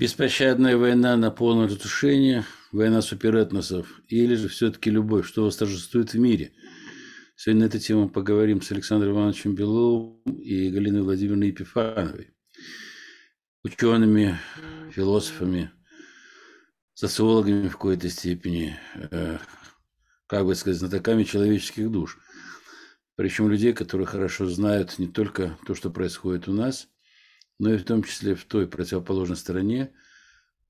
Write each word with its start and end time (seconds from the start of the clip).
Беспощадная 0.00 0.78
война 0.78 1.14
на 1.18 1.30
полное 1.30 1.66
разрушение, 1.66 2.46
война 2.72 3.02
суперэтносов 3.02 4.00
или 4.08 4.34
же 4.34 4.48
все-таки 4.48 4.88
любовь, 4.88 5.26
что 5.26 5.44
восторжествует 5.44 6.14
в 6.14 6.18
мире. 6.18 6.52
Сегодня 7.36 7.64
на 7.64 7.66
эту 7.66 7.80
тему 7.80 8.08
поговорим 8.08 8.62
с 8.62 8.72
Александром 8.72 9.12
Ивановичем 9.12 9.54
Беловым 9.54 10.22
и 10.38 10.70
Галиной 10.70 11.02
Владимировной 11.02 11.48
Епифановой, 11.48 12.30
учеными, 13.62 14.38
философами, 14.90 15.70
социологами 16.94 17.68
в 17.68 17.72
какой-то 17.72 18.08
степени, 18.08 18.78
э, 18.94 19.36
как 20.26 20.46
бы 20.46 20.54
сказать, 20.54 20.78
знатоками 20.78 21.24
человеческих 21.24 21.90
душ. 21.90 22.16
Причем 23.16 23.50
людей, 23.50 23.74
которые 23.74 24.06
хорошо 24.06 24.46
знают 24.46 24.98
не 24.98 25.08
только 25.08 25.58
то, 25.66 25.74
что 25.74 25.90
происходит 25.90 26.48
у 26.48 26.54
нас, 26.54 26.88
но 27.60 27.74
и 27.74 27.76
в 27.76 27.84
том 27.84 28.02
числе 28.02 28.34
в 28.34 28.44
той 28.46 28.66
противоположной 28.66 29.36
стороне, 29.36 29.92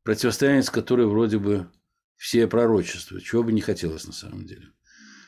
противостояние 0.03 0.65
с 0.65 0.71
которой 0.71 1.07
вроде 1.07 1.39
бы 1.39 1.71
все 2.17 2.49
пророчества, 2.49 3.21
чего 3.21 3.45
бы 3.45 3.53
не 3.53 3.61
хотелось 3.61 4.07
на 4.07 4.13
самом 4.13 4.45
деле. 4.45 4.67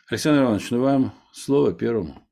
Александр 0.08 0.42
Иванович, 0.42 0.70
ну 0.72 0.82
вам 0.82 1.14
слово 1.32 1.72
первому. 1.72 2.28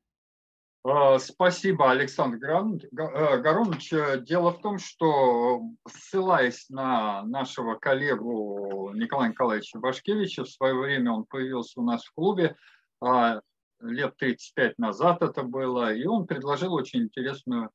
А, 0.83 1.17
спасибо, 1.19 1.91
Александр 1.91 2.37
Гаронович. 2.39 3.93
Э, 3.93 4.19
Дело 4.19 4.51
в 4.51 4.61
том, 4.61 4.79
что 4.79 5.61
ссылаясь 5.87 6.69
на 6.69 7.23
нашего 7.23 7.75
коллегу 7.75 8.91
Николая 8.93 9.29
Николаевича 9.29 9.79
Башкевича, 9.79 10.43
в 10.43 10.49
свое 10.49 10.73
время 10.73 11.13
он 11.13 11.23
появился 11.23 11.79
у 11.79 11.83
нас 11.83 12.03
в 12.03 12.13
клубе, 12.13 12.57
а, 12.99 13.39
лет 13.79 14.17
35 14.17 14.77
назад 14.77 15.21
это 15.21 15.43
было, 15.43 15.93
и 15.93 16.05
он 16.05 16.27
предложил 16.27 16.73
очень 16.73 17.03
интересную 17.03 17.71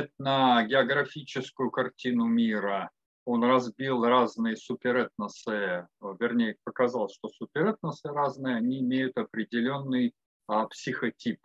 этногеографическую 0.00 1.70
картину 1.70 2.26
мира. 2.26 2.90
Он 3.24 3.42
разбил 3.42 4.04
разные 4.04 4.56
суперэтносы, 4.56 5.88
вернее, 6.20 6.56
показал, 6.64 7.08
что 7.08 7.28
суперэтносы 7.28 8.08
разные, 8.08 8.56
они 8.56 8.80
имеют 8.80 9.16
определенный 9.16 10.14
а, 10.46 10.66
психотип. 10.68 11.40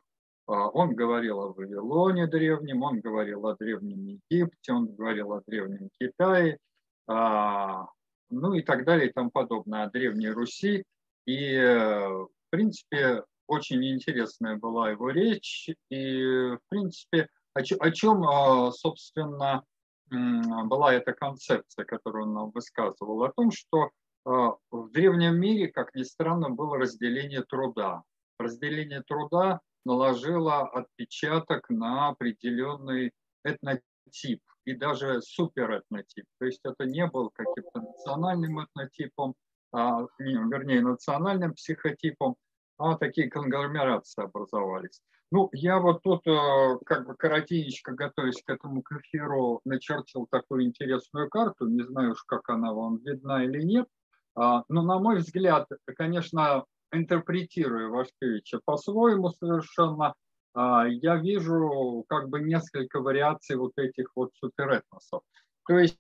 А, 0.46 0.70
он 0.70 0.94
говорил 0.94 1.40
о 1.40 1.54
Вавилоне 1.54 2.28
древнем, 2.28 2.84
он 2.84 3.00
говорил 3.00 3.48
о 3.48 3.56
древнем 3.56 4.20
Египте, 4.30 4.74
он 4.74 4.94
говорил 4.94 5.34
о 5.34 5.42
древнем 5.48 5.90
Китае, 6.00 6.60
а, 7.08 7.88
ну 8.30 8.54
и 8.54 8.62
так 8.62 8.86
далее 8.86 9.10
и 9.10 9.14
тому 9.14 9.32
подобное, 9.32 9.84
о 9.84 9.90
древней 9.90 10.30
Руси. 10.30 10.84
И, 11.26 11.56
в 11.58 12.30
принципе, 12.50 13.24
очень 13.48 13.84
интересная 13.86 14.56
была 14.56 14.92
его 14.92 15.10
речь, 15.10 15.70
и, 15.90 16.24
в 16.24 16.60
принципе, 16.70 17.28
о, 17.54 17.92
чем, 17.92 18.24
а, 18.24 18.72
собственно, 18.72 19.64
была 20.10 20.94
эта 20.94 21.14
концепция, 21.14 21.86
которую 21.86 22.26
он 22.26 22.34
нам 22.34 22.52
высказывал? 22.52 23.24
О 23.24 23.32
том, 23.32 23.52
что 23.52 23.92
в 24.24 24.90
древнем 24.92 25.40
мире, 25.40 25.68
как 25.68 25.96
ни 25.96 26.04
странно, 26.04 26.50
было 26.50 26.78
разделение 26.78 27.44
труда. 27.44 28.04
Разделение 28.38 29.02
труда 29.02 29.62
наложила 29.86 30.62
отпечаток 30.62 31.70
на 31.70 32.10
определенный 32.10 33.12
этнотип 33.44 34.42
и 34.66 34.76
даже 34.76 35.22
суперэтнотип. 35.22 36.26
То 36.40 36.46
есть 36.46 36.62
это 36.64 36.86
не 36.86 37.08
был 37.08 37.32
каким-то 37.32 37.82
национальным 37.82 38.64
этнотипом, 38.64 39.34
а, 39.72 40.06
вернее, 40.20 40.82
национальным 40.82 41.54
психотипом, 41.54 42.36
а 42.82 42.98
такие 42.98 43.30
конгломерации 43.30 44.24
образовались. 44.24 45.02
Ну, 45.32 45.50
я 45.54 45.80
вот 45.80 46.02
тут 46.04 46.28
э, 46.28 46.78
как 46.86 47.08
бы 47.08 47.16
коротенечко, 47.16 47.94
готовясь 47.94 48.44
к 48.44 48.50
этому 48.50 48.82
к 48.82 48.92
эфиру, 48.92 49.62
начертил 49.64 50.28
такую 50.30 50.64
интересную 50.64 51.30
карту. 51.30 51.68
Не 51.68 51.84
знаю 51.84 52.12
уж, 52.12 52.24
как 52.24 52.50
она 52.50 52.74
вам 52.74 52.98
видна 52.98 53.44
или 53.46 53.62
нет. 53.62 53.88
А, 54.36 54.64
но, 54.68 54.82
на 54.82 55.00
мой 55.00 55.20
взгляд, 55.20 55.68
конечно, 55.96 56.66
интерпретируя 56.92 57.88
Вашкевича 57.88 58.60
по-своему 58.66 59.30
совершенно, 59.30 60.16
а, 60.54 60.86
я 60.88 61.16
вижу 61.16 62.06
как 62.10 62.28
бы 62.28 62.42
несколько 62.42 63.00
вариаций 63.00 63.56
вот 63.56 63.72
этих 63.78 64.08
вот 64.16 64.32
суперэтносов. 64.36 65.22
То 65.66 65.80
есть, 65.80 65.98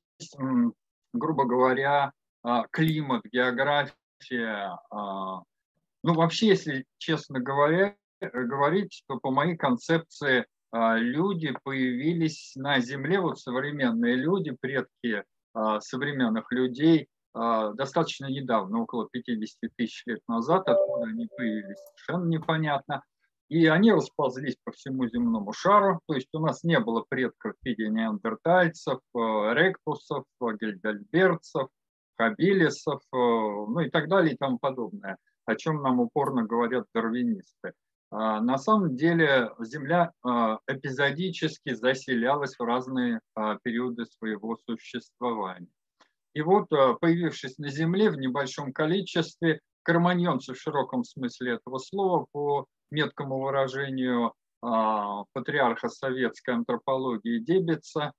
грубо 1.13 1.45
говоря, 1.45 2.11
а, 2.43 2.65
климат, 2.69 3.23
география, 3.31 4.77
ну 6.03 6.13
вообще, 6.13 6.47
если 6.47 6.85
честно 6.97 7.39
говоря, 7.39 7.95
говорить, 8.21 9.03
то 9.07 9.17
по 9.19 9.31
моей 9.31 9.55
концепции 9.55 10.45
люди 10.73 11.53
появились 11.63 12.53
на 12.55 12.79
Земле, 12.79 13.19
вот 13.19 13.39
современные 13.39 14.15
люди, 14.15 14.55
предки 14.59 15.23
современных 15.79 16.51
людей– 16.51 17.07
а, 17.33 17.71
достаточно 17.73 18.25
недавно, 18.25 18.81
около 18.81 19.07
50 19.09 19.71
тысяч 19.77 20.03
лет 20.05 20.19
назад, 20.27 20.67
откуда 20.67 21.05
они 21.09 21.27
появились, 21.27 21.77
совершенно 21.95 22.27
непонятно. 22.27 23.03
И 23.47 23.67
они 23.67 23.91
расползлись 23.91 24.55
по 24.63 24.71
всему 24.71 25.07
земному 25.07 25.51
шару, 25.51 25.99
то 26.07 26.13
есть 26.13 26.29
у 26.33 26.39
нас 26.39 26.63
не 26.63 26.79
было 26.79 27.05
предков 27.07 27.53
в 27.59 27.65
виде 27.65 27.89
неандертальцев, 27.89 28.99
э, 29.13 29.19
ректусов, 29.53 30.23
гельдальберцев, 30.39 31.67
хабилисов, 32.17 33.01
э, 33.13 33.17
ну 33.17 33.79
и 33.81 33.89
так 33.89 34.07
далее 34.07 34.35
и 34.35 34.37
тому 34.37 34.57
подобное, 34.57 35.17
о 35.51 35.55
чем 35.55 35.81
нам 35.81 35.99
упорно 35.99 36.43
говорят 36.43 36.85
дарвинисты. 36.93 37.73
А, 38.11 38.41
на 38.41 38.57
самом 38.57 38.95
деле 38.95 39.51
Земля 39.59 40.11
э, 40.23 40.57
эпизодически 40.67 41.73
заселялась 41.73 42.55
в 42.57 42.63
разные 42.63 43.21
периоды 43.63 44.05
своего 44.05 44.57
существования. 44.57 45.71
И 46.33 46.41
вот, 46.41 46.69
появившись 46.69 47.57
на 47.57 47.69
Земле 47.69 48.09
в 48.09 48.17
небольшом 48.17 48.71
количестве, 48.71 49.59
карманьонцы 49.83 50.53
в 50.53 50.57
широком 50.57 51.03
смысле 51.03 51.53
этого 51.53 51.77
слова, 51.77 52.25
по 52.31 52.67
меткому 52.91 53.39
выражению 53.39 54.33
а, 54.61 55.23
патриарха 55.33 55.89
советской 55.89 56.51
антропологии 56.55 57.39
Дебица, 57.39 58.13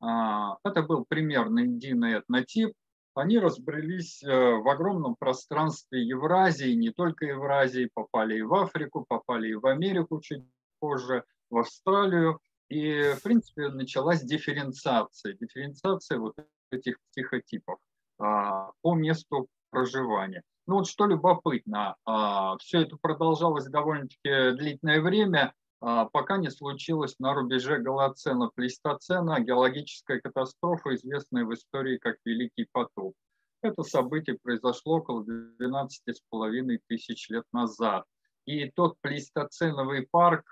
а, 0.00 0.56
это 0.64 0.82
был 0.82 1.04
примерно 1.08 1.60
единый 1.60 2.18
этнотип, 2.18 2.72
они 3.18 3.38
разбрелись 3.38 4.22
э, 4.22 4.28
в 4.28 4.68
огромном 4.68 5.16
пространстве 5.16 6.02
Евразии, 6.02 6.72
не 6.72 6.90
только 6.90 7.26
Евразии, 7.26 7.90
попали 7.92 8.38
и 8.38 8.42
в 8.42 8.54
Африку, 8.54 9.04
попали 9.08 9.48
и 9.50 9.54
в 9.54 9.66
Америку 9.66 10.20
чуть 10.20 10.44
позже, 10.78 11.24
в 11.50 11.58
Австралию. 11.58 12.38
И, 12.68 13.14
в 13.16 13.22
принципе, 13.22 13.68
началась 13.68 14.22
дифференциация. 14.22 15.34
Дифференциация 15.34 16.18
вот 16.18 16.36
этих 16.70 16.96
психотипов 17.10 17.78
а, 18.18 18.70
по 18.82 18.94
месту 18.94 19.48
проживания. 19.70 20.42
Ну 20.66 20.76
вот 20.76 20.86
что 20.86 21.06
любопытно, 21.06 21.96
а, 22.04 22.56
все 22.58 22.82
это 22.82 22.96
продолжалось 23.00 23.66
довольно-таки 23.66 24.56
длительное 24.56 25.00
время, 25.00 25.54
пока 25.80 26.38
не 26.38 26.50
случилось 26.50 27.16
на 27.18 27.34
рубеже 27.34 27.78
Голоцена-Плейстоцена 27.78 29.40
геологическая 29.40 30.20
катастрофа, 30.20 30.94
известная 30.94 31.44
в 31.44 31.54
истории 31.54 31.98
как 31.98 32.16
Великий 32.24 32.66
потоп. 32.72 33.14
Это 33.62 33.82
событие 33.82 34.38
произошло 34.42 34.98
около 34.98 35.24
12,5 35.24 36.78
тысяч 36.86 37.28
лет 37.28 37.44
назад. 37.52 38.04
И 38.44 38.70
тот 38.70 38.96
плейстоценовый 39.02 40.08
парк 40.10 40.44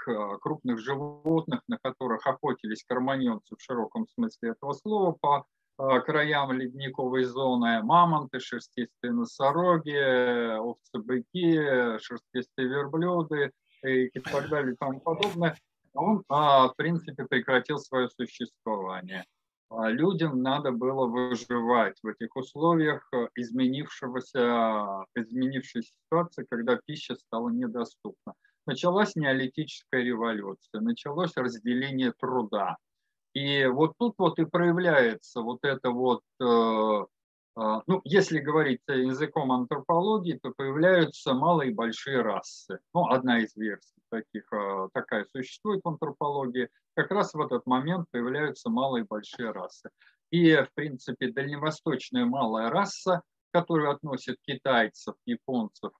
крупных 0.42 0.78
животных, 0.78 1.60
на 1.66 1.78
которых 1.78 2.26
охотились 2.26 2.84
карманьонцы 2.84 3.56
в 3.56 3.62
широком 3.62 4.06
смысле 4.08 4.50
этого 4.50 4.74
слова, 4.74 5.16
по 5.20 5.46
Э, 5.78 6.00
краям 6.00 6.52
ледниковой 6.52 7.24
зоны 7.24 7.82
мамонты, 7.82 8.40
шерстистые 8.40 9.12
носороги, 9.12 10.56
овцы-быки, 10.58 11.98
шерстистые 12.00 12.68
верблюды 12.68 13.52
и 13.86 14.20
так 14.20 14.48
далее 14.48 14.74
и 14.74 14.76
тому 14.76 15.00
подобное, 15.00 15.56
он, 15.94 16.22
а, 16.28 16.68
в 16.68 16.76
принципе, 16.76 17.24
прекратил 17.24 17.78
свое 17.78 18.08
существование. 18.10 19.24
А 19.68 19.88
людям 19.88 20.42
надо 20.42 20.70
было 20.70 21.06
выживать 21.06 21.98
в 22.02 22.06
этих 22.06 22.36
условиях 22.36 23.10
изменившегося, 23.34 25.04
изменившейся 25.16 25.92
ситуации, 26.04 26.46
когда 26.48 26.78
пища 26.84 27.16
стала 27.16 27.48
недоступна. 27.48 28.34
Началась 28.66 29.16
неолитическая 29.16 30.02
революция, 30.02 30.80
началось 30.80 31.36
разделение 31.36 32.12
труда. 32.12 32.76
И 33.32 33.66
вот 33.66 33.94
тут 33.98 34.14
вот 34.18 34.38
и 34.38 34.44
проявляется 34.44 35.40
вот 35.42 35.64
это 35.64 35.90
вот, 35.90 36.22
э, 36.40 36.44
э, 36.44 37.04
ну, 37.56 38.02
если 38.04 38.38
говорить 38.38 38.82
языком 38.86 39.50
антропологии, 39.50 40.38
то 40.42 40.52
появляются 40.54 41.32
малые 41.32 41.70
и 41.70 41.74
большие 41.74 42.20
расы. 42.20 42.80
Ну, 42.92 43.08
одна 43.08 43.40
из 43.40 43.56
версий 43.56 43.96
таких, 44.10 44.52
э, 44.52 44.88
такая 44.92 45.24
существует 45.24 45.80
в 45.84 45.88
антропологии. 45.88 46.68
Как 46.94 47.10
раз 47.10 47.34
в 47.34 47.40
этот 47.40 47.66
момент 47.66 48.06
появляются 48.10 48.70
малые 48.70 49.04
и 49.04 49.06
большие 49.06 49.50
расы. 49.50 49.90
И, 50.30 50.54
в 50.54 50.68
принципе, 50.74 51.30
дальневосточная 51.30 52.24
малая 52.24 52.70
раса, 52.70 53.22
которую 53.52 53.90
относят 53.90 54.36
китайцев, 54.42 55.14
японцев, 55.24 55.92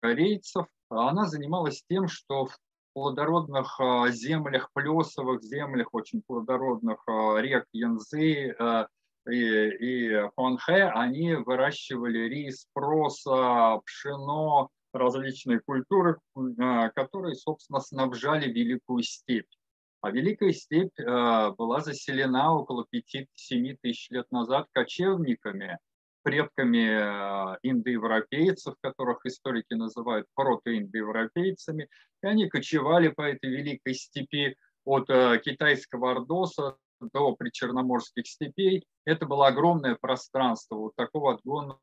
корейцев, 0.00 0.66
она 0.88 1.26
занималась 1.26 1.82
тем, 1.88 2.08
что 2.08 2.46
в 2.46 2.58
плодородных 2.94 3.80
а, 3.80 4.08
землях, 4.10 4.70
плесовых 4.72 5.42
землях, 5.42 5.88
очень 5.92 6.22
плодородных 6.22 7.02
а, 7.08 7.38
рек 7.38 7.66
Янзы, 7.72 8.54
а, 8.58 8.86
и, 9.28 9.68
и 9.68 10.28
Хуанхэ, 10.36 10.90
они 10.90 11.34
выращивали 11.34 12.28
рис, 12.28 12.66
проса, 12.72 13.80
пшено, 13.84 14.70
различные 14.92 15.60
культуры, 15.60 16.18
а, 16.58 16.90
которые, 16.90 17.34
собственно, 17.34 17.80
снабжали 17.80 18.50
Великую 18.50 19.02
степь. 19.02 19.50
А 20.00 20.10
Великая 20.10 20.52
степь 20.52 20.98
а, 21.00 21.50
была 21.52 21.80
заселена 21.80 22.54
около 22.54 22.86
5-7 22.94 23.26
тысяч 23.82 24.10
лет 24.10 24.30
назад 24.30 24.68
кочевниками, 24.72 25.78
предками 26.22 26.88
а, 26.90 27.58
индоевропейцев, 27.62 28.74
которых 28.80 29.26
историки 29.26 29.74
называют 29.74 30.26
протоиндоевропейцами, 30.34 31.88
и 32.22 32.26
они 32.26 32.48
кочевали 32.48 33.08
по 33.08 33.22
этой 33.22 33.50
Великой 33.50 33.94
степи 33.94 34.56
от 34.84 35.06
китайского 35.06 36.10
Ордоса 36.10 36.76
до 37.12 37.34
причерноморских 37.34 38.26
степей. 38.26 38.84
Это 39.04 39.26
было 39.26 39.48
огромное 39.48 39.96
пространство 40.00 40.76
вот 40.76 40.96
такого 40.96 41.34
отгонного 41.34 41.78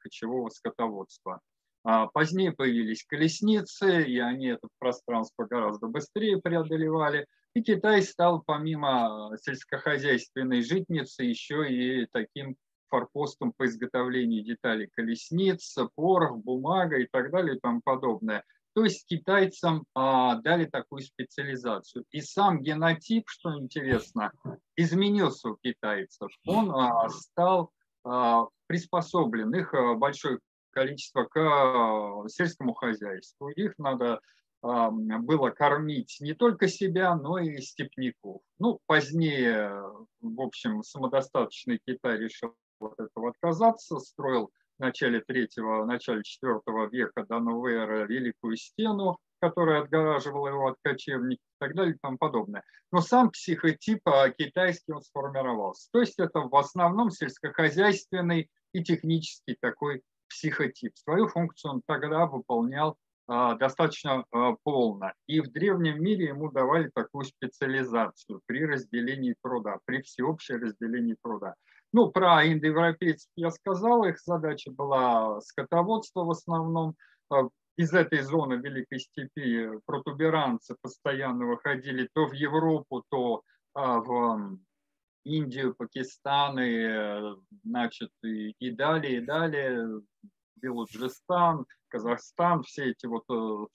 кочевого 0.00 0.48
скотоводства. 0.50 1.40
А 1.84 2.06
позднее 2.08 2.52
появились 2.52 3.04
колесницы, 3.04 4.02
и 4.02 4.18
они 4.18 4.48
это 4.48 4.68
пространство 4.78 5.44
гораздо 5.44 5.86
быстрее 5.86 6.38
преодолевали. 6.38 7.26
И 7.54 7.62
Китай 7.62 8.02
стал 8.02 8.42
помимо 8.44 9.30
сельскохозяйственной 9.40 10.62
житницы 10.62 11.24
еще 11.24 11.68
и 11.68 12.06
таким 12.12 12.56
форпостом 12.88 13.52
по 13.56 13.66
изготовлению 13.66 14.44
деталей 14.44 14.88
колесниц, 14.94 15.76
порох, 15.94 16.38
бумага 16.38 16.98
и 16.98 17.06
так 17.10 17.30
далее 17.30 17.56
и 17.56 17.60
тому 17.60 17.80
подобное. 17.82 18.44
То 18.74 18.84
есть 18.84 19.06
китайцам 19.06 19.84
а, 19.94 20.36
дали 20.36 20.66
такую 20.66 21.02
специализацию. 21.02 22.04
И 22.10 22.20
сам 22.20 22.62
генотип, 22.62 23.28
что 23.28 23.58
интересно, 23.58 24.32
изменился 24.76 25.48
у 25.50 25.56
китайцев. 25.56 26.30
Он 26.46 26.70
а, 26.70 27.08
стал 27.08 27.72
а, 28.04 28.46
приспособлен. 28.66 29.54
Их 29.54 29.74
а, 29.74 29.94
большое 29.94 30.38
количество 30.70 31.24
к 31.24 31.36
а, 31.36 32.28
сельскому 32.28 32.74
хозяйству. 32.74 33.48
Их 33.48 33.76
надо 33.78 34.20
а, 34.62 34.90
было 34.90 35.50
кормить 35.50 36.18
не 36.20 36.34
только 36.34 36.68
себя, 36.68 37.14
но 37.16 37.38
и 37.38 37.60
степняков. 37.60 38.42
Ну, 38.58 38.80
позднее, 38.86 39.82
в 40.20 40.40
общем, 40.40 40.82
самодостаточный 40.82 41.80
Китай 41.84 42.18
решил 42.18 42.54
от 42.80 42.98
этого 42.98 43.30
отказаться, 43.30 43.98
строил 43.98 44.50
начале 44.78 45.20
третьего, 45.20 45.84
начале 45.84 46.22
четвертого 46.22 46.88
века 46.88 47.24
до 47.28 47.40
новой 47.40 47.74
эры 47.74 48.06
Великую 48.06 48.56
Стену, 48.56 49.18
которая 49.40 49.82
отгораживала 49.82 50.48
его 50.48 50.68
от 50.68 50.76
кочевников 50.82 51.44
и 51.44 51.58
так 51.58 51.74
далее 51.74 51.94
и 51.94 51.98
тому 52.00 52.18
подобное. 52.18 52.62
Но 52.92 53.00
сам 53.00 53.30
психотип 53.30 54.00
а, 54.06 54.30
китайский 54.30 54.92
он 54.92 55.02
сформировался. 55.02 55.88
То 55.92 56.00
есть 56.00 56.18
это 56.18 56.40
в 56.40 56.56
основном 56.56 57.10
сельскохозяйственный 57.10 58.50
и 58.72 58.82
технический 58.82 59.56
такой 59.60 60.02
психотип. 60.28 60.96
Свою 60.96 61.28
функцию 61.28 61.72
он 61.72 61.82
тогда 61.86 62.26
выполнял 62.26 62.96
а, 63.26 63.54
достаточно 63.56 64.24
а, 64.30 64.54
полно. 64.62 65.12
И 65.26 65.40
в 65.40 65.52
древнем 65.52 66.02
мире 66.02 66.28
ему 66.28 66.50
давали 66.50 66.90
такую 66.94 67.24
специализацию 67.24 68.40
при 68.46 68.64
разделении 68.64 69.34
труда, 69.42 69.78
при 69.84 70.02
всеобщем 70.02 70.62
разделении 70.62 71.16
труда. 71.22 71.54
Ну, 71.92 72.10
про 72.10 72.46
индоевропейцев 72.46 73.30
я 73.36 73.50
сказал, 73.50 74.04
их 74.04 74.18
задача 74.20 74.70
была 74.70 75.40
скотоводство 75.40 76.24
в 76.24 76.30
основном. 76.30 76.94
А, 77.30 77.48
из 77.76 77.92
этой 77.92 78.20
зоны 78.22 78.54
Великой 78.54 79.00
Степи 79.00 79.70
протуберанцы 79.86 80.76
постоянно 80.80 81.46
выходили 81.46 82.08
то 82.12 82.26
в 82.26 82.32
Европу, 82.32 83.04
то 83.08 83.42
в 83.74 84.58
Индию, 85.24 85.74
Пакистан, 85.74 86.58
и, 86.58 87.36
значит, 87.62 88.10
и, 88.22 88.70
далее, 88.70 89.18
и 89.18 89.20
далее, 89.20 90.02
Белуджистан, 90.56 91.66
Казахстан, 91.88 92.62
все 92.62 92.90
эти 92.90 93.06
вот 93.06 93.24
э, 93.30 93.66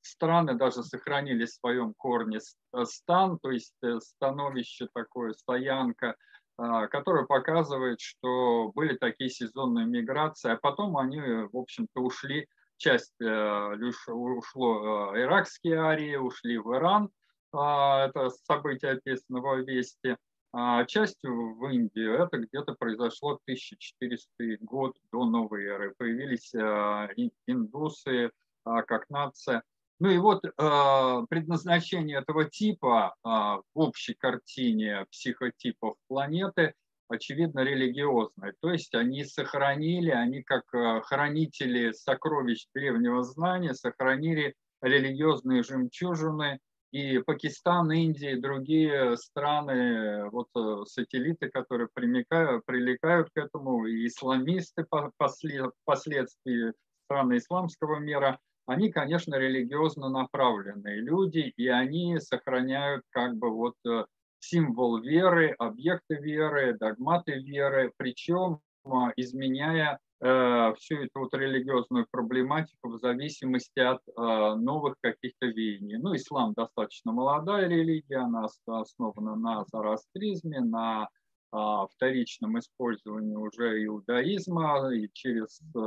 страны 0.00 0.54
даже 0.54 0.82
сохранили 0.82 1.46
в 1.46 1.50
своем 1.50 1.94
корне 1.94 2.38
э, 2.38 2.84
стан, 2.84 3.38
то 3.38 3.50
есть 3.50 3.74
э, 3.82 3.98
становище 4.00 4.88
такое, 4.92 5.32
стоянка, 5.32 6.16
а, 6.56 6.86
которая 6.88 7.24
показывает, 7.24 8.00
что 8.00 8.72
были 8.74 8.96
такие 8.96 9.30
сезонные 9.30 9.86
миграции, 9.86 10.50
а 10.50 10.56
потом 10.56 10.96
они, 10.96 11.20
в 11.20 11.56
общем-то, 11.56 12.00
ушли, 12.00 12.48
часть 12.76 13.14
ушло 13.20 15.16
иракские 15.16 15.78
арии, 15.78 16.16
ушли 16.16 16.58
в 16.58 16.74
Иран, 16.74 17.10
а, 17.52 18.06
это 18.06 18.30
событие 18.30 18.92
описано 18.92 19.40
в 19.40 19.58
Вести, 19.60 20.16
а 20.52 20.84
частью 20.84 21.54
в 21.54 21.66
Индию 21.68 22.14
это 22.14 22.38
где-то 22.38 22.74
произошло 22.74 23.40
1400 23.44 24.58
год 24.60 24.96
до 25.10 25.24
новой 25.24 25.64
эры. 25.64 25.94
Появились 25.96 26.54
а, 26.54 27.08
индусы 27.46 28.30
а, 28.64 28.82
как 28.82 29.08
нация. 29.10 29.62
Ну 30.02 30.10
и 30.10 30.18
вот 30.18 30.42
а, 30.56 31.24
предназначение 31.26 32.18
этого 32.18 32.44
типа 32.44 33.14
в 33.22 33.62
общей 33.74 34.14
картине 34.14 35.06
психотипов 35.12 35.94
планеты 36.08 36.74
очевидно 37.08 37.60
религиозное. 37.60 38.54
То 38.60 38.70
есть 38.70 38.94
они 38.94 39.24
сохранили, 39.24 40.10
они 40.10 40.42
как 40.42 40.64
хранители 41.04 41.92
сокровищ 41.92 42.66
древнего 42.74 43.22
знания, 43.22 43.74
сохранили 43.74 44.54
религиозные 44.82 45.62
жемчужины– 45.62 46.58
и 46.92 47.18
Пакистан, 47.20 47.90
Индия 47.90 48.32
и 48.32 48.40
другие 48.40 49.16
страны, 49.16 50.28
вот 50.28 50.48
э, 50.54 50.84
сателлиты, 50.86 51.48
которые 51.48 51.88
примекают, 51.92 52.66
прилегают 52.66 53.30
к 53.30 53.38
этому, 53.38 53.86
и 53.86 54.06
исламисты 54.06 54.84
впоследствии 54.84 56.74
страны 57.06 57.38
исламского 57.38 57.98
мира, 57.98 58.38
они, 58.66 58.90
конечно, 58.90 59.36
религиозно 59.36 60.08
направленные 60.08 61.00
люди, 61.00 61.52
и 61.56 61.68
они 61.68 62.18
сохраняют 62.20 63.04
как 63.10 63.36
бы 63.36 63.50
вот 63.50 63.74
э, 63.86 64.04
символ 64.38 64.98
веры, 64.98 65.54
объекты 65.58 66.16
веры, 66.16 66.76
догматы 66.78 67.34
веры, 67.34 67.92
причем 67.96 68.60
а, 68.84 69.12
изменяя 69.16 69.98
Э, 70.24 70.72
всю 70.78 70.98
эту 70.98 71.18
вот 71.18 71.34
религиозную 71.34 72.06
проблематику 72.08 72.90
в 72.90 72.98
зависимости 72.98 73.80
от 73.80 73.98
э, 74.06 74.54
новых 74.54 74.94
каких-то 75.00 75.46
веяний. 75.46 75.96
Ну, 75.96 76.14
ислам 76.14 76.52
достаточно 76.52 77.10
молодая 77.10 77.66
религия, 77.66 78.18
она 78.18 78.46
основана 78.68 79.34
на 79.34 79.64
зороастризме, 79.72 80.60
на 80.60 81.08
вторичном 81.52 82.58
использовании 82.58 83.36
уже 83.36 83.84
иудаизма, 83.84 84.90
и 84.94 85.10
через 85.12 85.60
э, 85.60 85.78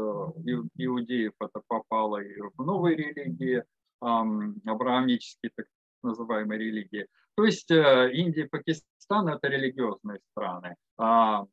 иудеев 0.75 1.34
это 1.39 1.62
попало 1.67 2.22
и 2.22 2.39
в 2.55 2.63
новые 2.63 2.95
религии, 2.95 3.63
абраамические 4.00 5.51
так 5.55 5.65
называемые 6.03 6.60
религии. 6.60 7.07
То 7.36 7.45
есть 7.45 7.72
Индия 7.72 8.43
и 8.43 8.48
Пакистан– 8.48 9.27
это 9.29 9.48
религиозные 9.48 10.19
страны. 10.31 10.75
А, 10.98 11.45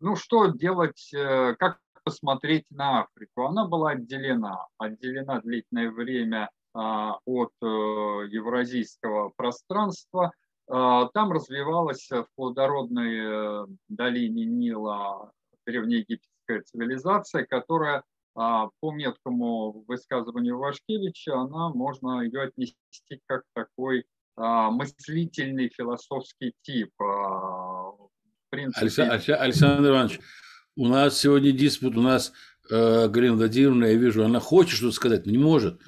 ну, 0.00 0.14
что 0.16 0.48
делать, 0.48 1.10
как 1.12 1.78
посмотреть 2.06 2.66
на 2.70 3.00
Африку. 3.00 3.46
Она 3.46 3.66
была 3.66 3.90
отделена, 3.90 4.68
отделена 4.78 5.40
длительное 5.40 5.90
время 5.90 6.50
а, 6.72 7.18
от 7.24 7.50
э, 7.60 7.66
евразийского 7.66 9.32
пространства. 9.36 10.30
А, 10.68 11.08
там 11.08 11.32
развивалась 11.32 12.08
в 12.10 12.26
плодородной 12.34 13.18
э, 13.18 13.66
долине 13.88 14.44
Нила 14.44 15.32
древнеегипетская 15.66 16.62
цивилизация, 16.62 17.44
которая 17.44 18.04
а, 18.34 18.68
по 18.80 18.92
меткому 18.92 19.84
высказыванию 19.86 20.58
Вашкевича, 20.58 21.34
она 21.34 21.70
можно 21.70 22.22
ее 22.22 22.42
отнести 22.42 23.20
как 23.26 23.42
такой 23.54 24.04
мыслительный 24.38 25.70
философский 25.74 26.52
тип. 26.60 26.90
Принципе... 28.50 29.02
Александр 29.32 29.88
Иванович, 29.88 30.20
у 30.76 30.88
нас 30.88 31.18
сегодня 31.18 31.52
диспут, 31.52 31.96
у 31.96 32.02
нас 32.02 32.32
э, 32.70 33.08
Галина 33.08 33.36
Владимировна, 33.36 33.86
я 33.86 33.94
вижу, 33.94 34.24
она 34.24 34.40
хочет 34.40 34.76
что-то 34.76 34.94
сказать, 34.94 35.24
но 35.24 35.32
не 35.32 35.38
может. 35.38 35.80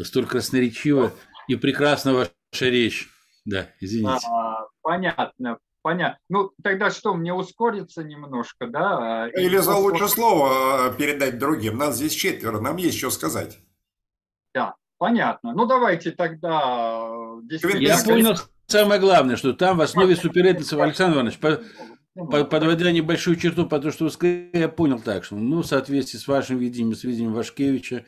Столь 0.00 0.26
красноречиво 0.26 1.12
и 1.48 1.56
прекрасна 1.56 2.14
ваша 2.14 2.28
речь. 2.68 3.08
Да, 3.48 3.70
извините. 3.80 4.26
А, 4.30 4.66
понятно, 4.82 5.58
понятно. 5.80 6.18
Ну, 6.28 6.52
тогда 6.62 6.90
что, 6.90 7.14
мне 7.14 7.32
ускориться 7.32 8.04
немножко, 8.04 8.66
да? 8.66 9.30
Или 9.34 9.56
за 9.56 9.74
лучшее 9.74 10.08
слово 10.08 10.90
э, 10.90 10.94
передать 10.98 11.38
другим. 11.38 11.78
Нас 11.78 11.96
здесь 11.96 12.12
четверо, 12.12 12.60
нам 12.60 12.76
есть 12.76 12.98
что 12.98 13.08
сказать. 13.08 13.58
Да, 14.52 14.74
понятно. 14.98 15.54
Ну, 15.54 15.64
давайте 15.64 16.10
тогда... 16.10 17.08
Э, 17.50 17.78
я 17.78 17.96
понял 18.04 18.36
самое 18.66 19.00
главное, 19.00 19.36
что 19.36 19.54
там 19.54 19.78
в 19.78 19.80
основе 19.80 20.14
суперэтноса 20.14 20.82
Александр 20.82 21.16
Иванович, 21.16 21.38
Подводя 22.14 22.90
небольшую 22.90 23.36
черту, 23.36 23.66
потому 23.66 23.92
что 23.92 24.10
я 24.52 24.68
понял 24.68 25.00
так, 25.00 25.24
что 25.24 25.36
ну, 25.36 25.62
в 25.62 25.66
соответствии 25.66 26.18
с 26.18 26.28
вашим 26.28 26.58
видением, 26.58 26.94
с 26.94 27.04
видением 27.04 27.32
Вашкевича, 27.32 28.04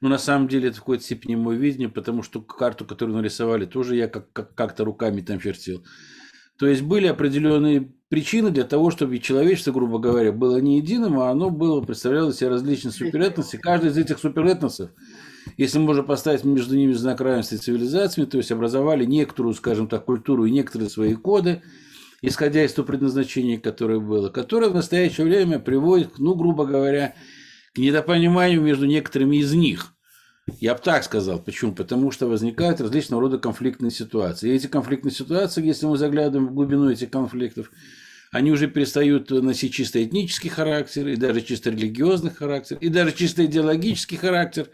ну, 0.00 0.08
на 0.08 0.18
самом 0.18 0.48
деле, 0.48 0.68
это 0.68 0.76
в 0.76 0.80
какой-то 0.80 1.04
степени 1.04 1.34
мое 1.34 1.56
видение, 1.56 1.88
потому 1.88 2.22
что 2.22 2.40
карту, 2.40 2.84
которую 2.84 3.16
нарисовали, 3.16 3.64
тоже 3.64 3.96
я 3.96 4.08
как- 4.08 4.32
как- 4.32 4.54
как-то 4.54 4.84
руками 4.84 5.20
там 5.20 5.40
чертил. 5.40 5.84
То 6.58 6.66
есть 6.66 6.82
были 6.82 7.06
определенные 7.06 7.92
причины 8.08 8.50
для 8.50 8.64
того, 8.64 8.90
чтобы 8.90 9.18
человечество, 9.18 9.72
грубо 9.72 9.98
говоря, 9.98 10.32
было 10.32 10.58
не 10.58 10.78
единым, 10.78 11.18
а 11.18 11.30
оно 11.30 11.50
было, 11.50 11.80
представляло 11.82 12.32
себе 12.32 12.48
различные 12.48 12.92
суперэтносы. 12.92 13.58
Каждый 13.58 13.90
из 13.90 13.98
этих 13.98 14.18
суперэтносов, 14.18 14.90
если 15.56 15.78
можно 15.78 16.02
поставить 16.02 16.44
между 16.44 16.76
ними 16.76 16.92
знак 16.92 17.20
равенства 17.20 17.58
цивилизациями, 17.58 18.28
то 18.28 18.38
есть 18.38 18.52
образовали 18.52 19.04
некоторую, 19.04 19.54
скажем 19.54 19.86
так, 19.88 20.04
культуру 20.04 20.46
и 20.46 20.50
некоторые 20.50 20.88
свои 20.88 21.14
коды, 21.14 21.62
исходя 22.22 22.64
из 22.64 22.72
того 22.72 22.86
предназначения, 22.86 23.58
которое 23.58 24.00
было, 24.00 24.30
которое 24.30 24.70
в 24.70 24.74
настоящее 24.74 25.26
время 25.26 25.58
приводит, 25.58 26.18
ну, 26.18 26.34
грубо 26.34 26.64
говоря, 26.64 27.14
к 27.76 27.78
недопониманию 27.78 28.62
между 28.62 28.86
некоторыми 28.86 29.36
из 29.36 29.52
них. 29.52 29.92
Я 30.60 30.74
бы 30.74 30.80
так 30.80 31.04
сказал. 31.04 31.38
Почему? 31.38 31.74
Потому 31.74 32.10
что 32.10 32.26
возникают 32.26 32.80
различного 32.80 33.20
рода 33.20 33.36
конфликтные 33.36 33.90
ситуации. 33.90 34.50
И 34.50 34.54
эти 34.54 34.66
конфликтные 34.66 35.12
ситуации, 35.12 35.66
если 35.66 35.84
мы 35.84 35.98
заглядываем 35.98 36.48
в 36.48 36.54
глубину 36.54 36.88
этих 36.88 37.10
конфликтов, 37.10 37.70
они 38.32 38.50
уже 38.50 38.66
перестают 38.66 39.30
носить 39.30 39.74
чисто 39.74 40.02
этнический 40.02 40.48
характер, 40.48 41.06
и 41.08 41.16
даже 41.16 41.42
чисто 41.42 41.68
религиозный 41.68 42.30
характер, 42.30 42.78
и 42.80 42.88
даже 42.88 43.12
чисто 43.12 43.44
идеологический 43.44 44.16
характер. 44.16 44.70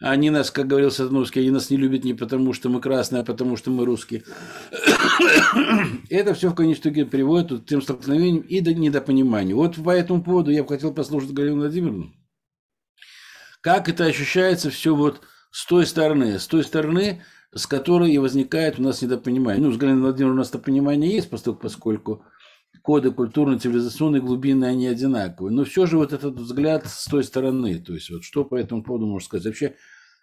Они 0.00 0.28
нас, 0.28 0.50
как 0.50 0.66
говорил 0.66 0.90
Сатановский, 0.90 1.42
они 1.42 1.50
нас 1.50 1.70
не 1.70 1.76
любят 1.76 2.04
не 2.04 2.12
потому, 2.12 2.52
что 2.52 2.68
мы 2.68 2.80
красные, 2.80 3.22
а 3.22 3.24
потому, 3.24 3.56
что 3.56 3.70
мы 3.70 3.86
русские. 3.86 4.24
Это 6.10 6.34
все 6.34 6.50
в 6.50 6.54
конечном 6.54 6.92
итоге 6.92 7.06
приводит 7.06 7.62
к 7.62 7.66
тем 7.66 7.80
столкновениям 7.80 8.42
и 8.42 8.60
до 8.60 8.74
недопонимания. 8.74 9.54
Вот 9.54 9.76
по 9.76 9.90
этому 9.90 10.22
поводу 10.22 10.50
я 10.50 10.64
бы 10.64 10.68
хотел 10.68 10.92
послушать 10.92 11.30
Галину 11.32 11.60
Владимировну. 11.60 12.12
Как 13.66 13.88
это 13.88 14.04
ощущается 14.04 14.70
все 14.70 14.94
вот 14.94 15.22
с 15.50 15.66
той 15.66 15.86
стороны, 15.86 16.38
с 16.38 16.46
той 16.46 16.62
стороны, 16.62 17.24
с 17.52 17.66
которой 17.66 18.12
и 18.12 18.18
возникает 18.18 18.78
у 18.78 18.82
нас 18.82 19.02
недопонимание. 19.02 19.60
Ну, 19.60 19.72
с 19.72 19.76
Галиной 19.76 20.02
Владимировной 20.02 20.36
у 20.36 20.38
нас 20.38 20.50
понимание 20.50 21.12
есть, 21.12 21.28
поскольку 21.28 22.24
коды 22.82 23.10
культурно-цивилизационной 23.10 24.20
глубины, 24.20 24.66
они 24.66 24.86
одинаковые. 24.86 25.52
Но 25.52 25.64
все 25.64 25.86
же 25.86 25.98
вот 25.98 26.12
этот 26.12 26.36
взгляд 26.36 26.86
с 26.86 27.06
той 27.06 27.24
стороны, 27.24 27.80
то 27.80 27.92
есть 27.92 28.08
вот 28.08 28.22
что 28.22 28.44
по 28.44 28.54
этому 28.54 28.84
поводу 28.84 29.06
можно 29.06 29.26
сказать? 29.26 29.46
Вообще, 29.46 29.74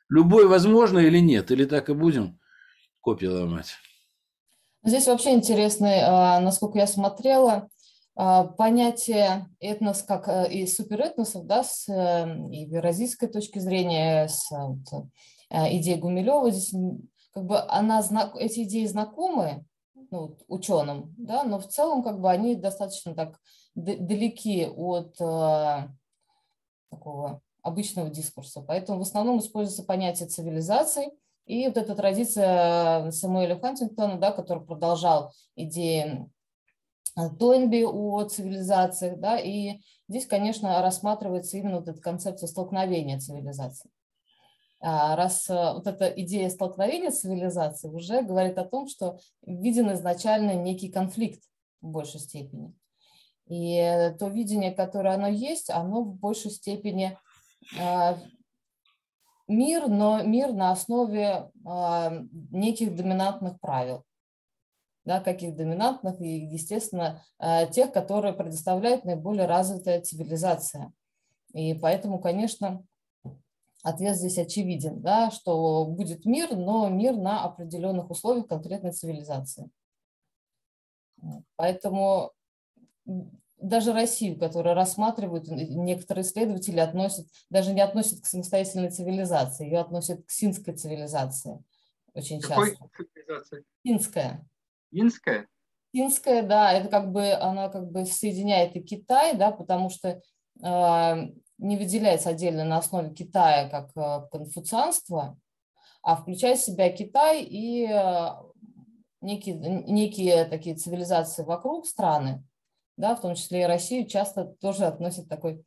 любой 0.08 0.48
возможно 0.48 1.00
или 1.00 1.20
нет? 1.20 1.52
Или 1.52 1.66
так 1.66 1.90
и 1.90 1.94
будем 1.94 2.40
копии 3.02 3.26
ломать? 3.26 3.76
Здесь 4.86 5.08
вообще 5.08 5.34
интересно, 5.34 5.90
а, 5.90 6.40
насколько 6.40 6.78
я 6.78 6.88
смотрела, 6.88 7.68
понятие 8.16 9.48
этнос 9.60 10.04
как 10.04 10.28
э, 10.28 10.52
и 10.52 10.68
суперэтносов, 10.68 11.46
да, 11.46 11.64
с 11.64 11.90
э, 11.90 12.48
и 12.52 12.66
евразийской 12.66 13.28
точки 13.28 13.60
зрения, 13.60 14.28
с 14.28 14.52
вот, 14.52 15.06
э, 15.50 15.78
идеей 15.78 16.00
Гумилева, 16.00 16.52
здесь 16.52 16.74
как 17.34 17.46
бы 17.46 17.60
она, 17.60 18.04
эти 18.38 18.64
идеи 18.64 18.86
знакомы 18.86 19.66
ну, 20.12 20.38
ученым, 20.48 21.16
да, 21.18 21.44
но 21.44 21.60
в 21.60 21.68
целом 21.68 22.04
как 22.04 22.20
бы 22.22 22.30
они 22.30 22.56
достаточно 22.56 23.16
так 23.16 23.40
далеки 23.74 24.68
от 24.68 25.20
э, 25.20 25.88
такого 26.92 27.42
обычного 27.64 28.10
дискурса. 28.10 28.62
Поэтому 28.62 29.00
в 29.00 29.02
основном 29.02 29.40
используется 29.40 29.84
понятие 29.84 30.30
цивилизации, 30.30 31.10
и 31.46 31.68
вот 31.68 31.78
эта 31.78 31.96
традиция 31.96 33.12
Самуэля 33.12 33.60
Хантингтона, 33.60 34.18
да, 34.18 34.32
который 34.32 34.64
продолжал 34.64 35.34
идеи 35.56 36.30
Тойнби 37.16 37.84
о 37.84 38.24
цивилизациях, 38.24 39.20
да, 39.20 39.38
и 39.38 39.82
здесь, 40.08 40.26
конечно, 40.26 40.82
рассматривается 40.82 41.58
именно 41.58 41.78
вот 41.80 41.88
эта 41.88 42.02
концепция 42.02 42.48
столкновения 42.48 43.20
цивилизаций. 43.20 43.92
А 44.82 45.16
раз 45.16 45.50
э, 45.50 45.54
вот 45.54 45.88
эта 45.88 46.08
идея 46.08 46.50
столкновения 46.50 47.12
цивилизаций 47.12 47.90
уже 47.90 48.22
говорит 48.22 48.58
о 48.58 48.66
том, 48.66 48.88
что 48.88 49.20
виден 49.46 49.94
изначально 49.94 50.56
некий 50.56 50.90
конфликт 50.90 51.42
в 51.82 51.88
большей 51.88 52.20
степени. 52.20 52.74
И 53.48 54.14
то 54.20 54.28
видение, 54.28 54.72
которое 54.72 55.14
оно 55.14 55.28
есть, 55.28 55.70
оно 55.70 56.04
в 56.04 56.16
большей 56.16 56.52
степени 56.52 57.18
а, 57.80 58.18
мир, 59.48 59.88
но 59.88 60.24
мир 60.24 60.52
на 60.54 60.72
основе 60.72 61.52
неких 62.52 62.96
доминантных 62.96 63.60
правил 63.60 64.04
да, 65.06 65.20
каких 65.20 65.56
доминантных 65.56 66.20
и, 66.22 66.28
естественно, 66.28 67.24
э, 67.40 67.68
тех, 67.72 67.92
которые 67.92 68.34
предоставляет 68.34 69.06
наиболее 69.06 69.46
развитая 69.46 70.02
цивилизация. 70.02 70.94
И 71.54 71.74
поэтому, 71.74 72.20
конечно, 72.20 72.86
ответ 73.84 74.16
здесь 74.16 74.38
очевиден, 74.38 75.02
да, 75.02 75.30
что 75.32 75.86
будет 75.86 76.26
мир, 76.26 76.56
но 76.56 76.90
мир 76.90 77.16
на 77.16 77.44
определенных 77.44 78.10
условиях 78.10 78.48
конкретной 78.48 78.92
цивилизации. 78.92 79.70
Поэтому 81.56 82.32
даже 83.58 83.94
Россию, 83.94 84.38
которую 84.38 84.76
рассматривают, 84.76 85.48
некоторые 85.48 86.24
исследователи 86.24 86.80
относят, 86.80 87.28
даже 87.50 87.74
не 87.74 87.82
относят 87.82 88.22
к 88.22 88.26
самостоятельной 88.26 88.90
цивилизации, 88.90 89.66
ее 89.66 89.80
относят 89.80 90.26
к 90.26 90.32
синской 90.32 90.74
цивилизации 90.74 91.64
очень 92.14 92.42
Какой 92.42 92.72
часто. 92.72 92.90
Цивилизация? 92.96 93.64
Финская. 93.84 94.46
Финская? 94.94 95.48
Финская, 95.94 96.44
да, 96.44 96.72
это 96.74 96.90
как 96.90 97.12
бы, 97.12 97.34
она 97.34 97.70
как 97.70 97.92
бы 97.92 98.06
соединяет 98.06 98.76
и 98.76 98.82
Китай, 98.82 99.36
да, 99.36 99.52
потому 99.52 99.90
что 99.90 100.22
э, 100.64 101.16
не 101.58 101.78
выделяется 101.78 102.30
отдельно 102.30 102.66
на 102.66 102.78
основе 102.78 103.12
Китая 103.12 103.70
как 103.70 103.92
э, 103.96 104.28
конфуцианство, 104.32 105.38
а 106.02 106.16
включает 106.16 106.60
в 106.60 106.66
себя 106.66 106.92
Китай 106.92 107.44
и 107.44 107.88
э, 107.88 108.28
некие, 109.22 109.56
некие 109.56 110.46
такие 110.46 110.76
цивилизации 110.76 111.44
вокруг 111.44 111.86
страны, 111.86 112.44
да, 112.98 113.16
в 113.16 113.22
том 113.22 113.36
числе 113.36 113.62
и 113.62 113.68
Россию 113.68 114.08
часто 114.08 114.46
тоже 114.46 114.86
относят 114.86 115.30
такой 115.30 115.64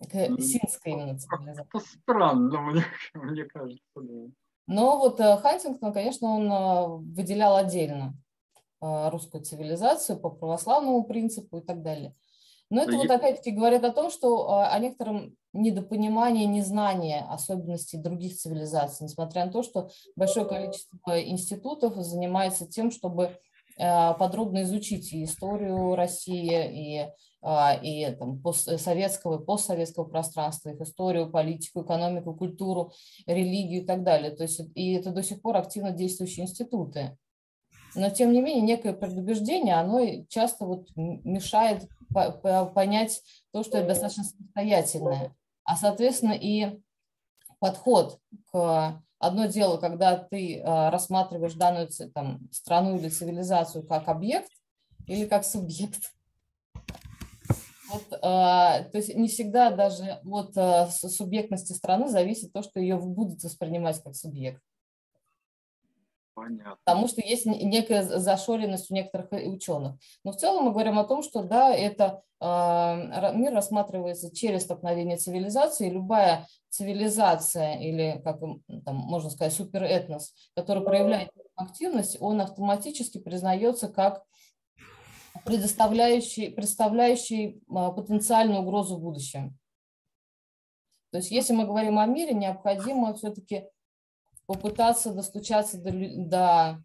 к 0.00 0.12
синской 0.40 0.92
именно 0.92 1.18
цивилизации. 1.18 1.68
Это 1.72 1.84
странно, 1.84 2.60
мне, 2.60 2.84
мне 3.14 3.44
кажется. 3.44 3.82
Да. 3.94 4.30
Но 4.66 4.98
вот 4.98 5.18
э, 5.20 5.36
Хантингтон, 5.38 5.92
конечно, 5.92 6.28
он 6.28 6.52
э, 6.52 7.14
выделял 7.14 7.56
отдельно 7.56 8.14
русскую 8.80 9.42
цивилизацию 9.44 10.20
по 10.20 10.30
православному 10.30 11.04
принципу 11.04 11.58
и 11.58 11.60
так 11.60 11.82
далее. 11.82 12.14
Но 12.70 12.82
это 12.82 12.96
вот 12.96 13.10
опять-таки 13.10 13.50
говорит 13.50 13.82
о 13.84 13.92
том, 13.92 14.10
что 14.10 14.50
а, 14.50 14.68
о 14.68 14.78
некотором 14.78 15.34
недопонимании, 15.54 16.44
незнании 16.44 17.24
особенностей 17.28 17.96
других 17.96 18.36
цивилизаций, 18.36 19.04
несмотря 19.04 19.46
на 19.46 19.52
то, 19.52 19.62
что 19.62 19.88
большое 20.16 20.46
количество 20.46 21.20
институтов 21.22 21.96
занимается 21.96 22.66
тем, 22.66 22.90
чтобы 22.90 23.38
а, 23.78 24.12
подробно 24.14 24.62
изучить 24.64 25.12
и 25.14 25.24
историю 25.24 25.94
России, 25.94 27.06
и, 27.06 27.08
и 27.82 28.16
там, 28.16 28.42
постсоветского 28.42 29.40
и 29.40 29.44
постсоветского 29.44 30.04
пространства, 30.04 30.68
их 30.68 30.80
историю, 30.82 31.30
политику, 31.30 31.82
экономику, 31.82 32.34
культуру, 32.34 32.92
религию 33.26 33.82
и 33.82 33.86
так 33.86 34.02
далее. 34.02 34.32
То 34.32 34.42
есть, 34.42 34.60
и 34.74 34.92
это 34.92 35.10
до 35.10 35.22
сих 35.22 35.40
пор 35.40 35.56
активно 35.56 35.90
действующие 35.92 36.44
институты 36.44 37.16
но 37.94 38.10
тем 38.10 38.32
не 38.32 38.40
менее 38.40 38.62
некое 38.62 38.92
предубеждение, 38.92 39.74
оно 39.74 40.24
часто 40.28 40.66
вот 40.66 40.88
мешает 40.96 41.88
понять 42.12 43.22
то, 43.52 43.62
что 43.62 43.78
это 43.78 43.88
достаточно 43.88 44.24
самостоятельное. 44.24 45.34
А, 45.64 45.76
соответственно, 45.76 46.32
и 46.32 46.80
подход 47.58 48.18
к 48.50 49.02
одно 49.18 49.46
дело, 49.46 49.76
когда 49.78 50.16
ты 50.16 50.60
а, 50.60 50.90
рассматриваешь 50.90 51.54
данную 51.54 51.88
там, 52.14 52.48
страну 52.52 52.96
или 52.96 53.08
цивилизацию 53.08 53.86
как 53.86 54.08
объект 54.08 54.50
или 55.06 55.26
как 55.26 55.44
субъект. 55.44 56.12
Вот, 57.90 58.18
а, 58.22 58.82
то 58.84 58.98
есть 58.98 59.14
не 59.14 59.28
всегда 59.28 59.70
даже 59.70 60.20
от 60.24 60.56
а, 60.56 60.88
субъектности 60.88 61.72
страны 61.72 62.08
зависит 62.08 62.52
то, 62.52 62.62
что 62.62 62.80
ее 62.80 62.96
будут 62.96 63.42
воспринимать 63.42 64.02
как 64.02 64.14
субъект. 64.14 64.62
Понятно. 66.38 66.78
Потому 66.84 67.08
что 67.08 67.20
есть 67.20 67.46
некая 67.46 68.02
зашоренность 68.02 68.90
у 68.90 68.94
некоторых 68.94 69.32
ученых. 69.32 69.96
Но 70.24 70.32
в 70.32 70.36
целом 70.36 70.64
мы 70.64 70.72
говорим 70.72 70.98
о 70.98 71.04
том, 71.04 71.22
что 71.22 71.42
да, 71.42 71.74
это 71.74 72.22
э, 72.40 73.32
мир 73.34 73.52
рассматривается 73.52 74.34
через 74.34 74.62
столкновение 74.62 75.16
цивилизации. 75.16 75.90
Любая 75.90 76.46
цивилизация 76.68 77.78
или, 77.78 78.20
как 78.22 78.40
там, 78.84 78.96
можно 78.96 79.30
сказать, 79.30 79.52
суперэтнос, 79.52 80.32
который 80.54 80.84
проявляет 80.84 81.30
активность, 81.56 82.16
он 82.20 82.40
автоматически 82.40 83.18
признается 83.18 83.88
как 83.88 84.22
предоставляющий, 85.44 86.50
представляющий 86.50 87.56
э, 87.56 87.92
потенциальную 87.92 88.62
угрозу 88.62 88.96
в 88.96 89.00
будущем. 89.00 89.58
То 91.10 91.18
есть 91.18 91.30
если 91.30 91.54
мы 91.54 91.64
говорим 91.64 91.98
о 91.98 92.06
мире, 92.06 92.34
необходимо 92.34 93.14
все-таки 93.14 93.64
попытаться 94.48 95.12
достучаться 95.12 95.78
до, 95.78 95.92
до 95.92 96.82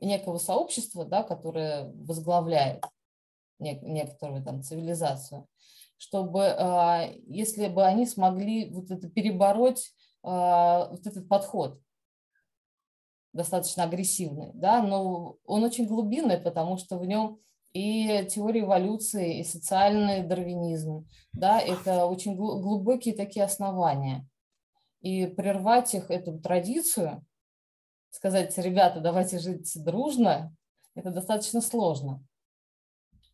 некого 0.00 0.38
сообщества, 0.38 1.04
да, 1.04 1.24
которое 1.24 1.90
возглавляет 1.92 2.84
нек- 3.58 3.82
некоторую 3.82 4.44
там 4.44 4.62
цивилизацию, 4.62 5.48
чтобы, 5.98 6.42
э, 6.42 7.20
если 7.26 7.66
бы 7.66 7.84
они 7.84 8.06
смогли 8.06 8.70
вот 8.70 8.92
это 8.92 9.10
перебороть, 9.10 9.92
э, 10.22 10.28
вот 10.28 11.04
этот 11.04 11.28
подход 11.28 11.80
достаточно 13.32 13.82
агрессивный, 13.82 14.52
да, 14.54 14.80
но 14.80 15.36
он 15.44 15.64
очень 15.64 15.86
глубинный, 15.86 16.38
потому 16.38 16.76
что 16.76 16.96
в 16.96 17.04
нем 17.04 17.40
и 17.72 18.24
теория 18.30 18.60
эволюции, 18.60 19.40
и 19.40 19.44
социальный 19.44 20.22
дарвинизм. 20.22 21.08
Да, 21.32 21.60
это 21.60 22.06
очень 22.06 22.36
глубокие 22.36 23.14
такие 23.14 23.44
основания. 23.44 24.28
И 25.00 25.26
прервать 25.26 25.94
их, 25.94 26.10
эту 26.10 26.38
традицию, 26.38 27.24
сказать, 28.10 28.56
ребята, 28.58 29.00
давайте 29.00 29.38
жить 29.38 29.72
дружно, 29.82 30.54
это 30.94 31.10
достаточно 31.10 31.60
сложно. 31.60 32.22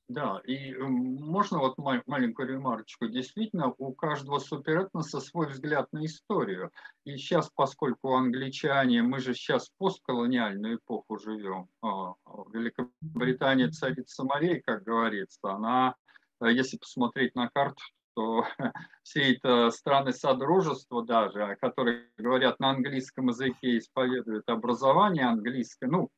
Да, 0.08 0.40
и 0.44 0.72
можно 0.76 1.58
вот 1.58 1.76
маленькую 1.78 2.48
ремарочку. 2.48 3.08
Действительно, 3.08 3.74
у 3.76 3.92
каждого 3.92 4.38
суперэтноса 4.38 5.18
свой 5.18 5.48
взгляд 5.48 5.92
на 5.92 6.04
историю. 6.06 6.70
И 7.04 7.16
сейчас, 7.16 7.50
поскольку 7.52 8.14
англичане, 8.14 9.02
мы 9.02 9.18
же 9.18 9.34
сейчас 9.34 9.68
в 9.68 9.72
постколониальную 9.78 10.76
эпоху 10.76 11.18
живем, 11.18 11.68
а, 11.82 12.14
Великобритания 12.52 13.68
царица 13.68 14.22
морей, 14.22 14.60
как 14.60 14.84
говорится, 14.84 15.50
она, 15.50 15.96
э, 16.40 16.52
если 16.52 16.76
посмотреть 16.76 17.34
на 17.34 17.48
карту, 17.48 17.82
то 18.16 18.46
все 19.02 19.34
это 19.34 19.70
страны 19.70 20.12
Содружества 20.12 21.04
даже, 21.04 21.56
которые 21.60 22.06
говорят 22.16 22.58
на 22.58 22.70
английском 22.70 23.28
языке, 23.28 23.78
исповедуют 23.78 24.48
образование 24.48 25.26
английское, 25.26 25.86
ну, 25.86 26.08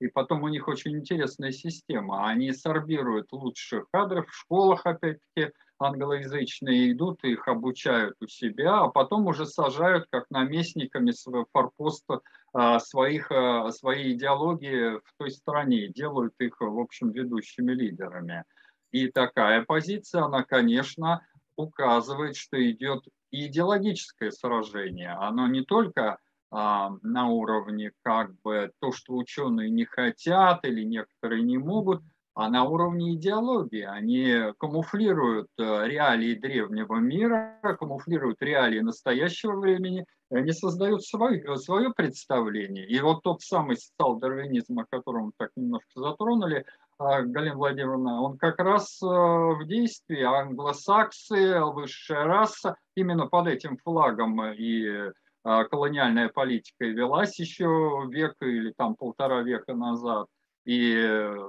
и 0.00 0.06
потом 0.06 0.44
у 0.44 0.48
них 0.48 0.68
очень 0.68 0.96
интересная 0.96 1.50
система. 1.50 2.28
Они 2.28 2.52
сорбируют 2.52 3.32
лучших 3.32 3.86
кадров 3.92 4.28
в 4.28 4.34
школах, 4.34 4.86
опять-таки, 4.86 5.52
англоязычные 5.80 6.92
идут, 6.92 7.24
их 7.24 7.48
обучают 7.48 8.16
у 8.20 8.28
себя, 8.28 8.80
а 8.80 8.88
потом 8.88 9.26
уже 9.26 9.46
сажают 9.46 10.06
как 10.10 10.26
наместниками 10.30 11.12
форпоста 11.52 12.20
а, 12.52 12.78
своих, 12.80 13.30
а, 13.30 13.70
своей 13.72 14.14
идеологии 14.14 14.98
в 14.98 15.12
той 15.18 15.30
стране, 15.30 15.88
делают 15.88 16.34
их, 16.38 16.60
в 16.60 16.78
общем, 16.78 17.10
ведущими 17.10 17.72
лидерами. 17.72 18.44
И 18.90 19.08
такая 19.08 19.64
позиция, 19.64 20.22
она, 20.22 20.42
конечно, 20.44 21.26
указывает, 21.58 22.36
что 22.36 22.56
идет 22.70 23.04
идеологическое 23.30 24.30
сражение. 24.30 25.10
Оно 25.10 25.46
не 25.48 25.62
только 25.62 26.18
а, 26.50 26.92
на 27.02 27.28
уровне 27.28 27.92
как 28.02 28.34
бы 28.40 28.70
то, 28.80 28.92
что 28.92 29.14
ученые 29.16 29.68
не 29.68 29.84
хотят 29.84 30.64
или 30.64 30.82
некоторые 30.82 31.42
не 31.42 31.58
могут, 31.58 32.02
а 32.34 32.48
на 32.48 32.62
уровне 32.62 33.14
идеологии. 33.14 33.82
Они 33.82 34.52
камуфлируют 34.58 35.48
э, 35.58 35.88
реалии 35.88 36.34
древнего 36.34 36.94
мира, 36.96 37.58
камуфлируют 37.62 38.40
реалии 38.40 38.78
настоящего 38.78 39.58
времени, 39.58 40.06
и 40.30 40.36
они 40.36 40.52
создают 40.52 41.04
свое, 41.04 41.56
свое 41.56 41.92
представление. 41.92 42.86
И 42.86 43.00
вот 43.00 43.24
тот 43.24 43.42
самый 43.42 43.76
социал-дарвинизм, 43.76 44.78
о 44.78 44.86
котором 44.88 45.26
мы 45.26 45.32
так 45.36 45.50
немножко 45.56 45.90
затронули, 45.96 46.64
Галина 46.98 47.54
Владимировна, 47.54 48.22
он 48.22 48.38
как 48.38 48.58
раз 48.58 49.00
э, 49.02 49.06
в 49.06 49.64
действии 49.66 50.22
англосаксы, 50.22 51.60
высшая 51.60 52.24
раса, 52.24 52.76
именно 52.96 53.26
под 53.26 53.46
этим 53.46 53.76
флагом 53.78 54.42
и 54.52 55.12
а, 55.44 55.64
колониальная 55.64 56.28
политика 56.28 56.84
велась 56.84 57.38
еще 57.38 58.06
век 58.10 58.34
или 58.40 58.72
там 58.76 58.96
полтора 58.96 59.42
века 59.42 59.74
назад. 59.74 60.26
И, 60.64 60.94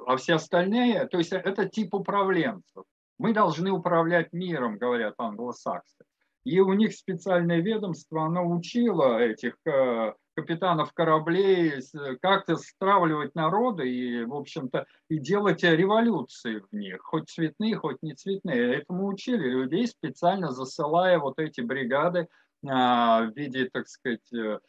а 0.07 0.15
все 0.17 0.35
остальные, 0.35 1.07
то 1.07 1.17
есть 1.17 1.33
это 1.33 1.67
тип 1.67 1.93
управленцев. 1.93 2.85
Мы 3.17 3.33
должны 3.33 3.71
управлять 3.71 4.31
миром, 4.31 4.77
говорят 4.77 5.15
англосаксы. 5.17 6.05
И 6.45 6.61
у 6.61 6.71
них 6.73 6.93
специальное 6.93 7.59
ведомство, 7.59 8.23
оно 8.23 8.47
учило 8.47 9.19
этих 9.19 9.55
э, 9.65 10.13
капитанов 10.39 10.93
кораблей 10.93 11.81
как-то 12.21 12.55
стравливать 12.55 13.35
народы 13.35 13.89
и, 13.89 14.23
в 14.23 14.33
общем-то, 14.33 14.85
и 15.09 15.19
делать 15.19 15.63
революции 15.63 16.59
в 16.59 16.73
них, 16.73 17.01
хоть 17.01 17.29
цветные, 17.29 17.75
хоть 17.75 18.01
не 18.01 18.13
цветные. 18.13 18.77
Этому 18.77 19.07
учили 19.07 19.49
людей, 19.49 19.87
специально 19.87 20.51
засылая 20.51 21.19
вот 21.19 21.39
эти 21.39 21.59
бригады 21.61 22.29
а, 22.67 23.23
в 23.23 23.35
виде, 23.35 23.69
так 23.69 23.87
сказать, 23.87 24.33
э, 24.33 24.59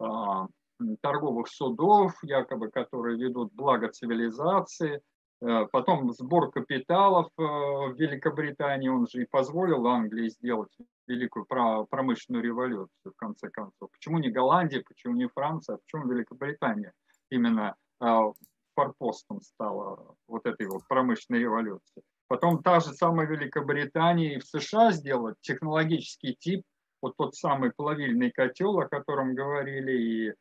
а, 0.00 0.48
торговых 1.00 1.48
судов, 1.48 2.12
якобы, 2.22 2.70
которые 2.70 3.16
ведут 3.16 3.52
благо 3.52 3.88
цивилизации. 3.88 5.00
Э, 5.42 5.66
потом 5.70 6.12
сбор 6.12 6.50
капиталов 6.50 7.28
э, 7.38 7.42
в 7.42 7.94
Великобритании, 7.96 8.88
он 8.88 9.06
же 9.06 9.22
и 9.22 9.26
позволил 9.26 9.86
Англии 9.86 10.28
сделать 10.28 10.72
великую 11.06 11.46
промышленную 11.46 12.44
революцию, 12.44 13.12
в 13.12 13.16
конце 13.16 13.48
концов. 13.48 13.90
Почему 13.90 14.18
не 14.18 14.30
Голландия, 14.30 14.82
почему 14.86 15.14
не 15.14 15.28
Франция, 15.28 15.78
почему 15.78 16.10
Великобритания 16.12 16.92
именно 17.30 17.74
форпостом 18.74 19.40
стала 19.40 20.14
вот 20.26 20.46
этой 20.46 20.66
вот 20.66 20.86
промышленной 20.88 21.40
революции. 21.40 22.02
Потом 22.28 22.62
та 22.62 22.80
же 22.80 22.92
самая 22.92 23.26
Великобритания 23.26 24.34
и 24.34 24.38
в 24.38 24.44
США 24.44 24.92
сделала 24.92 25.34
технологический 25.40 26.36
тип 26.38 26.62
вот 27.02 27.16
тот 27.16 27.34
самый 27.34 27.72
плавильный 27.72 28.30
котел, 28.30 28.78
о 28.78 28.88
котором 28.88 29.34
говорили, 29.34 29.92
и 29.92 30.28
э, 30.28 30.34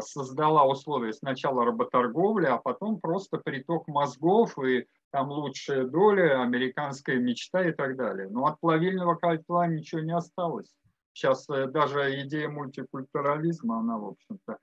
создала 0.00 0.64
условия 0.64 1.12
сначала 1.12 1.64
работорговли, 1.64 2.46
а 2.46 2.58
потом 2.58 2.98
просто 3.00 3.38
приток 3.38 3.86
мозгов 3.86 4.58
и 4.58 4.86
там 5.10 5.30
лучшая 5.30 5.84
доля, 5.84 6.42
американская 6.42 7.18
мечта 7.18 7.64
и 7.68 7.72
так 7.72 7.96
далее. 7.96 8.28
Но 8.30 8.46
от 8.46 8.58
плавильного 8.60 9.14
котла 9.14 9.66
ничего 9.66 10.00
не 10.00 10.14
осталось. 10.14 10.72
Сейчас 11.12 11.48
э, 11.50 11.66
даже 11.66 12.20
идея 12.22 12.48
мультикультурализма, 12.48 13.80
она, 13.80 13.98
в 13.98 14.06
общем-то, 14.06 14.58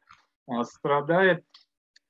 э, 0.48 0.63
страдает. 0.63 1.43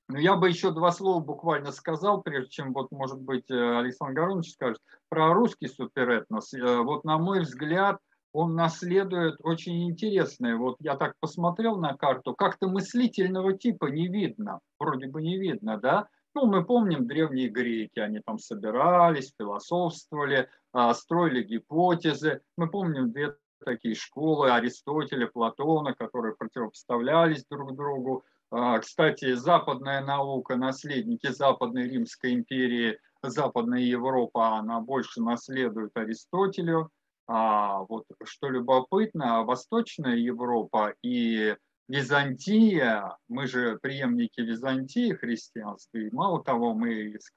Но 0.07 0.19
я 0.19 0.35
бы 0.35 0.47
еще 0.47 0.71
два 0.71 0.91
слова 0.91 1.19
буквально 1.19 1.71
сказал, 1.71 2.21
прежде 2.21 2.49
чем, 2.49 2.73
вот, 2.73 2.91
может 2.91 3.19
быть, 3.19 3.51
Александр 3.51 4.21
Горович 4.21 4.53
скажет, 4.53 4.81
про 5.09 5.33
русский 5.33 5.67
суперэтнос. 5.67 6.53
Вот, 6.53 7.03
на 7.03 7.17
мой 7.17 7.41
взгляд, 7.41 7.99
он 8.37 8.53
наследует 8.53 9.37
очень 9.39 9.89
интересное. 9.89 10.57
Вот 10.57 10.75
я 10.79 10.95
так 10.95 11.15
посмотрел 11.19 11.77
на 11.77 11.97
карту, 11.97 12.35
как-то 12.35 12.67
мыслительного 12.67 13.57
типа 13.57 13.87
не 13.87 14.07
видно, 14.07 14.59
вроде 14.79 15.07
бы 15.07 15.23
не 15.23 15.39
видно, 15.39 15.79
да? 15.79 16.07
Ну, 16.35 16.45
мы 16.45 16.63
помним 16.63 17.07
древние 17.07 17.49
греки, 17.49 17.97
они 17.99 18.19
там 18.19 18.37
собирались, 18.37 19.33
философствовали, 19.39 20.49
а, 20.71 20.93
строили 20.93 21.41
гипотезы. 21.41 22.41
Мы 22.57 22.69
помним 22.69 23.11
две 23.11 23.35
такие 23.65 23.95
школы 23.95 24.51
Аристотеля, 24.51 25.25
Платона, 25.25 25.95
которые 25.95 26.35
противопоставлялись 26.35 27.43
друг 27.49 27.75
другу. 27.75 28.23
А, 28.51 28.77
кстати, 28.77 29.33
западная 29.33 30.05
наука, 30.05 30.57
наследники 30.57 31.27
Западной 31.31 31.89
Римской 31.89 32.35
империи, 32.35 32.99
Западная 33.23 33.81
Европа, 33.81 34.59
она 34.59 34.79
больше 34.79 35.23
наследует 35.23 35.97
Аристотелю. 35.97 36.91
А, 37.27 37.83
вот, 37.83 38.05
что 38.23 38.49
любопытно, 38.49 39.43
Восточная 39.43 40.15
Европа 40.15 40.95
и 41.03 41.55
Византия, 41.89 43.17
мы 43.27 43.47
же 43.47 43.79
преемники 43.81 44.39
Византии 44.39 45.13
христианства, 45.13 45.99
мало 46.11 46.43
того, 46.43 46.73
мы 46.73 46.93
из 46.93 47.31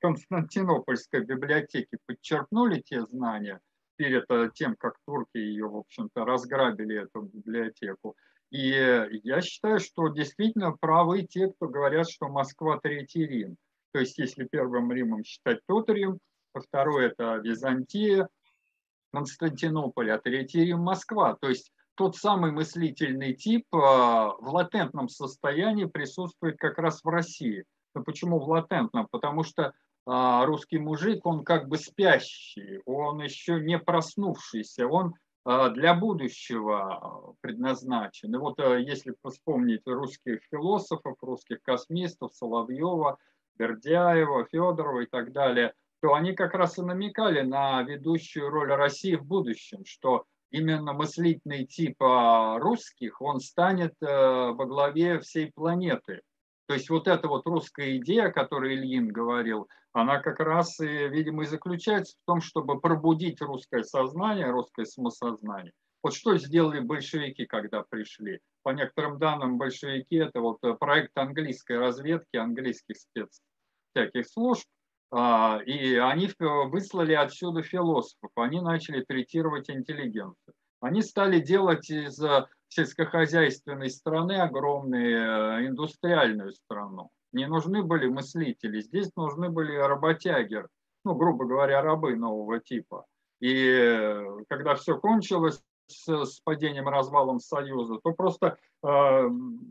Константинопольской 0.00 1.24
библиотеки 1.24 1.98
подчеркнули 2.06 2.80
те 2.80 3.02
знания 3.06 3.60
перед 3.96 4.24
э, 4.30 4.50
тем, 4.54 4.76
как 4.76 4.94
турки 5.06 5.36
ее, 5.36 5.68
в 5.68 5.76
общем-то, 5.76 6.24
разграбили 6.24 7.02
эту 7.02 7.22
библиотеку. 7.22 8.16
И 8.50 8.70
я 9.24 9.40
считаю, 9.42 9.78
что 9.80 10.08
действительно 10.08 10.72
правы 10.72 11.22
те, 11.22 11.48
кто 11.48 11.68
говорят, 11.68 12.08
что 12.08 12.28
Москва– 12.28 12.78
Третий 12.82 13.26
Рим. 13.26 13.56
То 13.92 14.00
есть, 14.00 14.18
если 14.18 14.44
первым 14.44 14.90
Римом 14.90 15.24
считать 15.24 15.60
тот 15.66 15.90
Рим, 15.90 16.18
второй– 16.54 17.06
это 17.08 17.36
Византия, 17.36 18.28
Константинополь, 19.12 20.10
а 20.10 20.18
третий 20.18 20.64
Рим 20.64 20.80
Москва. 20.80 21.36
То 21.40 21.48
есть 21.48 21.72
тот 21.98 22.16
самый 22.16 22.52
мыслительный 22.52 23.34
тип 23.34 23.66
а, 23.74 24.28
в 24.38 24.54
латентном 24.54 25.08
состоянии 25.08 25.84
присутствует 25.84 26.56
как 26.56 26.78
раз 26.78 27.02
в 27.02 27.08
России. 27.08 27.64
Но 27.94 28.04
почему 28.04 28.38
в 28.38 28.48
латентном? 28.48 29.08
Потому 29.10 29.42
что 29.42 29.72
а, 30.06 30.46
русский 30.46 30.78
мужик, 30.78 31.26
он 31.26 31.42
как 31.42 31.68
бы 31.68 31.76
спящий, 31.76 32.80
он 32.86 33.20
еще 33.20 33.60
не 33.60 33.78
проснувшийся, 33.78 34.86
он 34.86 35.14
а, 35.44 35.70
для 35.70 35.92
будущего 35.94 37.34
предназначен. 37.40 38.32
И 38.32 38.38
вот 38.38 38.60
если 38.60 39.14
вспомнить 39.24 39.82
русских 39.86 40.40
философов, 40.52 41.16
русских 41.20 41.62
космистов, 41.62 42.32
Соловьева, 42.32 43.18
Бердяева, 43.56 44.44
Федорова 44.44 45.00
и 45.00 45.06
так 45.06 45.32
далее– 45.32 45.74
то 46.00 46.14
они 46.14 46.32
как 46.32 46.54
раз 46.54 46.78
и 46.78 46.82
намекали 46.82 47.42
на 47.42 47.82
ведущую 47.82 48.50
роль 48.50 48.72
России 48.72 49.16
в 49.16 49.24
будущем, 49.24 49.84
что 49.84 50.24
именно 50.50 50.92
мыслительный 50.92 51.66
тип 51.66 52.02
а, 52.02 52.58
русских, 52.58 53.20
он 53.20 53.40
станет 53.40 53.94
э, 54.00 54.06
во 54.06 54.64
главе 54.64 55.20
всей 55.20 55.52
планеты. 55.52 56.22
То 56.66 56.74
есть 56.74 56.88
вот 56.90 57.08
эта 57.08 57.28
вот 57.28 57.46
русская 57.46 57.96
идея, 57.96 58.26
о 58.26 58.32
которой 58.32 58.74
Ильин 58.74 59.08
говорил, 59.08 59.68
она 59.92 60.20
как 60.20 60.40
раз, 60.40 60.78
видимо, 60.78 61.42
и 61.42 61.46
заключается 61.46 62.14
в 62.16 62.26
том, 62.26 62.40
чтобы 62.40 62.80
пробудить 62.80 63.40
русское 63.40 63.82
сознание, 63.82 64.50
русское 64.50 64.84
самосознание. 64.84 65.72
Вот 66.02 66.14
что 66.14 66.36
сделали 66.36 66.80
большевики, 66.80 67.46
когда 67.46 67.82
пришли? 67.88 68.40
По 68.62 68.70
некоторым 68.70 69.18
данным, 69.18 69.58
большевики– 69.58 70.16
это 70.16 70.40
вот 70.40 70.60
проект 70.78 71.16
английской 71.16 71.78
разведки, 71.78 72.36
английских 72.36 72.96
спец 72.96 73.40
всяких 73.92 74.28
служб, 74.28 74.64
и 75.10 75.96
они 75.96 76.30
выслали 76.38 77.14
отсюда 77.14 77.62
философов, 77.62 78.30
они 78.36 78.60
начали 78.60 79.02
третировать 79.02 79.70
интеллигенцию. 79.70 80.54
Они 80.80 81.02
стали 81.02 81.40
делать 81.40 81.90
из 81.90 82.22
э, 82.22 82.46
сельскохозяйственной 82.68 83.90
страны 83.90 84.40
огромную 84.40 85.66
индустриальную 85.66 86.52
страну. 86.52 87.10
Не 87.32 87.46
нужны 87.46 87.82
были 87.82 88.08
мыслители, 88.08 88.80
здесь 88.80 89.14
нужны 89.16 89.48
были 89.50 89.74
работяги, 89.74 90.64
ну, 91.04 91.14
грубо 91.14 91.46
говоря, 91.46 91.82
рабы 91.82 92.14
нового 92.14 92.60
типа. 92.60 93.06
И 93.40 93.54
э, 93.54 94.44
когда 94.48 94.76
все 94.76 94.98
кончилось 94.98 95.60
с, 95.88 96.08
с 96.08 96.40
падением, 96.40 96.88
развалом 96.88 97.40
Союза, 97.40 97.98
то 98.02 98.12
просто 98.12 98.58
э, 98.82 99.30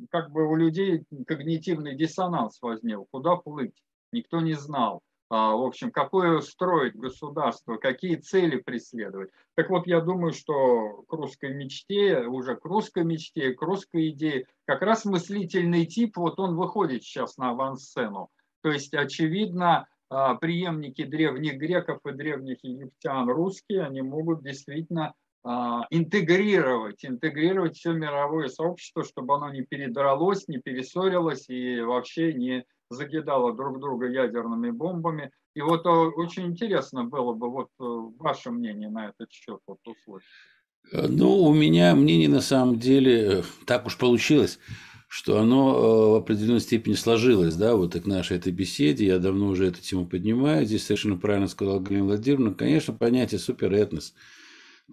как 0.10 0.32
бы 0.32 0.45
у 0.45 0.56
людей 0.56 1.06
когнитивный 1.26 1.95
диссонанс 1.95 2.62
возник. 2.62 3.00
Куда 3.12 3.38
плыть? 3.38 3.82
Никто 4.12 4.41
не 4.41 4.54
знал. 4.54 5.02
А, 5.29 5.55
в 5.55 5.63
общем, 5.63 5.91
какое 5.91 6.39
строить 6.39 6.95
государство, 6.95 7.75
какие 7.77 8.15
цели 8.15 8.57
преследовать. 8.57 9.29
Так 9.55 9.69
вот, 9.69 9.85
я 9.85 9.99
думаю, 9.99 10.31
что 10.31 11.03
к 11.07 11.13
русской 11.13 11.53
мечте, 11.53 12.21
уже 12.21 12.55
к 12.55 12.63
русской 12.63 13.03
мечте, 13.03 13.53
к 13.53 13.61
русской 13.61 14.09
идее, 14.09 14.45
как 14.65 14.81
раз 14.81 15.03
мыслительный 15.03 15.85
тип, 15.85 16.15
вот 16.17 16.39
он 16.39 16.55
выходит 16.55 17.03
сейчас 17.03 17.37
на 17.37 17.49
авансцену. 17.49 18.29
То 18.61 18.71
есть, 18.71 18.93
очевидно, 18.93 19.87
а, 20.09 20.35
преемники 20.35 21.03
древних 21.03 21.57
греков 21.57 21.99
и 22.05 22.13
древних 22.13 22.63
египтян 22.63 23.29
русские, 23.29 23.83
они 23.83 24.01
могут 24.01 24.43
действительно 24.43 25.13
а, 25.43 25.85
интегрировать, 25.89 27.03
интегрировать 27.03 27.75
все 27.75 27.91
мировое 27.91 28.47
сообщество, 28.47 29.03
чтобы 29.03 29.35
оно 29.35 29.49
не 29.49 29.63
передралось, 29.63 30.47
не 30.47 30.59
перессорилось 30.59 31.49
и 31.49 31.81
вообще 31.81 32.33
не 32.33 32.65
закидало 32.89 33.54
друг 33.54 33.80
друга 33.80 34.08
ядерными 34.08 34.71
бомбами. 34.71 35.32
И 35.56 35.62
вот 35.62 35.86
э, 35.86 35.89
очень 35.89 36.47
интересно 36.47 37.04
было 37.04 37.34
бы 37.34 37.50
вот 37.50 37.69
э, 37.80 37.84
ваше 38.19 38.52
мнение 38.52 38.89
на 38.89 39.10
этот 39.10 39.32
счет 39.32 39.60
вот 39.65 39.80
услышать. 39.86 40.30
Э, 40.91 41.08
ну, 41.08 41.43
у 41.43 41.54
меня 41.54 41.95
мнение 41.95 42.30
на 42.30 42.41
самом 42.41 42.80
деле 42.80 43.43
так 43.65 43.86
уж 43.88 43.97
получилось, 43.97 44.60
что 45.08 45.39
оно 45.39 46.12
в 46.12 46.15
определенной 46.15 46.60
степени 46.60 46.93
сложилось, 46.93 47.56
да, 47.56 47.76
вот 47.76 47.95
к 47.95 48.06
нашей 48.06 48.38
этой 48.38 48.52
беседе. 48.52 49.08
Я 49.08 49.19
давно 49.19 49.47
уже 49.47 49.67
эту 49.67 49.82
тему 49.82 50.06
поднимаю. 50.06 50.65
Здесь 50.65 50.86
совершенно 50.86 51.17
правильно 51.17 51.47
сказала 51.47 51.80
Галина 51.80 52.06
Владимировна. 52.06 52.54
Конечно, 52.54 52.93
понятие 52.93 53.39
суперэтнос, 53.39 54.13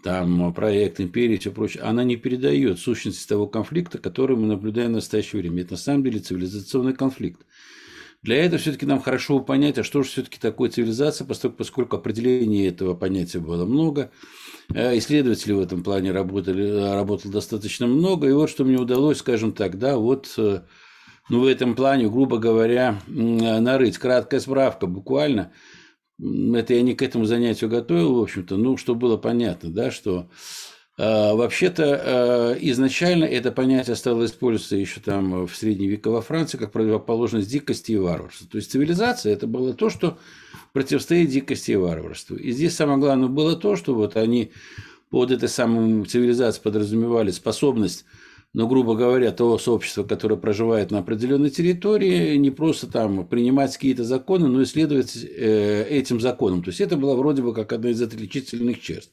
там 0.02 0.52
проект 0.54 1.00
империи 1.00 1.34
и 1.34 1.38
все 1.38 1.52
прочее, 1.52 1.82
она 1.82 2.04
не 2.04 2.16
передает 2.16 2.78
сущности 2.78 3.28
того 3.28 3.46
конфликта, 3.46 3.98
который 3.98 4.36
мы 4.36 4.46
наблюдаем 4.46 4.90
в 4.90 4.94
настоящее 4.94 5.42
время. 5.42 5.62
Это 5.62 5.72
на 5.72 5.78
самом 5.78 6.04
деле 6.04 6.20
цивилизационный 6.20 6.94
конфликт. 6.94 7.44
Для 8.24 8.42
этого 8.42 8.58
все-таки 8.58 8.86
нам 8.86 9.02
хорошо 9.02 9.40
понять, 9.40 9.76
а 9.76 9.84
что 9.84 10.02
же 10.02 10.08
все-таки 10.08 10.38
такое 10.40 10.70
цивилизация, 10.70 11.26
поскольку, 11.26 11.96
определений 11.96 12.66
этого 12.66 12.94
понятия 12.94 13.38
было 13.38 13.66
много. 13.66 14.10
Э, 14.74 14.96
исследователи 14.96 15.52
в 15.52 15.60
этом 15.60 15.82
плане 15.82 16.10
работали, 16.10 16.94
работало 16.94 17.34
достаточно 17.34 17.86
много. 17.86 18.26
И 18.26 18.32
вот 18.32 18.48
что 18.48 18.64
мне 18.64 18.78
удалось, 18.78 19.18
скажем 19.18 19.52
так, 19.52 19.78
да, 19.78 19.98
вот 19.98 20.32
э, 20.38 20.62
ну, 21.28 21.40
в 21.40 21.46
этом 21.46 21.74
плане, 21.74 22.08
грубо 22.08 22.38
говоря, 22.38 22.98
нарыть. 23.06 23.98
Краткая 23.98 24.40
справка 24.40 24.86
буквально. 24.86 25.52
Это 26.18 26.72
я 26.72 26.80
не 26.80 26.94
к 26.94 27.02
этому 27.02 27.26
занятию 27.26 27.68
готовил, 27.68 28.14
в 28.14 28.22
общем-то, 28.22 28.56
ну, 28.56 28.78
чтобы 28.78 29.00
было 29.00 29.16
понятно, 29.18 29.70
да, 29.70 29.90
что 29.90 30.30
вообще-то 30.96 31.84
а, 31.84 32.52
изначально 32.60 33.24
это 33.24 33.50
понятие 33.50 33.96
стало 33.96 34.24
использоваться 34.26 34.76
еще 34.76 35.00
там 35.00 35.46
в 35.46 35.56
средние 35.56 35.90
века 35.90 36.08
во 36.10 36.22
Франции 36.22 36.56
как 36.56 36.72
противоположность 36.72 37.50
дикости 37.50 37.92
и 37.92 37.96
варварству. 37.96 38.46
То 38.46 38.58
есть 38.58 38.70
цивилизация 38.70 39.32
это 39.32 39.46
было 39.46 39.74
то, 39.74 39.90
что 39.90 40.18
противостоит 40.72 41.30
дикости 41.30 41.72
и 41.72 41.76
варварству. 41.76 42.36
И 42.36 42.52
здесь 42.52 42.76
самое 42.76 42.98
главное 42.98 43.28
было 43.28 43.56
то, 43.56 43.74
что 43.74 43.94
вот 43.94 44.16
они 44.16 44.52
под 45.10 45.32
этой 45.32 45.48
самой 45.48 46.04
цивилизацией 46.04 46.62
подразумевали 46.62 47.30
способность 47.30 48.04
но, 48.54 48.68
грубо 48.68 48.94
говоря, 48.94 49.32
того 49.32 49.58
сообщества, 49.58 50.04
которое 50.04 50.36
проживает 50.36 50.92
на 50.92 51.00
определенной 51.00 51.50
территории, 51.50 52.36
не 52.36 52.52
просто 52.52 52.86
там 52.86 53.26
принимать 53.26 53.74
какие-то 53.74 54.04
законы, 54.04 54.46
но 54.46 54.62
и 54.62 54.64
следовать 54.64 55.16
э, 55.16 55.86
этим 55.90 56.20
законам. 56.20 56.62
То 56.62 56.70
есть 56.70 56.80
это 56.80 56.96
было 56.96 57.16
вроде 57.16 57.42
бы 57.42 57.52
как 57.52 57.72
одна 57.72 57.90
из 57.90 58.00
отличительных 58.00 58.80
черт. 58.80 59.08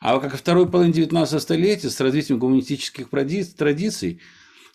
А 0.00 0.18
как 0.18 0.34
второй 0.34 0.66
половине 0.66 0.94
19 0.94 1.42
столетия 1.42 1.90
с 1.90 2.00
развитием 2.00 2.38
гуманистических 2.38 3.10
традиций, 3.10 4.20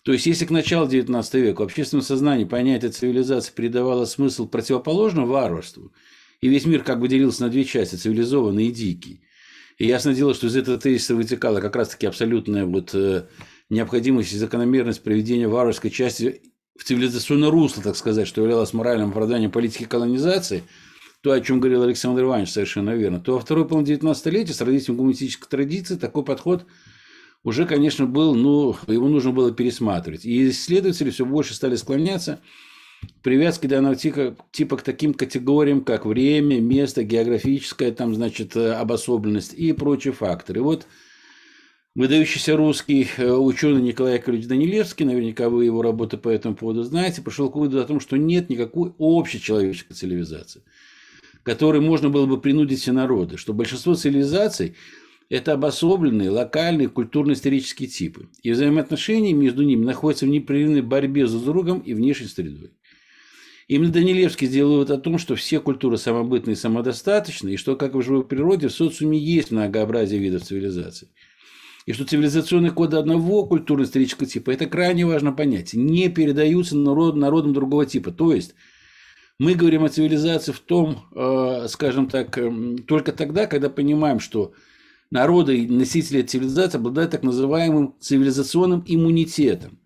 то 0.04 0.12
есть 0.12 0.24
если 0.24 0.44
к 0.44 0.50
началу 0.50 0.88
19 0.88 1.34
века 1.34 1.62
в 1.62 1.64
общественном 1.64 2.04
сознании 2.04 2.44
понятие 2.44 2.92
цивилизации 2.92 3.52
придавало 3.52 4.04
смысл 4.04 4.46
противоположному 4.46 5.26
варварству, 5.26 5.92
и 6.40 6.48
весь 6.48 6.64
мир 6.64 6.84
как 6.84 7.00
бы 7.00 7.08
делился 7.08 7.42
на 7.42 7.48
две 7.48 7.64
части, 7.64 7.96
цивилизованный 7.96 8.66
и 8.66 8.72
дикий. 8.72 9.20
И 9.78 9.86
ясно 9.86 10.14
дело, 10.14 10.32
что 10.32 10.46
из 10.46 10.54
этого 10.54 10.78
тезиса 10.78 11.16
вытекала 11.16 11.60
как 11.60 11.74
раз-таки 11.74 12.06
абсолютная 12.06 12.64
вот 12.64 12.94
э, 12.94 13.26
необходимость 13.68 14.32
и 14.32 14.38
закономерность 14.38 15.02
проведения 15.02 15.48
варварской 15.48 15.90
части 15.90 16.40
в 16.78 16.84
цивилизационное 16.84 17.50
русло, 17.50 17.82
так 17.82 17.96
сказать, 17.96 18.28
что 18.28 18.42
являлось 18.42 18.72
моральным 18.72 19.10
оправданием 19.10 19.50
политики 19.50 19.84
колонизации– 19.86 20.62
то, 21.22 21.32
о 21.32 21.40
чем 21.40 21.60
говорил 21.60 21.82
Александр 21.82 22.22
Иванович 22.22 22.50
совершенно 22.50 22.90
верно, 22.90 23.20
то 23.20 23.34
во 23.34 23.40
второй 23.40 23.66
половине 23.66 23.96
19 23.96 24.20
столетия 24.20 24.52
с 24.52 24.60
развитием 24.60 24.96
гуманистической 24.96 25.48
традиции 25.48 25.96
такой 25.96 26.24
подход 26.24 26.66
уже, 27.42 27.64
конечно, 27.64 28.06
был, 28.06 28.34
ну, 28.34 28.76
его 28.88 29.08
нужно 29.08 29.30
было 29.30 29.52
пересматривать. 29.52 30.24
И 30.24 30.50
исследователи 30.50 31.10
все 31.10 31.24
больше 31.24 31.54
стали 31.54 31.76
склоняться 31.76 32.40
к 33.02 33.22
привязке 33.22 33.68
данного 33.68 33.94
типа, 33.94 34.76
к 34.76 34.82
таким 34.82 35.14
категориям, 35.14 35.82
как 35.82 36.06
время, 36.06 36.60
место, 36.60 37.04
географическая, 37.04 37.92
там, 37.92 38.14
значит, 38.14 38.56
обособленность 38.56 39.54
и 39.54 39.72
прочие 39.72 40.12
факторы. 40.12 40.62
Вот 40.62 40.86
выдающийся 41.94 42.56
русский 42.56 43.08
э, 43.16 43.30
ученый 43.30 43.80
Николай 43.80 44.14
Яковлевич 44.14 44.48
Данилевский, 44.48 45.06
наверняка 45.06 45.48
вы 45.48 45.66
его 45.66 45.82
работы 45.82 46.16
по 46.16 46.28
этому 46.28 46.56
поводу 46.56 46.82
знаете, 46.82 47.22
пришел 47.22 47.48
к 47.48 47.54
выводу 47.54 47.80
о 47.80 47.84
том, 47.84 48.00
что 48.00 48.16
нет 48.16 48.50
никакой 48.50 48.92
общечеловеческой 48.98 49.96
цивилизации– 49.96 50.62
который 51.46 51.80
можно 51.80 52.10
было 52.10 52.26
бы 52.26 52.40
принудить 52.40 52.80
все 52.80 52.90
народы, 52.90 53.36
что 53.36 53.54
большинство 53.54 53.94
цивилизаций– 53.94 54.74
это 55.28 55.52
обособленные, 55.52 56.28
локальные, 56.28 56.88
культурно-исторические 56.88 57.88
типы. 57.88 58.28
И 58.42 58.50
взаимоотношения 58.50 59.32
между 59.32 59.62
ними 59.62 59.84
находятся 59.84 60.26
в 60.26 60.28
непрерывной 60.28 60.82
борьбе 60.82 61.28
за 61.28 61.38
другом 61.38 61.78
и 61.78 61.94
внешней 61.94 62.26
средой. 62.26 62.72
Именно 63.68 63.92
Данилевский 63.92 64.48
сделал 64.48 64.72
вывод 64.72 64.90
о 64.90 64.98
том, 64.98 65.18
что 65.18 65.36
все 65.36 65.60
культуры 65.60 65.98
самобытны 65.98 66.52
и 66.52 66.56
самодостаточны, 66.56 67.50
и 67.50 67.56
что, 67.56 67.76
как 67.76 67.94
в 67.94 68.02
живой 68.02 68.26
природе, 68.26 68.66
в 68.66 68.72
социуме 68.72 69.16
есть 69.16 69.52
многообразие 69.52 70.18
видов 70.18 70.42
цивилизаций. 70.42 71.10
И 71.86 71.92
что 71.92 72.04
цивилизационные 72.04 72.72
коды 72.72 72.96
одного 72.96 73.46
культурно-исторического 73.46 74.26
типа– 74.28 74.50
это 74.52 74.66
крайне 74.66 75.06
важно 75.06 75.30
понять, 75.32 75.74
не 75.74 76.08
передаются 76.08 76.76
народ, 76.76 77.14
народам 77.14 77.52
другого 77.52 77.86
типа. 77.86 78.10
То 78.10 78.32
есть, 78.32 78.56
мы 79.38 79.54
говорим 79.54 79.84
о 79.84 79.88
цивилизации 79.88 80.52
в 80.52 80.60
том, 80.60 81.06
э, 81.14 81.66
скажем 81.68 82.08
так, 82.08 82.38
эм, 82.38 82.78
только 82.78 83.12
тогда, 83.12 83.46
когда 83.46 83.68
понимаем, 83.68 84.18
что 84.18 84.54
народы 85.10 85.66
носители 85.68 86.22
цивилизации 86.22 86.78
обладают 86.78 87.10
так 87.10 87.22
называемым 87.22 87.94
цивилизационным 88.00 88.82
иммунитетом. 88.86 89.78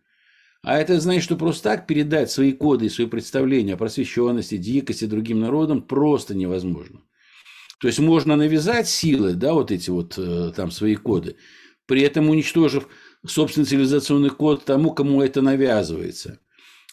А 0.62 0.78
это 0.78 1.00
значит, 1.00 1.24
что 1.24 1.36
просто 1.36 1.64
так 1.64 1.86
передать 1.86 2.30
свои 2.30 2.52
коды 2.52 2.86
и 2.86 2.90
свои 2.90 3.06
представления 3.06 3.74
о 3.74 3.76
просвещенности, 3.76 4.56
дикости 4.56 5.06
другим 5.06 5.40
народам 5.40 5.82
просто 5.82 6.34
невозможно. 6.34 7.00
То 7.80 7.88
есть 7.88 7.98
можно 7.98 8.36
навязать 8.36 8.86
силы, 8.86 9.32
да, 9.32 9.54
вот 9.54 9.72
эти 9.72 9.90
вот 9.90 10.14
э, 10.18 10.52
там 10.54 10.70
свои 10.70 10.94
коды, 10.96 11.36
при 11.86 12.02
этом 12.02 12.28
уничтожив 12.28 12.88
собственный 13.26 13.66
цивилизационный 13.66 14.30
код 14.30 14.64
тому, 14.64 14.92
кому 14.92 15.22
это 15.22 15.42
навязывается– 15.42 16.38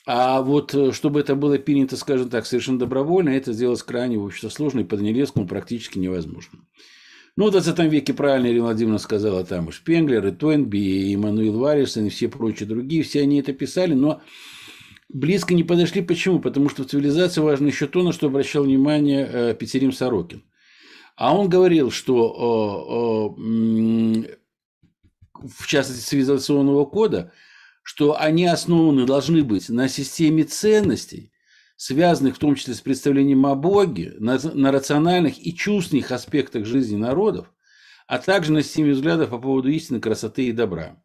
а 0.09 0.41
вот 0.41 0.73
э, 0.73 0.93
чтобы 0.93 1.19
это 1.19 1.35
было 1.35 1.57
принято, 1.57 1.97
скажем 1.97 2.29
так, 2.29 2.45
совершенно 2.45 2.79
добровольно, 2.79 3.27
это 3.27 3.51
сделать 3.51 3.83
крайне, 3.83 4.17
в 4.17 4.25
общем-то, 4.25 4.49
сложно 4.49 4.79
и 4.79 4.85
по 4.85 4.95
Данилевскому 4.95 5.45
практически 5.45 5.99
невозможно. 5.99 6.59
Ну, 7.35 7.49
в 7.49 7.51
20 7.51 7.77
веке 7.91 8.13
правильно 8.13 8.47
Ирина 8.47 8.63
Владимировна 8.63 8.99
сказала, 8.99 9.43
там 9.43 9.67
и 9.67 9.73
Шпенглер, 9.73 10.25
и 10.25 10.31
Тойнби, 10.31 10.77
и 10.77 11.13
Эммануил 11.13 11.59
Варисон, 11.59 12.05
и 12.05 12.09
все 12.09 12.29
прочие 12.29 12.69
другие, 12.69 13.03
все 13.03 13.21
они 13.21 13.41
это 13.41 13.51
писали, 13.51 13.95
но 13.95 14.21
близко 15.09 15.53
не 15.53 15.65
подошли. 15.65 16.01
Почему? 16.01 16.39
Потому 16.39 16.69
что 16.69 16.83
в 16.83 16.87
цивилизации 16.87 17.41
важно 17.41 17.67
еще 17.67 17.85
то, 17.85 18.01
на 18.01 18.13
что 18.13 18.27
обращал 18.27 18.63
внимание 18.63 19.29
э, 19.29 19.55
Петерим 19.59 19.91
Сорокин. 19.91 20.41
А 21.17 21.35
он 21.35 21.49
говорил, 21.49 21.91
что 21.91 23.35
в 25.33 25.67
частности 25.67 26.07
цивилизационного 26.07 26.85
кода– 26.85 27.33
что 27.87 28.19
они 28.19 28.45
основаны 28.45 29.05
должны 29.05 29.45
быть 29.45 29.69
на 29.69 29.87
системе 29.87 30.43
ценностей, 30.43 31.31
связанных 31.77 32.35
в 32.35 32.37
том 32.37 32.55
числе 32.55 32.73
с 32.73 32.81
представлением 32.81 33.45
о 33.45 33.55
Боге, 33.55 34.13
на, 34.19 34.37
на 34.53 34.73
рациональных 34.73 35.39
и 35.39 35.55
чувственных 35.55 36.11
аспектах 36.11 36.65
жизни 36.65 36.97
народов, 36.97 37.49
а 38.05 38.19
также 38.19 38.51
на 38.51 38.61
системе 38.61 38.91
взглядов 38.91 39.29
по 39.29 39.39
поводу 39.39 39.69
истины, 39.69 40.01
красоты 40.01 40.47
и 40.47 40.51
добра. 40.51 41.01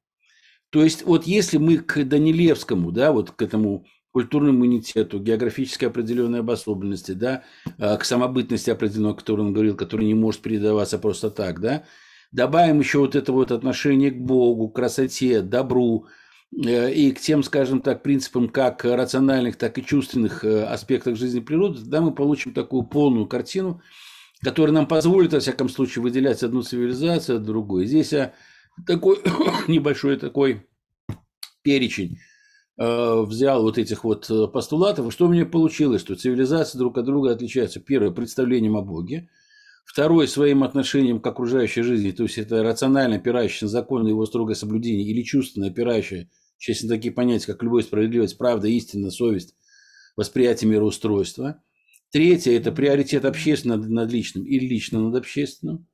То 0.70 0.82
есть, 0.82 1.04
вот 1.04 1.24
если 1.24 1.58
мы 1.58 1.78
к 1.78 2.02
Данилевскому, 2.02 2.90
да, 2.90 3.12
вот 3.12 3.30
к 3.30 3.40
этому 3.42 3.86
культурному 4.10 4.58
иммунитету, 4.58 5.20
географической 5.20 5.86
определенной 5.86 6.40
обособленности, 6.40 7.12
да, 7.12 7.44
э, 7.78 7.96
к 7.96 8.04
самобытности 8.04 8.70
определенной, 8.70 9.12
о 9.12 9.14
которой 9.14 9.42
он 9.42 9.52
говорил, 9.52 9.76
которая 9.76 10.08
не 10.08 10.14
может 10.14 10.40
передаваться 10.40 10.98
просто 10.98 11.30
так, 11.30 11.60
да, 11.60 11.84
добавим 12.32 12.80
еще 12.80 12.98
вот 12.98 13.14
это 13.14 13.32
вот 13.32 13.52
отношение 13.52 14.10
к 14.10 14.18
Богу, 14.18 14.68
к 14.68 14.74
красоте, 14.74 15.42
добру, 15.42 16.08
и 16.54 17.12
к 17.12 17.20
тем, 17.20 17.42
скажем 17.42 17.80
так, 17.80 18.02
принципам 18.02 18.48
как 18.48 18.84
рациональных, 18.84 19.56
так 19.56 19.78
и 19.78 19.84
чувственных 19.84 20.44
аспектах 20.44 21.16
жизни 21.16 21.40
природы, 21.40 21.80
тогда 21.80 22.02
мы 22.02 22.14
получим 22.14 22.52
такую 22.52 22.82
полную 22.82 23.26
картину, 23.26 23.80
которая 24.42 24.74
нам 24.74 24.86
позволит, 24.86 25.32
во 25.32 25.40
всяком 25.40 25.68
случае, 25.68 26.02
выделять 26.02 26.42
одну 26.42 26.62
цивилизацию 26.62 27.38
от 27.38 27.44
другой. 27.44 27.86
Здесь 27.86 28.12
я 28.12 28.34
такой 28.86 29.18
небольшой 29.68 30.16
такой 30.16 30.66
перечень 31.62 32.18
э, 32.78 33.22
взял 33.22 33.62
вот 33.62 33.78
этих 33.78 34.04
вот 34.04 34.28
э, 34.30 34.48
постулатов, 34.48 35.06
и 35.06 35.10
что 35.10 35.26
у 35.26 35.28
меня 35.28 35.46
получилось, 35.46 36.00
что 36.00 36.16
цивилизации 36.16 36.78
друг 36.78 36.98
от 36.98 37.04
друга 37.04 37.32
отличаются. 37.32 37.80
Первое, 37.80 38.10
представлением 38.10 38.76
о 38.76 38.82
Боге. 38.82 39.28
Второе, 39.84 40.26
своим 40.26 40.62
отношением 40.62 41.20
к 41.20 41.26
окружающей 41.26 41.82
жизни, 41.82 42.12
то 42.12 42.22
есть 42.22 42.38
это 42.38 42.62
рационально 42.62 43.16
опирающее 43.16 43.66
на 43.66 43.70
закон 43.70 44.06
его 44.06 44.24
строгое 44.26 44.54
соблюдение 44.54 45.06
или 45.06 45.22
чувственно 45.22 45.66
опирающее, 45.66 46.30
сейчас 46.62 46.88
такие 46.88 47.12
понятия, 47.12 47.46
как 47.46 47.62
любовь, 47.62 47.84
справедливость, 47.84 48.38
правда, 48.38 48.68
истина, 48.68 49.10
совесть, 49.10 49.56
восприятие 50.16 50.70
мироустройства. 50.70 51.62
Третье– 52.10 52.52
это 52.56 52.70
приоритет 52.70 53.24
общественного 53.24 53.84
над 53.86 54.12
личным 54.12 54.44
или 54.44 54.66
личного 54.66 55.08
над 55.08 55.16
общественным. 55.16 55.88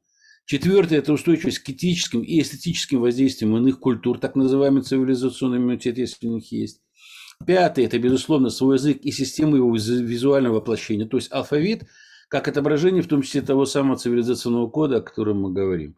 Четвертое– 0.45 0.99
это 0.99 1.13
устойчивость 1.13 1.61
к 1.61 1.71
этическим 1.71 2.23
и 2.23 2.41
эстетическим 2.41 3.01
воздействиям 3.01 3.57
иных 3.57 3.81
культур, 3.81 4.19
так 4.19 4.35
называемый 4.35 4.83
цивилизационный 4.83 5.59
иммунитет, 5.59 5.97
если 5.97 6.27
у 6.27 6.35
них 6.35 6.53
есть. 6.53 6.83
Пятое– 7.47 7.85
это, 7.87 7.99
безусловно, 7.99 8.51
свой 8.51 8.77
язык 8.77 8.99
и 9.03 9.11
система 9.11 9.57
его 9.57 9.75
визуального 9.75 10.57
воплощения, 10.57 11.07
то 11.07 11.17
есть 11.17 11.33
алфавит, 11.33 11.85
как 12.29 12.47
отображение, 12.47 13.03
в 13.03 13.09
том 13.09 13.23
числе 13.23 13.41
того 13.41 13.65
самого 13.65 13.97
цивилизационного 13.97 14.69
кода, 14.69 14.97
о 14.97 15.03
котором 15.03 15.41
мы 15.41 15.53
говорим. 15.53 15.97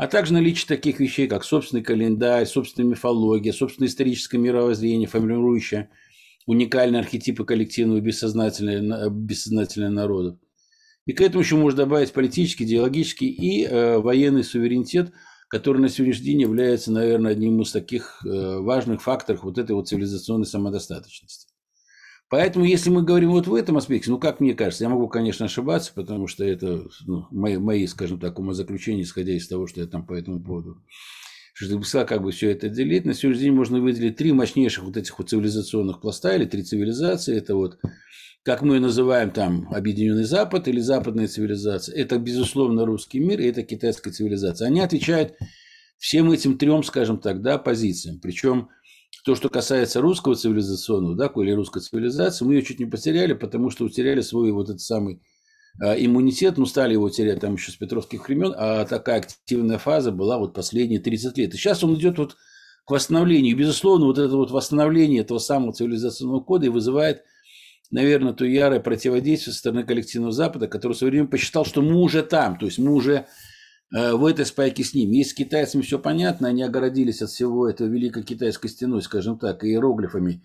А 0.00 0.06
также 0.06 0.32
наличие 0.32 0.66
таких 0.66 0.98
вещей, 0.98 1.28
как 1.28 1.44
собственный 1.44 1.82
календарь, 1.82 2.46
собственная 2.46 2.88
мифология, 2.88 3.52
собственное 3.52 3.86
историческое 3.86 4.38
мировоззрение, 4.38 5.06
формирующее 5.06 5.90
уникальные 6.46 7.00
архетипы 7.00 7.44
коллективного 7.44 8.00
бессознательного, 8.00 9.10
бессознательного 9.10 9.90
народов. 9.90 10.38
И 11.04 11.12
к 11.12 11.20
этому 11.20 11.42
еще 11.42 11.56
можно 11.56 11.84
добавить 11.84 12.14
политический, 12.14 12.64
идеологический 12.64 13.28
и 13.28 13.66
э, 13.66 13.98
военный 13.98 14.42
суверенитет, 14.42 15.12
который 15.48 15.82
на 15.82 15.90
сегодняшний 15.90 16.28
день 16.28 16.40
является, 16.40 16.90
наверное, 16.90 17.32
одним 17.32 17.60
из 17.60 17.70
таких 17.70 18.24
э, 18.24 18.58
важных 18.58 19.02
факторов 19.02 19.42
вот 19.42 19.58
этой 19.58 19.72
вот 19.72 19.88
цивилизационной 19.88 20.46
самодостаточности. 20.46 21.49
Поэтому, 22.30 22.64
если 22.64 22.90
мы 22.90 23.02
говорим 23.02 23.32
вот 23.32 23.48
в 23.48 23.54
этом 23.54 23.76
аспекте, 23.76 24.10
ну, 24.10 24.18
как 24.18 24.38
мне 24.38 24.54
кажется, 24.54 24.84
я 24.84 24.90
могу, 24.90 25.08
конечно, 25.08 25.46
ошибаться, 25.46 25.92
потому 25.94 26.28
что 26.28 26.44
это 26.44 26.84
ну, 27.04 27.26
мои, 27.32 27.58
мои, 27.58 27.86
скажем 27.86 28.20
так, 28.20 28.38
умозаключения, 28.38 29.02
исходя 29.02 29.32
из 29.32 29.48
того, 29.48 29.66
что 29.66 29.80
я 29.80 29.86
там 29.86 30.06
по 30.06 30.14
этому 30.14 30.40
поводу 30.40 30.80
что 31.52 32.04
как 32.06 32.22
бы 32.22 32.30
все 32.30 32.50
это 32.50 32.68
делить. 32.68 33.04
На 33.04 33.12
сегодняшний 33.12 33.48
день 33.48 33.54
можно 33.54 33.80
выделить 33.80 34.16
три 34.16 34.32
мощнейших 34.32 34.84
вот 34.84 34.96
этих 34.96 35.18
вот 35.18 35.28
цивилизационных 35.28 36.00
пласта 36.00 36.34
или 36.34 36.46
три 36.46 36.62
цивилизации. 36.62 37.36
Это 37.36 37.54
вот 37.54 37.78
как 38.42 38.62
мы 38.62 38.80
называем 38.80 39.30
там 39.30 39.68
Объединенный 39.70 40.24
Запад 40.24 40.68
или 40.68 40.80
западная 40.80 41.28
цивилизация, 41.28 41.94
это, 41.94 42.18
безусловно, 42.18 42.86
русский 42.86 43.20
мир 43.20 43.40
и 43.40 43.44
это 43.44 43.62
китайская 43.62 44.10
цивилизация. 44.10 44.68
Они 44.68 44.80
отвечают 44.80 45.34
всем 45.98 46.32
этим 46.32 46.56
трем, 46.56 46.82
скажем 46.82 47.18
так, 47.18 47.42
да, 47.42 47.58
позициям. 47.58 48.18
Причем 48.20 48.70
то, 49.24 49.34
что 49.34 49.48
касается 49.48 50.00
русского 50.00 50.34
цивилизационного, 50.34 51.16
да, 51.16 51.30
или 51.42 51.52
русской 51.52 51.80
цивилизации, 51.80 52.44
мы 52.44 52.54
ее 52.54 52.62
чуть 52.62 52.80
не 52.80 52.86
потеряли, 52.86 53.34
потому 53.34 53.70
что 53.70 53.84
утеряли 53.84 54.20
свой 54.20 54.50
вот 54.52 54.70
этот 54.70 54.80
самый 54.80 55.20
а, 55.80 55.94
иммунитет, 55.94 56.56
ну, 56.56 56.66
стали 56.66 56.94
его 56.94 57.10
терять 57.10 57.40
там 57.40 57.54
еще 57.54 57.70
с 57.70 57.76
петровских 57.76 58.26
времен, 58.26 58.54
а 58.56 58.84
такая 58.84 59.18
активная 59.18 59.78
фаза 59.78 60.10
была 60.10 60.38
вот 60.38 60.54
последние 60.54 61.00
30 61.00 61.36
лет. 61.38 61.54
И 61.54 61.56
сейчас 61.56 61.84
он 61.84 61.94
идет 61.94 62.18
вот 62.18 62.36
к 62.86 62.90
восстановлению. 62.90 63.52
И, 63.52 63.58
безусловно, 63.58 64.06
вот 64.06 64.18
это 64.18 64.36
вот 64.36 64.50
восстановление 64.50 65.20
этого 65.20 65.38
самого 65.38 65.72
цивилизационного 65.72 66.40
кода 66.40 66.66
и 66.66 66.70
вызывает 66.70 67.22
наверное, 67.90 68.32
то 68.32 68.44
ярое 68.44 68.80
противодействие 68.80 69.52
со 69.52 69.58
стороны 69.58 69.84
коллективного 69.84 70.32
Запада, 70.32 70.68
который 70.68 70.92
в 70.92 70.98
свое 70.98 71.10
время 71.10 71.26
посчитал, 71.26 71.64
что 71.64 71.82
мы 71.82 71.96
уже 71.96 72.22
там, 72.22 72.56
то 72.56 72.66
есть 72.66 72.78
мы 72.78 72.92
уже 72.92 73.26
в 73.90 74.24
этой 74.24 74.46
спайке 74.46 74.84
с 74.84 74.94
ними. 74.94 75.16
Если 75.16 75.30
с 75.30 75.34
китайцами 75.34 75.82
все 75.82 75.98
понятно, 75.98 76.48
они 76.48 76.62
огородились 76.62 77.22
от 77.22 77.30
всего 77.30 77.68
этого 77.68 77.88
великой 77.88 78.22
китайской 78.22 78.68
стеной, 78.68 79.02
скажем 79.02 79.38
так, 79.38 79.64
иероглифами 79.64 80.42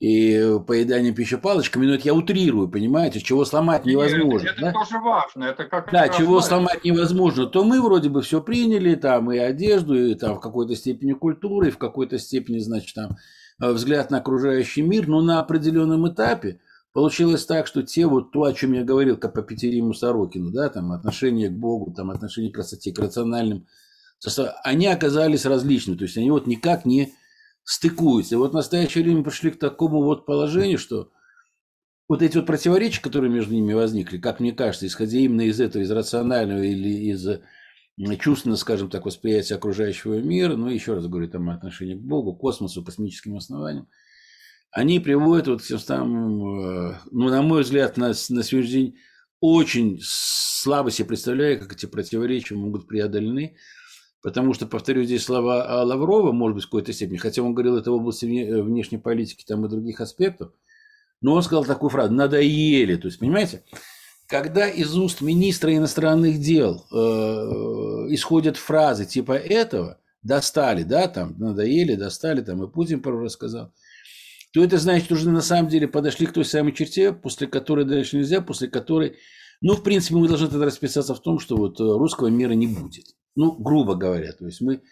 и 0.00 0.58
поеданием 0.66 1.14
пищепалочками, 1.14 1.86
но 1.86 1.94
это 1.94 2.04
я 2.06 2.14
утрирую, 2.14 2.68
понимаете, 2.68 3.20
чего 3.20 3.44
сломать 3.44 3.84
невозможно. 3.84 4.46
Нет, 4.46 4.54
это 4.56 4.62
да? 4.62 4.72
тоже 4.72 4.98
важно, 4.98 5.44
это 5.44 5.64
как 5.66 5.92
Да, 5.92 6.08
чего 6.08 6.36
важно. 6.36 6.48
сломать 6.48 6.84
невозможно, 6.84 7.46
то 7.46 7.64
мы 7.64 7.82
вроде 7.82 8.08
бы 8.08 8.22
все 8.22 8.40
приняли, 8.40 8.94
там 8.94 9.30
и 9.30 9.36
одежду, 9.36 9.94
и 9.94 10.14
там 10.14 10.36
в 10.36 10.40
какой-то 10.40 10.74
степени 10.74 11.12
культуры, 11.12 11.68
и 11.68 11.70
в 11.70 11.76
какой-то 11.76 12.18
степени, 12.18 12.58
значит, 12.60 12.94
там 12.94 13.18
э, 13.62 13.70
взгляд 13.70 14.10
на 14.10 14.18
окружающий 14.18 14.80
мир, 14.80 15.06
но 15.06 15.20
на 15.20 15.38
определенном 15.38 16.08
этапе 16.08 16.60
Получилось 16.92 17.46
так, 17.46 17.66
что 17.68 17.82
те 17.82 18.06
вот 18.06 18.32
то, 18.32 18.44
о 18.44 18.52
чем 18.52 18.72
я 18.72 18.82
говорил, 18.82 19.16
как 19.16 19.34
по 19.34 19.42
Петериму 19.42 19.94
Сорокину, 19.94 20.50
да, 20.50 20.68
там 20.68 20.90
отношение 20.90 21.48
к 21.48 21.52
Богу, 21.52 21.92
там 21.92 22.10
отношение 22.10 22.50
к 22.50 22.54
красоте, 22.54 22.92
к 22.92 22.98
рациональным, 22.98 23.66
они 24.64 24.86
оказались 24.86 25.46
различными, 25.46 25.96
то 25.96 26.04
есть 26.04 26.16
они 26.16 26.30
вот 26.30 26.46
никак 26.46 26.84
не 26.84 27.14
стыкуются. 27.62 28.34
И 28.34 28.38
вот 28.38 28.50
в 28.50 28.54
настоящее 28.54 29.04
время 29.04 29.22
пришли 29.22 29.52
к 29.52 29.58
такому 29.58 30.02
вот 30.02 30.26
положению, 30.26 30.78
что 30.78 31.10
вот 32.08 32.22
эти 32.22 32.36
вот 32.36 32.46
противоречия, 32.46 33.00
которые 33.00 33.30
между 33.30 33.54
ними 33.54 33.72
возникли, 33.72 34.18
как 34.18 34.40
мне 34.40 34.52
кажется, 34.52 34.86
исходя 34.86 35.18
именно 35.18 35.42
из 35.42 35.60
этого, 35.60 35.82
из 35.82 35.90
рационального 35.92 36.62
или 36.62 36.88
из 36.88 37.24
чувственно, 38.18 38.56
скажем 38.56 38.90
так, 38.90 39.06
восприятия 39.06 39.54
окружающего 39.54 40.20
мира, 40.20 40.56
ну, 40.56 40.68
еще 40.68 40.94
раз 40.94 41.06
говорю, 41.06 41.28
там 41.28 41.50
отношение 41.50 41.96
к 41.96 42.00
Богу, 42.00 42.34
космосу, 42.34 42.84
космическим 42.84 43.36
основаниям, 43.36 43.88
они 44.72 45.00
приводят 45.00 45.48
вот 45.48 45.62
к 45.62 45.64
самым, 45.64 46.90
э, 46.90 46.98
ну, 47.10 47.28
на 47.28 47.42
мой 47.42 47.62
взгляд, 47.62 47.96
на, 47.96 48.08
на 48.08 48.42
сегодняшний 48.42 48.70
день 48.70 48.96
очень 49.40 49.98
слабо 50.02 50.90
себе 50.90 51.08
представляю, 51.08 51.58
как 51.58 51.72
эти 51.72 51.86
противоречия 51.86 52.54
могут 52.54 52.86
преодолены, 52.86 53.56
потому 54.22 54.54
что, 54.54 54.66
повторю 54.66 55.02
здесь 55.04 55.24
слова 55.24 55.82
Лаврова, 55.82 56.32
может 56.32 56.54
быть, 56.54 56.64
в 56.64 56.66
какой-то 56.68 56.92
степени, 56.92 57.16
хотя 57.16 57.42
он 57.42 57.54
говорил 57.54 57.76
это 57.76 57.90
в 57.90 57.94
области 57.94 58.26
э, 58.26 58.62
внешней 58.62 58.98
политики 58.98 59.44
там 59.44 59.64
и 59.66 59.68
других 59.68 60.00
аспектов, 60.00 60.52
но 61.20 61.34
он 61.34 61.42
сказал 61.42 61.64
такую 61.64 61.90
фразу 61.90 62.12
«надоели». 62.12 62.96
То 62.96 63.08
есть, 63.08 63.18
понимаете, 63.18 63.64
когда 64.26 64.68
из 64.68 64.96
уст 64.96 65.20
министра 65.20 65.74
иностранных 65.74 66.38
дел 66.38 66.86
э, 66.92 66.96
исходят 68.14 68.56
фразы 68.56 69.04
типа 69.04 69.32
этого, 69.32 69.98
достали, 70.22 70.84
да, 70.84 71.08
там, 71.08 71.34
надоели, 71.38 71.96
достали, 71.96 72.40
там, 72.40 72.62
и 72.62 72.70
Путин 72.70 73.02
пару 73.02 73.18
раз 73.18 73.32
сказал– 73.32 73.72
то 74.52 74.62
это 74.64 74.78
значит, 74.78 75.04
что 75.06 75.14
уже 75.14 75.30
на 75.30 75.42
самом 75.42 75.68
деле 75.68 75.86
подошли 75.86 76.26
к 76.26 76.32
той 76.32 76.44
самой 76.44 76.72
черте, 76.72 77.12
после 77.12 77.46
которой 77.46 77.84
дальше 77.84 78.16
нельзя, 78.16 78.40
после 78.40 78.68
которой, 78.68 79.16
ну, 79.60 79.74
в 79.74 79.82
принципе, 79.82 80.16
мы 80.16 80.28
должны 80.28 80.48
тогда 80.48 80.66
расписаться 80.66 81.14
в 81.14 81.22
том, 81.22 81.38
что 81.38 81.56
вот 81.56 81.80
э, 81.80 81.84
русского 81.84 82.28
мира 82.28 82.52
не 82.52 82.66
будет. 82.66 83.14
Ну, 83.36 83.52
грубо 83.52 83.94
говоря, 83.94 84.32
то 84.32 84.46
есть 84.46 84.60
мы... 84.60 84.82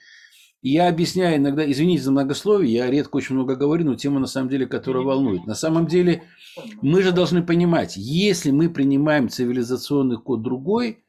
Я 0.60 0.88
объясняю 0.88 1.36
иногда, 1.36 1.70
извините 1.70 2.02
за 2.02 2.10
многословие, 2.10 2.72
я 2.72 2.90
редко 2.90 3.16
очень 3.16 3.36
много 3.36 3.54
говорю, 3.54 3.84
но 3.84 3.94
тема 3.94 4.18
на 4.18 4.26
самом 4.26 4.48
деле, 4.48 4.66
которая 4.66 5.04
волнует. 5.04 5.46
На 5.46 5.54
самом 5.54 5.86
деле, 5.86 6.24
мы 6.82 7.02
же 7.02 7.12
должны 7.12 7.44
понимать, 7.44 7.96
если 7.96 8.50
мы 8.50 8.68
принимаем 8.68 9.28
цивилизационный 9.28 10.18
код 10.18 10.42
другой, 10.42 11.04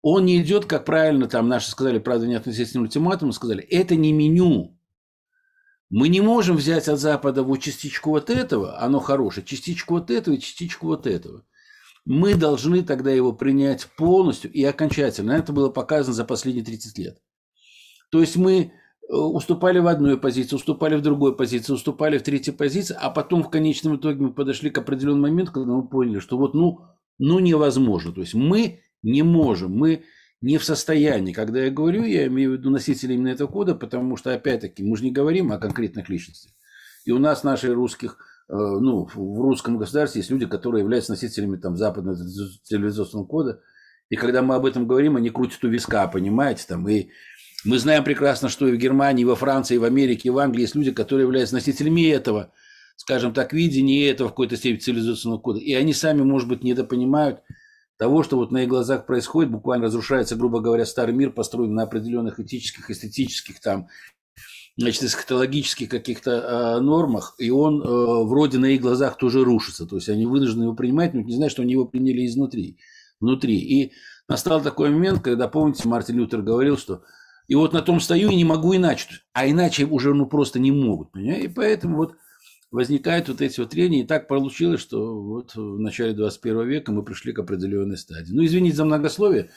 он 0.00 0.26
не 0.26 0.40
идет, 0.40 0.66
как 0.66 0.84
правильно 0.84 1.26
там 1.26 1.48
наши 1.48 1.70
сказали, 1.70 1.98
правда, 1.98 2.28
не 2.28 2.36
относительно 2.36 2.84
ультиматума, 2.84 3.32
сказали, 3.32 3.64
это 3.64 3.96
не 3.96 4.12
меню, 4.12 4.77
мы 5.90 6.08
не 6.08 6.20
можем 6.20 6.56
взять 6.56 6.88
от 6.88 6.98
Запада 6.98 7.42
вот 7.42 7.58
частичку 7.58 8.10
вот 8.10 8.28
этого, 8.30 8.78
оно 8.80 9.00
хорошее, 9.00 9.46
частичку 9.46 9.94
вот 9.94 10.10
этого 10.10 10.34
и 10.34 10.40
частичку 10.40 10.86
вот 10.86 11.06
этого. 11.06 11.44
Мы 12.04 12.34
должны 12.34 12.82
тогда 12.82 13.10
его 13.10 13.32
принять 13.32 13.86
полностью 13.96 14.50
и 14.52 14.62
окончательно. 14.64 15.32
Это 15.32 15.52
было 15.52 15.70
показано 15.70 16.14
за 16.14 16.24
последние 16.24 16.64
30 16.64 16.98
лет. 16.98 17.18
То 18.10 18.20
есть 18.20 18.36
мы 18.36 18.60
э, 18.60 19.14
уступали 19.14 19.78
в 19.78 19.86
одной 19.86 20.18
позиции, 20.18 20.56
уступали 20.56 20.96
в 20.96 21.02
другой 21.02 21.36
позиции, 21.36 21.72
уступали 21.72 22.18
в 22.18 22.22
третьей 22.22 22.54
позиции, 22.54 22.96
а 22.98 23.10
потом 23.10 23.42
в 23.42 23.50
конечном 23.50 23.96
итоге 23.96 24.22
мы 24.22 24.32
подошли 24.32 24.70
к 24.70 24.78
определенному 24.78 25.22
моменту, 25.22 25.52
когда 25.52 25.72
мы 25.72 25.86
поняли, 25.86 26.18
что 26.18 26.38
вот 26.38 26.54
ну, 26.54 26.80
ну 27.18 27.38
невозможно. 27.38 28.12
То 28.12 28.22
есть 28.22 28.34
мы 28.34 28.80
не 29.02 29.22
можем, 29.22 29.72
мы 29.72 30.04
не 30.40 30.58
в 30.58 30.64
состоянии. 30.64 31.32
Когда 31.32 31.60
я 31.64 31.70
говорю, 31.70 32.04
я 32.04 32.26
имею 32.26 32.50
в 32.50 32.52
виду 32.54 32.70
носителей 32.70 33.16
именно 33.16 33.28
этого 33.28 33.48
кода, 33.48 33.74
потому 33.74 34.16
что, 34.16 34.32
опять-таки, 34.32 34.82
мы 34.82 34.96
же 34.96 35.04
не 35.04 35.10
говорим 35.10 35.52
о 35.52 35.58
конкретных 35.58 36.08
личностях. 36.08 36.52
И 37.04 37.10
у 37.10 37.18
нас, 37.18 37.44
наших 37.44 37.74
русских, 37.74 38.18
э, 38.48 38.54
ну, 38.54 39.08
в 39.12 39.40
русском 39.40 39.78
государстве 39.78 40.20
есть 40.20 40.30
люди, 40.30 40.46
которые 40.46 40.82
являются 40.82 41.12
носителями 41.12 41.56
там, 41.56 41.76
западного 41.76 42.16
цивилизационного 42.16 43.26
кода. 43.26 43.60
И 44.10 44.16
когда 44.16 44.42
мы 44.42 44.54
об 44.54 44.64
этом 44.64 44.86
говорим, 44.86 45.16
они 45.16 45.30
крутят 45.30 45.62
у 45.64 45.68
виска, 45.68 46.06
понимаете? 46.06 46.64
Там, 46.68 46.88
и 46.88 47.08
мы 47.64 47.78
знаем 47.78 48.04
прекрасно, 48.04 48.48
что 48.48 48.66
и 48.68 48.72
в 48.72 48.78
Германии, 48.78 49.22
и 49.22 49.26
во 49.26 49.36
Франции, 49.36 49.74
и 49.74 49.78
в 49.78 49.84
Америке, 49.84 50.28
и 50.28 50.30
в 50.30 50.38
Англии 50.38 50.62
есть 50.62 50.74
люди, 50.74 50.92
которые 50.92 51.24
являются 51.24 51.54
носителями 51.54 52.08
этого 52.08 52.52
скажем 52.98 53.32
так, 53.32 53.52
видение 53.52 54.10
этого 54.10 54.28
в 54.28 54.32
какой-то 54.32 54.56
степени 54.56 54.80
цивилизационного 54.80 55.40
кода. 55.40 55.60
И 55.60 55.72
они 55.72 55.94
сами, 55.94 56.22
может 56.22 56.48
быть, 56.48 56.64
недопонимают 56.64 57.42
того, 57.98 58.22
что 58.22 58.36
вот 58.36 58.52
на 58.52 58.62
их 58.62 58.68
глазах 58.68 59.06
происходит, 59.06 59.50
буквально 59.50 59.86
разрушается, 59.86 60.36
грубо 60.36 60.60
говоря, 60.60 60.86
старый 60.86 61.14
мир, 61.14 61.30
построен 61.30 61.74
на 61.74 61.82
определенных 61.82 62.40
этических, 62.40 62.90
эстетических 62.90 63.60
там 63.60 63.88
значит, 64.76 65.02
эсхатологических 65.02 65.88
каких-то 65.88 66.30
э, 66.30 66.80
нормах, 66.80 67.34
и 67.38 67.50
он 67.50 67.82
э, 67.82 67.84
вроде 68.24 68.58
на 68.58 68.66
их 68.66 68.80
глазах 68.80 69.18
тоже 69.18 69.44
рушится. 69.44 69.86
То 69.86 69.96
есть 69.96 70.08
они 70.08 70.24
вынуждены 70.26 70.64
его 70.64 70.74
принимать, 70.74 71.14
но 71.14 71.20
не 71.20 71.34
знают, 71.34 71.52
что 71.52 71.62
они 71.62 71.72
его 71.72 71.84
приняли 71.84 72.24
изнутри, 72.24 72.78
внутри. 73.18 73.58
И 73.58 73.92
настал 74.28 74.62
такой 74.62 74.90
момент, 74.90 75.20
когда, 75.20 75.48
помните, 75.48 75.88
Мартин 75.88 76.18
Лютер 76.18 76.42
говорил, 76.42 76.78
что 76.78 77.02
и 77.48 77.56
вот 77.56 77.72
на 77.72 77.82
том 77.82 77.98
стою 77.98 78.30
и 78.30 78.36
не 78.36 78.44
могу 78.44 78.76
иначе. 78.76 79.08
А 79.32 79.48
иначе 79.48 79.84
уже 79.84 80.14
ну 80.14 80.26
просто 80.26 80.60
не 80.60 80.70
могут. 80.70 81.10
Понимаете? 81.10 81.46
И 81.46 81.48
поэтому 81.48 81.96
вот 81.96 82.14
возникают 82.70 83.28
вот 83.28 83.40
эти 83.40 83.60
вот 83.60 83.70
трения. 83.70 84.02
И 84.02 84.06
так 84.06 84.28
получилось, 84.28 84.80
что 84.80 85.20
вот 85.22 85.54
в 85.54 85.78
начале 85.78 86.12
21 86.12 86.66
века 86.66 86.92
мы 86.92 87.02
пришли 87.02 87.32
к 87.32 87.38
определенной 87.38 87.96
стадии. 87.96 88.32
Ну, 88.32 88.44
извините 88.44 88.76
за 88.76 88.84
многословие 88.84 89.50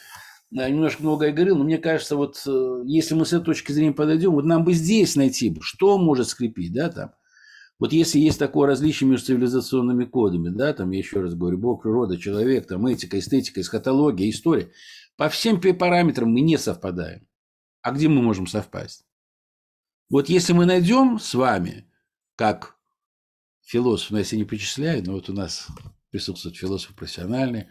немножко 0.52 1.02
многое 1.02 1.32
говорил, 1.32 1.58
но 1.58 1.64
мне 1.64 1.78
кажется, 1.78 2.16
вот 2.16 2.42
э, 2.46 2.84
если 2.86 3.16
мы 3.16 3.26
с 3.26 3.34
этой 3.34 3.46
точки 3.46 3.72
зрения 3.72 3.94
подойдем, 3.94 4.32
вот 4.34 4.46
нам 4.46 4.66
бы 4.66 4.74
здесь 4.74 5.16
найти, 5.16 5.58
что 5.62 5.98
может 5.98 6.28
скрепить, 6.28 6.74
да, 6.74 6.90
там. 6.90 7.12
Вот 7.80 7.94
если 7.94 8.20
есть 8.20 8.38
такое 8.38 8.68
различие 8.68 9.10
между 9.10 9.28
цивилизационными 9.28 10.06
кодами, 10.06 10.50
да, 10.50 10.74
там, 10.74 10.92
я 10.92 11.00
еще 11.00 11.22
раз 11.22 11.34
говорю, 11.34 11.58
Бог, 11.58 11.82
природа, 11.82 12.18
человек, 12.18 12.68
там, 12.68 12.86
этика, 12.86 13.18
эстетика, 13.18 13.62
эсхатология, 13.62 14.30
история, 14.30 14.72
по 15.18 15.30
всем 15.30 15.60
параметрам 15.60 16.30
мы 16.30 16.42
не 16.42 16.58
совпадаем. 16.58 17.28
А 17.82 17.92
где 17.92 18.08
мы 18.08 18.22
можем 18.22 18.46
совпасть? 18.46 19.06
Вот 20.10 20.30
если 20.30 20.54
мы 20.54 20.66
найдем 20.66 21.18
с 21.18 21.34
вами, 21.34 21.90
как 22.36 22.76
философ, 23.72 24.12
но 24.12 24.20
если 24.20 24.36
не 24.36 24.44
причисляю, 24.44 25.04
но 25.06 25.14
вот 25.14 25.30
у 25.30 25.34
нас 25.34 25.68
присутствуют 26.10 26.58
философы 26.58 26.94
профессиональные, 26.94 27.70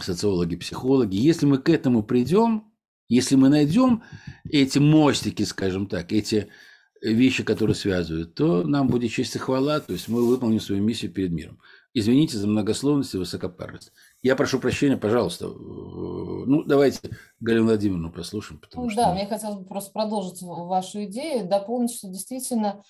социологи, 0.00 0.56
психологи. 0.56 1.16
Если 1.16 1.44
мы 1.44 1.58
к 1.58 1.68
этому 1.68 2.02
придем, 2.02 2.72
если 3.08 3.36
мы 3.36 3.50
найдем 3.50 4.02
эти 4.44 4.78
мостики, 4.78 5.42
скажем 5.42 5.86
так, 5.86 6.12
эти 6.12 6.48
вещи, 7.02 7.44
которые 7.44 7.76
связывают, 7.76 8.34
то 8.34 8.64
нам 8.64 8.88
будет 8.88 9.12
честь 9.12 9.36
и 9.36 9.38
хвала, 9.38 9.80
то 9.80 9.92
есть 9.92 10.08
мы 10.08 10.26
выполним 10.26 10.60
свою 10.60 10.82
миссию 10.82 11.12
перед 11.12 11.30
миром. 11.30 11.60
Извините 11.94 12.38
за 12.38 12.46
многословность 12.46 13.14
и 13.14 13.18
высокопарность. 13.18 13.92
Я 14.22 14.34
прошу 14.34 14.58
прощения, 14.60 14.96
пожалуйста. 14.96 15.48
Ну, 15.48 16.62
давайте 16.64 17.00
Галину 17.40 17.66
Владимировну 17.66 18.12
послушаем. 18.12 18.60
Потому 18.60 18.84
ну, 18.84 18.90
что... 18.90 19.02
Да, 19.02 19.14
мне 19.14 19.26
хотелось 19.26 19.58
бы 19.58 19.64
просто 19.64 19.92
продолжить 19.92 20.40
вашу 20.42 21.04
идею, 21.04 21.48
дополнить, 21.48 21.94
что 21.94 22.08
действительно 22.08 22.82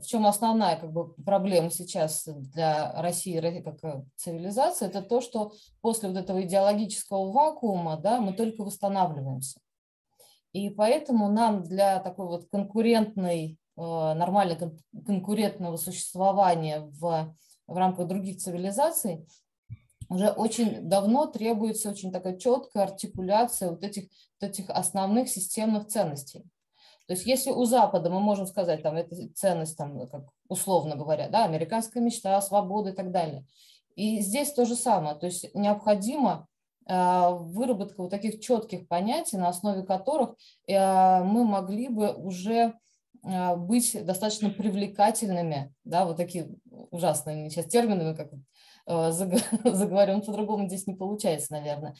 в 0.00 0.06
чем 0.06 0.26
основная 0.26 0.76
как 0.76 0.90
бы, 0.90 1.12
проблема 1.22 1.70
сейчас 1.70 2.26
для 2.26 2.92
России 3.02 3.60
как 3.60 3.84
э, 3.84 4.02
цивилизации, 4.16 4.86
это 4.86 5.02
то, 5.02 5.20
что 5.20 5.52
после 5.82 6.08
вот 6.08 6.16
этого 6.16 6.42
идеологического 6.42 7.30
вакуума 7.30 7.98
да, 7.98 8.22
мы 8.22 8.32
только 8.32 8.64
восстанавливаемся. 8.64 9.60
И 10.52 10.70
поэтому 10.70 11.28
нам 11.28 11.62
для 11.62 12.00
такой 12.00 12.26
вот 12.26 12.48
конкурентной, 12.50 13.58
э, 13.76 13.80
нормального 13.80 14.72
конкурентного 15.04 15.76
существования 15.76 16.80
в, 16.98 17.36
в 17.66 17.76
рамках 17.76 18.08
других 18.08 18.38
цивилизаций 18.38 19.26
уже 20.08 20.30
очень 20.30 20.88
давно 20.88 21.26
требуется 21.26 21.90
очень 21.90 22.12
такая 22.12 22.38
четкая 22.38 22.84
артикуляция 22.84 23.68
вот 23.68 23.84
этих, 23.84 24.04
вот 24.40 24.48
этих 24.48 24.70
основных 24.70 25.28
системных 25.28 25.88
ценностей. 25.88 26.44
То 27.08 27.14
есть 27.14 27.24
если 27.24 27.50
у 27.50 27.64
Запада 27.64 28.10
мы 28.10 28.20
можем 28.20 28.46
сказать, 28.46 28.82
там, 28.82 28.96
это 28.96 29.16
ценность, 29.34 29.78
там, 29.78 30.06
как 30.08 30.24
условно 30.46 30.94
говоря, 30.94 31.30
да, 31.30 31.46
американская 31.46 32.02
мечта, 32.02 32.38
свобода 32.42 32.90
и 32.90 32.92
так 32.92 33.10
далее. 33.10 33.46
И 33.96 34.20
здесь 34.20 34.52
то 34.52 34.66
же 34.66 34.76
самое. 34.76 35.16
То 35.16 35.24
есть 35.24 35.54
необходимо 35.54 36.46
а, 36.86 37.30
выработка 37.30 38.02
вот 38.02 38.10
таких 38.10 38.40
четких 38.40 38.86
понятий, 38.88 39.38
на 39.38 39.48
основе 39.48 39.84
которых 39.84 40.36
а, 40.70 41.24
мы 41.24 41.44
могли 41.44 41.88
бы 41.88 42.12
уже 42.12 42.74
а, 43.24 43.56
быть 43.56 44.04
достаточно 44.04 44.50
привлекательными, 44.50 45.72
да, 45.84 46.04
вот 46.04 46.18
такие 46.18 46.50
ужасные 46.90 47.48
сейчас 47.48 47.66
терминами, 47.66 48.14
как 48.14 48.30
заговорим 49.64 50.20
по-другому 50.20 50.66
здесь 50.66 50.86
не 50.86 50.94
получается, 50.94 51.52
наверное, 51.52 51.94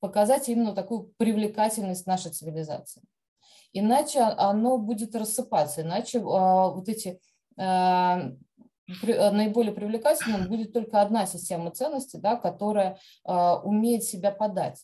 показать 0.00 0.46
именно 0.50 0.74
такую 0.74 1.14
привлекательность 1.16 2.06
нашей 2.06 2.30
цивилизации 2.30 3.02
иначе 3.72 4.20
оно 4.20 4.78
будет 4.78 5.14
рассыпаться, 5.14 5.82
иначе 5.82 6.20
а, 6.20 6.68
вот 6.68 6.88
эти 6.88 7.20
а, 7.58 8.30
наиболее 8.86 9.72
привлекательным 9.72 10.46
будет 10.48 10.72
только 10.72 11.00
одна 11.00 11.26
система 11.26 11.70
ценностей, 11.70 12.18
да, 12.18 12.36
которая 12.36 12.98
умеет 13.24 14.04
себя 14.04 14.30
подать. 14.30 14.82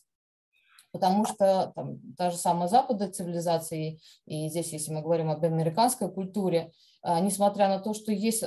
Потому 0.91 1.25
что 1.25 1.73
там, 1.75 1.99
та 2.15 2.31
же 2.31 2.37
самая 2.37 2.69
западная 2.69 3.11
цивилизация, 3.11 3.97
и 4.25 4.47
здесь, 4.47 4.71
если 4.71 4.93
мы 4.93 5.01
говорим 5.01 5.29
об 5.29 5.43
американской 5.43 6.09
культуре, 6.09 6.71
несмотря 7.03 7.67
на 7.67 7.79
то, 7.79 7.93
что 7.93 8.13
есть 8.13 8.45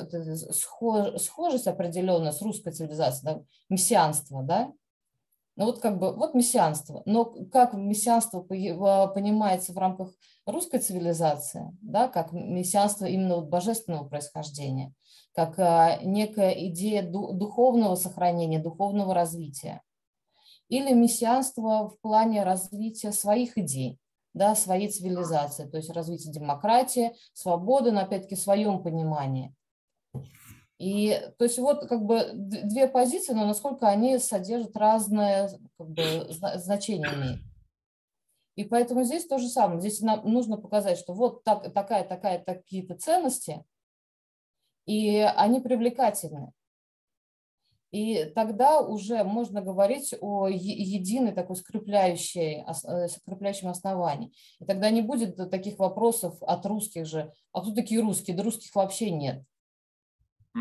схожесть 0.54 1.66
определенная 1.66 2.32
с 2.32 2.40
русской 2.40 2.72
цивилизацией, 2.72 3.34
да, 3.34 3.42
мессианство, 3.68 4.42
да, 4.42 4.72
ну 5.58 5.64
вот 5.64 5.80
как 5.80 5.98
бы, 5.98 6.12
вот 6.14 6.34
мессианство. 6.34 7.02
Но 7.04 7.24
как 7.24 7.74
мессианство 7.74 8.42
понимается 8.42 9.72
в 9.72 9.78
рамках 9.78 10.14
русской 10.46 10.78
цивилизации, 10.78 11.76
да, 11.82 12.06
как 12.06 12.30
мессианство 12.30 13.06
именно 13.06 13.36
вот 13.36 13.48
божественного 13.48 14.08
происхождения, 14.08 14.94
как 15.34 15.58
а, 15.58 15.98
некая 16.04 16.52
идея 16.68 17.02
духовного 17.02 17.96
сохранения, 17.96 18.60
духовного 18.60 19.12
развития. 19.14 19.82
Или 20.68 20.92
мессианство 20.92 21.88
в 21.88 21.98
плане 22.02 22.44
развития 22.44 23.10
своих 23.10 23.58
идей, 23.58 23.98
да, 24.34 24.54
своей 24.54 24.88
цивилизации, 24.88 25.68
то 25.68 25.78
есть 25.78 25.90
развития 25.90 26.30
демократии, 26.30 27.16
свободы, 27.32 27.90
но 27.90 28.02
опять-таки 28.02 28.36
в 28.36 28.40
своем 28.40 28.80
понимании. 28.80 29.52
И 30.78 31.20
то 31.38 31.44
есть 31.44 31.58
вот 31.58 31.88
как 31.88 32.04
бы 32.04 32.30
две 32.32 32.86
позиции, 32.86 33.32
но 33.32 33.46
насколько 33.46 33.88
они 33.88 34.18
содержат 34.18 34.76
разное 34.76 35.50
как 35.76 35.90
бы, 35.90 36.26
значение. 36.54 37.40
И 38.54 38.64
поэтому 38.64 39.04
здесь 39.04 39.26
то 39.26 39.38
же 39.38 39.48
самое. 39.48 39.80
Здесь 39.80 40.00
нам 40.00 40.22
нужно 40.24 40.56
показать, 40.56 40.98
что 40.98 41.14
вот 41.14 41.44
так, 41.44 41.72
такая, 41.72 42.04
такая, 42.04 42.38
такие-то 42.38 42.96
ценности, 42.96 43.64
и 44.86 45.18
они 45.18 45.60
привлекательны. 45.60 46.52
И 47.90 48.24
тогда 48.34 48.80
уже 48.80 49.24
можно 49.24 49.62
говорить 49.62 50.14
о 50.20 50.48
единой 50.48 51.32
такой 51.32 51.56
скрепляющей, 51.56 52.64
э, 52.66 53.08
скрепляющем 53.08 53.68
основании. 53.68 54.32
И 54.60 54.64
тогда 54.64 54.90
не 54.90 55.02
будет 55.02 55.36
таких 55.50 55.78
вопросов 55.78 56.36
от 56.42 56.66
русских 56.66 57.06
же, 57.06 57.32
а 57.52 57.62
кто 57.62 57.74
такие 57.74 58.00
русские? 58.00 58.36
Да 58.36 58.42
русских 58.42 58.74
вообще 58.74 59.10
нет. 59.10 59.42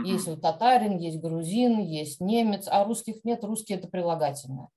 Есть 0.06 0.28
вот 0.28 0.42
татарин, 0.42 0.98
есть 0.98 1.20
грузин, 1.20 1.80
есть 1.80 2.20
немец, 2.22 2.68
а 2.68 2.84
русских 2.84 3.24
нет, 3.24 3.44
русские 3.44 3.78
это 3.78 3.88
прилагательное. 3.88 4.70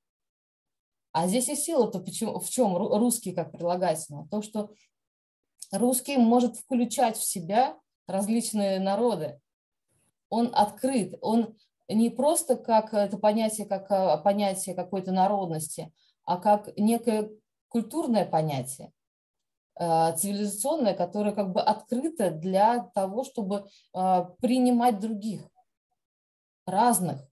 А 1.12 1.26
здесь 1.26 1.48
и 1.48 1.56
сила-то 1.56 1.98
в 2.00 2.48
чем 2.50 2.76
русский 2.76 3.32
как 3.32 3.52
прилагательное? 3.52 4.28
То, 4.30 4.42
что 4.42 4.70
русский 5.72 6.16
может 6.18 6.56
включать 6.56 7.16
в 7.16 7.24
себя 7.24 7.76
различные 8.06 8.80
народы. 8.80 9.40
Он 10.28 10.50
открыт, 10.52 11.14
он 11.20 11.56
не 11.88 12.10
просто 12.10 12.56
как 12.56 12.94
это 12.94 13.18
понятие, 13.18 13.66
как 13.66 13.90
а, 13.90 14.16
понятие 14.18 14.74
какой-то 14.74 15.10
народности, 15.12 15.92
а 16.24 16.36
как 16.36 16.76
некое 16.76 17.30
культурное 17.68 18.24
понятие. 18.24 18.92
Э, 19.80 20.14
цивилизационная, 20.14 20.92
которая 20.92 21.32
как 21.32 21.52
бы 21.52 21.62
открыта 21.62 22.30
для 22.30 22.90
того, 22.94 23.24
чтобы 23.24 23.66
э, 23.94 24.24
принимать 24.42 25.00
других, 25.00 25.40
разных. 26.66 27.26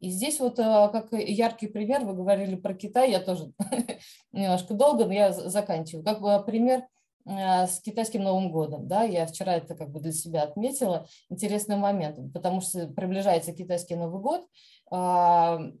И 0.00 0.10
здесь 0.10 0.40
вот 0.40 0.58
э, 0.58 0.62
как 0.90 1.12
яркий 1.12 1.68
пример, 1.68 2.04
вы 2.04 2.14
говорили 2.14 2.56
про 2.56 2.74
Китай, 2.74 3.12
я 3.12 3.20
тоже 3.20 3.52
немножко 4.32 4.74
долго, 4.74 5.04
но 5.06 5.12
я 5.12 5.32
заканчиваю. 5.32 6.04
Как 6.04 6.44
пример 6.44 6.88
с 7.24 7.80
китайским 7.80 8.24
Новым 8.24 8.50
годом. 8.50 8.88
Да, 8.88 9.04
я 9.04 9.26
вчера 9.26 9.54
это 9.54 9.76
как 9.76 9.92
бы 9.92 10.00
для 10.00 10.10
себя 10.10 10.42
отметила. 10.42 11.06
Интересный 11.28 11.76
момент, 11.76 12.18
потому 12.34 12.60
что 12.60 12.88
приближается 12.88 13.52
китайский 13.52 13.94
Новый 13.94 14.20
год. 14.20 14.44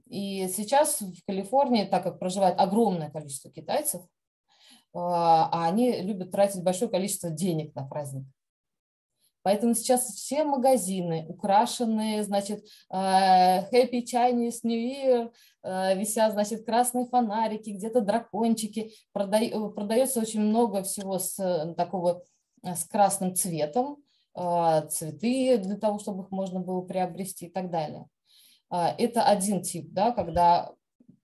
И 0.06 0.48
сейчас 0.54 1.00
в 1.00 1.26
Калифорнии, 1.26 1.82
так 1.82 2.04
как 2.04 2.20
проживает 2.20 2.60
огромное 2.60 3.10
количество 3.10 3.50
китайцев, 3.50 4.02
а, 4.94 5.48
а 5.50 5.68
они 5.68 6.00
любят 6.02 6.30
тратить 6.30 6.62
большое 6.62 6.90
количество 6.90 7.30
денег 7.30 7.74
на 7.74 7.86
праздник. 7.86 8.26
Поэтому 9.42 9.74
сейчас 9.74 10.06
все 10.06 10.44
магазины 10.44 11.26
украшенные, 11.28 12.22
значит, 12.22 12.64
а, 12.88 13.62
Happy 13.72 14.04
Chinese 14.04 14.60
New 14.62 14.78
Year, 14.78 15.32
а, 15.62 15.94
висят, 15.94 16.32
значит, 16.32 16.64
красные 16.64 17.06
фонарики, 17.06 17.70
где-то 17.70 18.02
дракончики. 18.02 18.92
Продается 19.12 20.20
очень 20.20 20.40
много 20.40 20.82
всего 20.84 21.18
с 21.18 21.74
такого 21.76 22.22
с 22.62 22.84
красным 22.84 23.34
цветом. 23.34 23.96
цветы 24.34 25.58
для 25.58 25.76
того, 25.76 25.98
чтобы 25.98 26.22
их 26.22 26.30
можно 26.30 26.60
было 26.60 26.80
приобрести 26.80 27.46
и 27.46 27.50
так 27.50 27.70
далее. 27.70 28.06
Это 28.70 29.24
один 29.24 29.60
тип, 29.60 29.92
да, 29.92 30.12
когда 30.12 30.72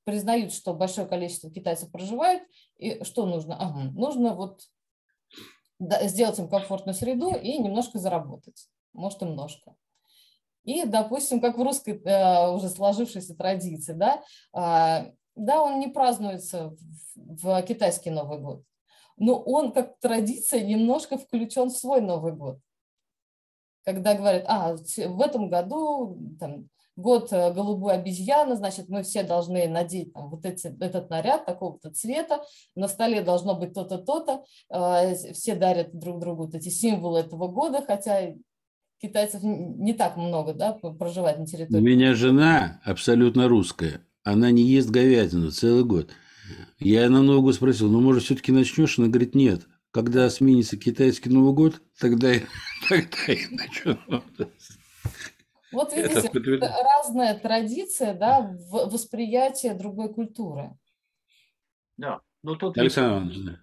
признают, 0.04 0.52
что 0.52 0.74
большое 0.74 1.06
количество 1.06 1.50
китайцев 1.50 1.90
проживают, 1.92 2.42
и 2.78 3.04
что 3.04 3.26
нужно? 3.26 3.56
Ага, 3.56 3.90
нужно 3.92 4.34
вот 4.34 4.62
сделать 5.80 6.38
им 6.38 6.48
комфортную 6.48 6.94
среду 6.94 7.34
и 7.34 7.58
немножко 7.58 7.98
заработать, 7.98 8.68
может, 8.92 9.20
немножко. 9.20 9.74
И, 10.64 10.84
допустим, 10.84 11.40
как 11.40 11.56
в 11.56 11.62
русской 11.62 12.00
э, 12.02 12.50
уже 12.50 12.68
сложившейся 12.68 13.34
традиции, 13.34 13.92
да, 13.92 14.22
э, 14.54 15.12
да, 15.34 15.62
он 15.62 15.78
не 15.78 15.88
празднуется 15.88 16.76
в 17.14 17.62
китайский 17.62 18.10
Новый 18.10 18.38
год, 18.38 18.62
но 19.16 19.40
он 19.40 19.72
как 19.72 19.98
традиция 20.00 20.64
немножко 20.64 21.16
включен 21.16 21.70
в 21.70 21.76
свой 21.76 22.00
Новый 22.00 22.32
год. 22.32 22.58
Когда 23.84 24.14
говорят, 24.14 24.44
а, 24.46 24.76
в 24.76 25.22
этом 25.22 25.48
году 25.48 26.18
там, 26.38 26.68
год 26.98 27.32
э, 27.32 27.52
голубой 27.54 27.94
обезьяны, 27.94 28.56
значит, 28.56 28.88
мы 28.88 29.02
все 29.02 29.22
должны 29.22 29.68
надеть 29.68 30.12
там, 30.12 30.30
вот 30.30 30.44
эти, 30.44 30.66
этот 30.80 31.08
наряд 31.10 31.46
такого-то 31.46 31.90
цвета, 31.90 32.42
на 32.74 32.88
столе 32.88 33.22
должно 33.22 33.54
быть 33.54 33.72
то-то, 33.72 33.98
то-то, 33.98 34.44
э, 34.70 35.14
все 35.32 35.54
дарят 35.54 35.96
друг 35.96 36.18
другу 36.18 36.46
вот 36.46 36.54
эти 36.54 36.68
символы 36.68 37.20
этого 37.20 37.46
года, 37.48 37.84
хотя 37.86 38.34
китайцев 39.00 39.42
не 39.42 39.94
так 39.94 40.16
много, 40.16 40.54
да, 40.54 40.72
проживает 40.72 41.38
на 41.38 41.46
территории. 41.46 41.80
У 41.80 41.84
меня 41.84 42.14
жена 42.14 42.80
абсолютно 42.84 43.48
русская, 43.48 44.00
она 44.24 44.50
не 44.50 44.62
ест 44.62 44.90
говядину 44.90 45.52
целый 45.52 45.84
год. 45.84 46.10
Я 46.80 47.08
на 47.08 47.22
год 47.40 47.54
спросил, 47.54 47.90
ну, 47.90 48.00
может, 48.00 48.24
все-таки 48.24 48.50
начнешь? 48.50 48.98
Она 48.98 49.08
говорит, 49.08 49.34
нет. 49.34 49.66
Когда 49.90 50.28
сменится 50.30 50.76
китайский 50.76 51.30
Новый 51.30 51.52
год, 51.52 51.80
тогда, 51.98 52.32
тогда 52.88 53.16
я 53.28 53.48
начну. 53.50 53.98
Вот 55.72 55.92
видите, 55.92 56.28
это 56.28 56.74
разная 56.82 57.38
традиция, 57.38 58.14
да, 58.14 58.40
в 58.40 58.90
восприятии 58.90 59.68
другой 59.68 60.12
культуры. 60.12 60.76
Да, 61.96 62.20
но 62.42 62.54
тут... 62.54 62.78
Александр 62.78 63.16
Иванович, 63.16 63.44
да. 63.44 63.58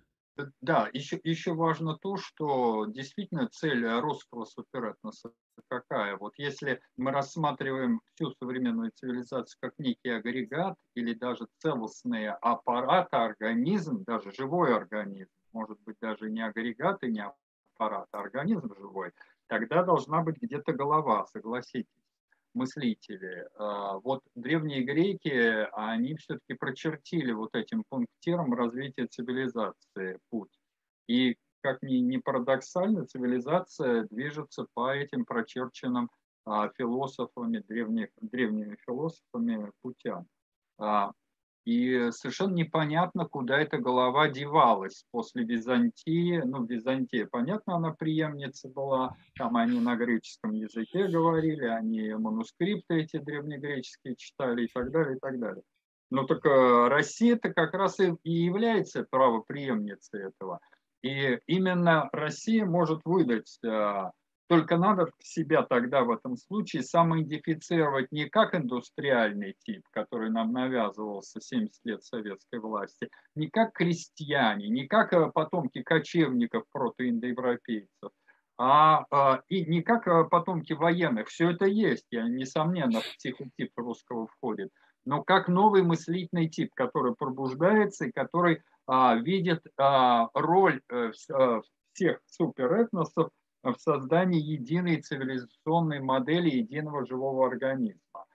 Да, 0.60 0.90
еще, 0.92 1.20
еще 1.24 1.54
важно 1.54 1.98
то, 1.98 2.18
что 2.18 2.86
действительно 2.88 3.48
цель 3.48 3.88
русского 4.00 4.44
суперэтноса 4.44 5.32
какая. 5.70 6.18
Вот 6.18 6.34
если 6.38 6.82
мы 6.98 7.12
рассматриваем 7.12 8.02
всю 8.14 8.32
современную 8.32 8.92
цивилизацию 8.92 9.58
как 9.62 9.74
некий 9.78 10.10
агрегат 10.10 10.78
или 10.94 11.14
даже 11.14 11.48
целостный 11.60 12.30
аппарат, 12.30 13.08
организм, 13.14 14.04
даже 14.04 14.34
живой 14.34 14.76
организм, 14.76 15.32
может 15.54 15.80
быть 15.82 15.98
даже 16.02 16.30
не 16.30 16.42
агрегат 16.42 17.02
и 17.04 17.12
не 17.12 17.24
аппарат, 17.24 18.08
а 18.12 18.20
организм 18.20 18.76
живой, 18.78 19.12
тогда 19.48 19.84
должна 19.84 20.22
быть 20.22 20.38
где-то 20.42 20.74
голова, 20.74 21.26
согласитесь 21.28 21.88
мыслители. 22.56 23.48
А, 23.56 24.00
вот 24.00 24.22
древние 24.34 24.84
греки, 24.84 25.68
они 25.74 26.16
все-таки 26.16 26.54
прочертили 26.54 27.32
вот 27.32 27.54
этим 27.54 27.84
пунктиром 27.90 28.54
развития 28.54 29.08
цивилизации 29.08 30.20
путь. 30.30 30.58
И, 31.08 31.38
как 31.62 31.84
ни, 31.84 31.98
ни 31.98 32.18
парадоксально, 32.18 33.06
цивилизация 33.06 34.08
движется 34.10 34.66
по 34.74 34.96
этим 34.96 35.26
прочерченным 35.26 36.10
а, 36.46 36.70
философами, 36.70 37.60
древних, 37.60 38.10
древними 38.22 38.78
философами 38.86 39.72
путям. 39.82 40.28
И 41.66 42.12
совершенно 42.12 42.54
непонятно, 42.54 43.26
куда 43.26 43.60
эта 43.60 43.80
голова 43.80 44.30
девалась 44.30 45.04
после 45.10 45.44
Византии. 45.44 46.40
Ну, 46.46 46.64
Византия, 46.64 47.28
понятно, 47.30 47.78
она 47.78 47.92
преемница 47.92 48.70
была. 48.70 49.16
Там 49.36 49.58
они 49.58 49.80
на 49.80 49.96
греческом 49.96 50.52
языке 50.52 51.08
говорили, 51.08 51.66
они 51.66 52.14
манускрипты 52.14 53.02
эти 53.02 53.18
древнегреческие 53.18 54.16
читали 54.16 54.66
и 54.66 54.70
так 54.72 54.92
далее, 54.92 55.18
и 55.18 55.20
так 55.20 55.40
далее. 55.40 55.64
Но 56.12 56.26
только 56.26 56.88
Россия-то 56.88 57.52
как 57.52 57.74
раз 57.74 58.00
и 58.00 58.32
является 58.32 59.04
правоприемницей 59.10 60.28
этого. 60.28 60.60
И 61.02 61.40
именно 61.48 62.10
Россия 62.12 62.66
может 62.66 63.02
выдать 63.06 63.60
а, 63.66 64.12
только 64.48 64.78
надо 64.78 65.10
себя 65.20 65.64
тогда 65.64 66.04
в 66.04 66.12
этом 66.12 66.38
случае 66.38 66.84
самоидентифицировать 66.84 68.12
не 68.12 68.30
как 68.30 68.54
индустриальный 68.54 69.56
тип, 69.66 69.84
который 69.92 70.30
нам 70.30 70.52
навязывался 70.52 71.42
70 71.42 71.74
лет 71.86 72.04
советской 72.04 72.60
власти, 72.60 73.10
не 73.36 73.50
как 73.50 73.74
крестьяне, 73.74 74.70
не 74.70 74.88
как 74.88 75.14
э, 75.14 75.32
потомки 75.32 75.82
кочевников 75.82 76.64
протоиндоевропейцев, 76.72 78.12
а, 78.58 79.06
а 79.12 79.42
и 79.50 79.66
не 79.66 79.82
как 79.82 80.08
э, 80.08 80.26
потомки 80.26 80.74
военных. 80.74 81.28
Все 81.30 81.52
это 81.52 81.66
есть, 81.66 82.06
я, 82.12 82.28
несомненно, 82.28 83.02
в 83.02 83.18
психотип 83.18 83.72
русского 83.76 84.28
входит, 84.28 84.70
но 85.06 85.24
как 85.24 85.48
новый 85.48 85.82
мыслительный 85.82 86.50
тип, 86.50 86.74
который 86.76 87.16
пробуждается 87.16 88.06
и 88.06 88.12
который 88.12 88.62
а, 88.88 89.16
видит 89.16 89.66
а, 89.78 90.30
роль 90.34 90.82
а, 90.92 91.12
всех 91.94 92.20
суперэтносов 92.26 93.30
в 93.74 93.82
создании 93.82 94.42
единой 94.42 95.02
цивилизационной 95.02 96.00
модели 96.00 96.50
единого 96.50 97.06
живого 97.06 97.48
организма. 97.48 98.26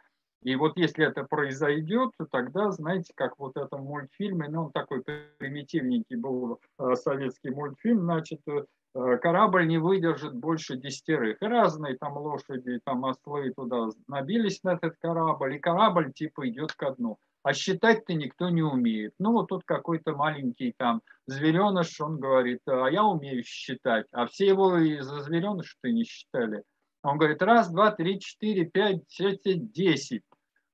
И 0.43 0.57
вот 0.57 0.77
если 0.77 1.07
это 1.07 1.25
произойдет, 1.25 2.13
то 2.17 2.25
тогда, 2.25 2.71
знаете, 2.71 3.13
как 3.15 3.39
вот 3.39 3.57
это 3.57 3.77
мультфильм, 3.77 4.39
ну 4.51 4.65
он 4.65 4.73
такой 4.73 5.03
примитивненький 5.03 6.17
был 6.17 6.61
э, 6.79 6.95
советский 6.95 7.51
мультфильм, 7.51 8.01
значит, 8.01 8.41
э, 8.47 9.19
корабль 9.19 9.69
не 9.69 9.77
выдержит 9.77 10.35
больше 10.35 10.79
десятерых. 10.79 11.43
И 11.43 11.47
разные 11.47 11.99
там 11.99 12.17
лошади, 12.17 12.81
там 12.85 13.05
ослы 13.05 13.53
туда 13.55 13.91
набились 14.09 14.63
на 14.63 14.75
этот 14.75 14.97
корабль, 14.99 15.57
и 15.57 15.59
корабль 15.59 16.11
типа 16.11 16.49
идет 16.49 16.73
ко 16.73 16.93
дну 16.93 17.19
а 17.43 17.53
считать-то 17.53 18.15
никто 18.15 18.49
не 18.51 18.63
умеет. 18.63 19.15
Ну, 19.19 19.33
вот 19.33 19.49
тут 19.49 19.63
какой-то 19.65 20.15
маленький 20.15 20.75
там 20.77 21.03
звереныш, 21.27 22.01
он 22.01 22.19
говорит, 22.19 22.61
а 22.67 22.89
я 22.89 23.05
умею 23.05 23.43
считать, 23.45 24.07
а 24.13 24.27
все 24.27 24.47
его 24.47 24.77
из-за 24.77 25.21
звереныша-то 25.23 25.91
не 25.91 26.05
считали. 26.05 26.63
Он 27.03 27.17
говорит, 27.17 27.43
раз, 27.43 27.71
два, 27.71 27.93
три, 27.93 28.21
четыре, 28.21 28.67
пять, 28.67 29.11
шесть, 29.11 29.73
десять. 29.73 30.23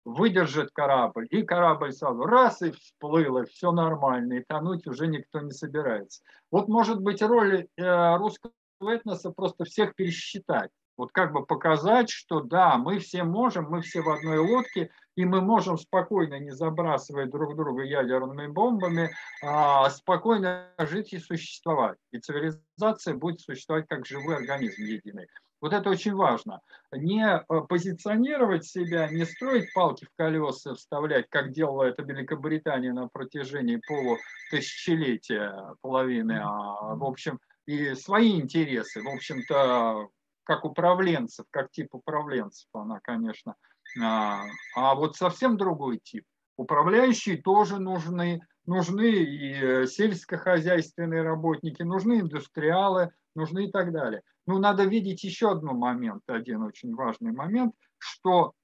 Выдержит 0.05 0.71
корабль. 0.73 1.27
И 1.31 1.43
корабль 1.43 1.93
сразу 1.93 2.23
раз 2.23 2.63
и 2.63 2.71
всплыл, 2.71 3.39
и 3.39 3.47
все 3.47 3.73
нормально, 3.73 4.35
и 4.35 4.45
тонуть 4.45 4.87
уже 4.87 5.09
никто 5.09 5.41
не 5.41 5.51
собирается. 5.51 6.23
Вот 6.53 6.69
может 6.69 7.01
быть 7.01 7.23
роль 7.23 7.67
э, 7.77 8.17
русского 8.17 8.53
этноса 8.81 9.31
просто 9.31 9.65
всех 9.65 9.97
пересчитать. 9.97 10.71
Вот 10.97 11.13
как 11.13 11.33
бы 11.33 11.45
показать, 11.45 12.11
что 12.11 12.41
да, 12.41 12.79
мы 12.79 12.99
все 12.99 13.23
можем, 13.23 13.67
мы 13.71 13.83
все 13.83 14.01
в 14.01 14.09
одной 14.09 14.39
лодке, 14.39 14.91
и 15.15 15.25
мы 15.25 15.41
можем 15.41 15.79
спокойно, 15.79 16.39
не 16.39 16.51
забрасывая 16.51 17.27
друг 17.27 17.57
друга 17.57 17.83
ядерными 17.83 18.47
бомбами, 18.47 19.11
а 19.43 19.89
спокойно 19.91 20.69
жить 20.79 21.13
и 21.13 21.19
существовать. 21.19 21.99
И 22.13 22.19
цивилизация 22.19 23.15
будет 23.15 23.41
существовать 23.41 23.87
как 23.89 24.07
живой 24.07 24.37
организм 24.37 24.83
единый. 24.83 25.27
Вот 25.61 25.73
это 25.73 25.89
очень 25.89 26.15
важно. 26.15 26.61
Не 26.93 27.25
э, 27.25 27.43
позиционировать 27.67 28.67
себя, 28.67 29.09
не 29.09 29.25
строить 29.25 29.73
палки 29.73 30.05
в 30.05 30.15
колеса, 30.17 30.75
вставлять, 30.75 31.29
как 31.31 31.53
делала 31.53 31.85
это 31.85 32.03
Великобритания 32.03 32.93
на 32.93 33.09
протяжении 33.09 33.81
полутысячелетия, 33.89 35.75
половины, 35.81 36.41
а, 36.45 36.95
в 36.95 37.05
общем, 37.05 37.41
и 37.67 37.95
свои 37.95 38.39
интересы, 38.39 39.03
в 39.03 39.09
общем-то, 39.09 40.09
как 40.47 40.65
управленцев, 40.65 41.45
как 41.51 41.71
тип 41.71 41.95
управленцев 41.95 42.69
она, 42.73 43.01
конечно. 43.03 43.57
А, 44.01 44.45
а 44.77 44.95
вот 44.95 45.17
совсем 45.17 45.57
другой 45.57 45.99
тип. 45.99 46.25
Управляющие 46.57 47.37
тоже 47.37 47.79
нужны, 47.79 48.41
нужны 48.65 49.11
и 49.11 49.53
э, 49.53 49.87
сельскохозяйственные 49.87 51.23
работники, 51.23 51.83
нужны 51.83 52.21
индустриалы, 52.21 53.11
нужны 53.35 53.67
и 53.67 53.71
так 53.71 53.93
далее. 53.93 54.23
Ну, 54.47 54.59
надо 54.59 54.85
видеть 54.85 55.25
еще 55.25 55.51
один 55.51 55.77
момент, 55.77 56.23
один 56.29 56.63
очень 56.63 56.95
важный 56.95 57.33
момент, 57.33 57.75
что 57.99 58.55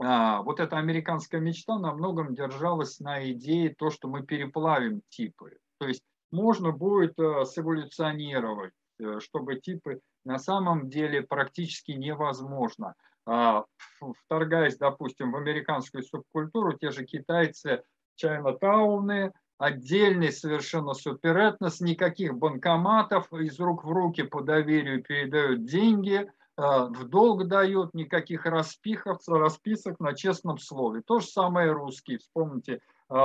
а, 0.00 0.42
вот 0.42 0.58
эта 0.58 0.78
американская 0.78 1.40
мечта 1.40 1.78
на 1.78 1.92
многом 1.92 2.34
держалась 2.34 2.98
на 3.00 3.30
идее 3.30 3.74
то, 3.74 3.90
что 3.90 4.08
мы 4.08 4.22
переплавим 4.24 5.02
типы. 5.10 5.58
То 5.78 5.86
есть 5.86 6.02
можно 6.30 6.72
будет 6.72 7.18
э, 7.18 7.44
сэволюционировать, 7.44 8.72
э, 8.98 9.20
чтобы 9.20 9.56
типы 9.60 10.00
на 10.24 10.38
самом 10.38 10.88
деле 10.88 11.22
практически 11.22 11.92
невозможно. 11.92 12.94
А, 13.26 13.64
вторгаясь, 14.24 14.76
допустим, 14.76 15.32
в 15.32 15.36
американскую 15.36 16.02
субкультуру, 16.02 16.72
те 16.74 16.90
же 16.90 17.04
китайцы, 17.04 17.82
чайно-тауны, 18.16 19.32
отдельный 19.58 20.32
совершенно 20.32 20.94
суперэтнос, 20.94 21.80
никаких 21.80 22.34
банкоматов, 22.34 23.32
из 23.32 23.60
рук 23.60 23.84
в 23.84 23.90
руки 23.90 24.22
по 24.22 24.42
доверию 24.42 25.02
передают 25.02 25.64
деньги, 25.64 26.28
в 26.56 27.04
долг 27.08 27.46
дают, 27.46 27.94
никаких 27.94 28.44
распихов, 28.44 29.20
расписок 29.26 30.00
на 30.00 30.14
честном 30.14 30.58
слове. 30.58 31.00
То 31.00 31.20
же 31.20 31.26
самое 31.26 31.72
русские. 31.72 32.18
Вспомните, 32.18 32.80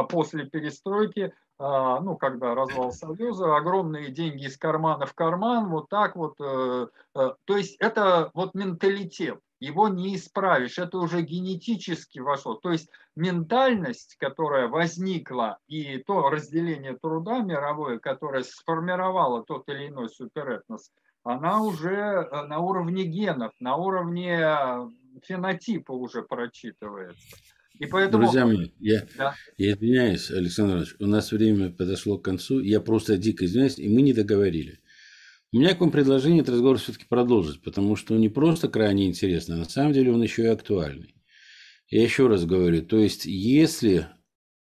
после 0.10 0.46
перестройки 0.46 1.34
а, 1.60 2.00
ну, 2.02 2.16
когда 2.16 2.54
развал 2.54 2.92
Союза, 2.92 3.56
огромные 3.56 4.12
деньги 4.12 4.46
из 4.46 4.58
кармана 4.58 5.08
в 5.08 5.14
карман, 5.16 5.70
вот 5.70 5.90
так 5.90 6.16
вот. 6.16 6.36
Э, 6.40 6.88
э, 7.16 7.32
то 7.46 7.58
есть 7.58 7.78
это 7.80 8.30
вот 8.36 8.54
менталитет, 8.54 9.40
его 9.60 9.88
не 9.88 10.16
исправишь, 10.16 10.78
это 10.78 11.00
уже 11.00 11.24
генетически 11.24 12.20
вошло. 12.20 12.54
То 12.54 12.72
есть 12.72 12.92
ментальность, 13.16 14.18
которая 14.20 14.68
возникла, 14.68 15.58
и 15.68 15.98
то 15.98 16.30
разделение 16.30 16.96
труда 16.96 17.40
мировое, 17.40 17.98
которое 17.98 18.44
сформировало 18.44 19.44
тот 19.44 19.68
или 19.68 19.88
иной 19.88 20.10
суперэтнос, 20.10 20.92
она 21.24 21.64
уже 21.64 21.96
э, 21.96 22.42
на 22.44 22.60
уровне 22.60 23.04
генов, 23.04 23.52
на 23.60 23.78
уровне 23.78 24.46
фенотипа 25.24 25.92
уже 25.92 26.22
прочитывается. 26.22 27.38
И 27.80 27.86
поэтому... 27.86 28.24
Друзья 28.24 28.46
мои, 28.46 28.70
я, 28.80 29.08
да. 29.18 29.36
я 29.58 29.74
извиняюсь, 29.74 30.32
Александр 30.32 30.74
Иванович, 30.74 30.96
у 31.00 31.06
нас 31.06 31.32
время 31.32 31.70
подошло 31.70 32.18
к 32.18 32.26
концу, 32.26 32.60
я 32.60 32.82
просто 32.82 33.18
дико 33.18 33.46
извиняюсь, 33.46 33.78
и 33.78 33.88
мы 33.88 34.02
не 34.02 34.14
договорили. 34.14 34.80
У 35.54 35.60
меня 35.60 35.76
к 35.76 35.80
вам 35.80 35.92
предложение 35.92 36.42
этот 36.42 36.56
разговор 36.56 36.78
все-таки 36.78 37.06
продолжить, 37.06 37.62
потому 37.62 37.96
что 37.96 38.16
он 38.16 38.22
не 38.22 38.30
просто 38.30 38.68
крайне 38.68 39.08
интересный, 39.08 39.56
а 39.56 39.60
на 39.60 39.66
самом 39.66 39.94
деле 39.94 40.12
он 40.12 40.22
еще 40.22 40.44
и 40.44 40.48
актуальный. 40.48 41.16
Я 41.90 42.04
еще 42.04 42.28
раз 42.28 42.46
говорю, 42.46 42.82
то 42.82 42.98
есть 42.98 43.26
если, 43.26 44.08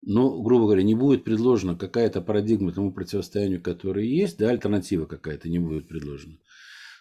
ну, 0.02 0.42
грубо 0.42 0.66
говоря, 0.66 0.82
не 0.82 0.94
будет 0.94 1.24
предложена 1.24 1.74
какая-то 1.74 2.20
парадигма 2.20 2.72
тому 2.72 2.92
противостоянию, 2.92 3.62
которое 3.62 4.04
есть, 4.04 4.36
да, 4.38 4.50
альтернатива 4.50 5.06
какая-то 5.06 5.48
не 5.48 5.58
будет 5.58 5.88
предложена, 5.88 6.36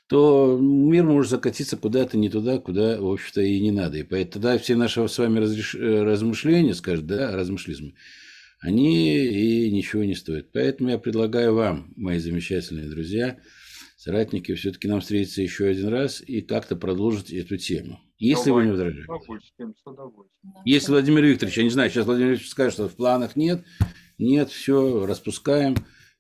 то 0.08 0.58
мир 0.60 1.04
может 1.06 1.32
закатиться 1.32 1.78
куда-то 1.78 2.18
не 2.18 2.30
туда, 2.30 2.58
куда, 2.60 2.99
в 2.99 3.12
общем-то, 3.12 3.41
и 3.41 3.60
не 3.60 3.72
надо. 3.72 3.97
И 3.97 4.04
поэтому 4.04 4.34
тогда 4.34 4.58
все 4.58 4.76
наши 4.76 5.08
с 5.08 5.18
вами 5.18 5.39
разреш... 5.39 5.76
Э, 5.76 6.04
размышления, 6.04 6.74
скажем, 6.74 7.08
да, 7.08 7.36
размышлизмы, 7.36 7.93
они 8.60 9.18
и 9.18 9.72
ничего 9.72 10.04
не 10.04 10.16
стоят. 10.16 10.51
Поэтому 10.51 10.89
я 10.89 10.97
предлагаю 10.97 11.56
вам, 11.56 11.93
мои 11.95 12.20
замечательные 12.20 12.89
друзья, 12.89 13.39
соратники, 13.97 14.54
все-таки 14.56 14.88
нам 14.88 14.99
встретиться 14.99 15.41
еще 15.41 15.68
один 15.68 15.88
раз 15.88 16.22
и 16.22 16.41
как-то 16.41 16.76
продолжить 16.76 17.32
эту 17.32 17.58
тему. 17.58 17.99
Если 18.18 18.49
Давай, 18.49 18.62
вы 18.62 18.66
не 18.66 18.72
возражаете. 18.72 19.08
Если 20.66 20.91
Владимир 20.91 21.24
Викторович, 21.26 21.58
я 21.58 21.64
не 21.64 21.70
знаю, 21.70 21.89
сейчас 21.89 22.06
Владимир 22.06 22.32
Викторович 22.32 22.51
скажет, 22.51 22.74
что 22.74 22.89
в 22.89 22.95
планах 22.95 23.36
нет, 23.36 23.64
нет, 24.18 24.49
все, 24.49 25.06
распускаем. 25.06 25.76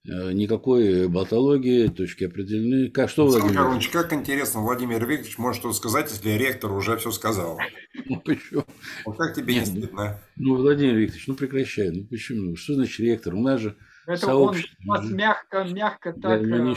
Э, 0.05 0.33
никакой 0.33 1.07
болтологии, 1.07 1.87
точки 1.87 2.25
определены. 2.25 2.91
Как, 2.91 3.09
что, 3.09 3.25
Владимир 3.25 3.55
Карлович, 3.55 3.87
как 3.87 4.11
интересно, 4.11 4.59
Владимир 4.59 5.05
Викторович 5.05 5.37
может 5.37 5.61
что 5.61 5.71
сказать, 5.71 6.11
если 6.11 6.31
ректор 6.31 6.73
уже 6.73 6.97
все 6.97 7.11
сказал. 7.11 7.57
Ну, 8.05 8.19
почему? 8.19 8.65
Вот 9.05 9.17
как 9.17 9.33
тебе 9.33 9.55
Нет, 9.55 9.67
не 9.67 9.83
стыдно? 9.83 10.19
Ну, 10.35 10.57
Владимир 10.57 10.95
Викторович, 10.95 11.27
ну, 11.27 11.35
прекращай. 11.35 11.89
Ну, 11.89 12.05
почему? 12.05 12.57
Что 12.57 12.73
значит 12.73 12.99
ректор? 12.99 13.33
У 13.33 13.39
нас 13.39 13.61
же 13.61 13.77
это 14.05 14.25
сообщество. 14.25 14.75
он 14.85 14.87
нас 14.87 15.09
мягко, 15.09 15.63
мягко 15.63 16.11
так... 16.11 16.49
Да, 16.49 16.57
э, 16.57 16.75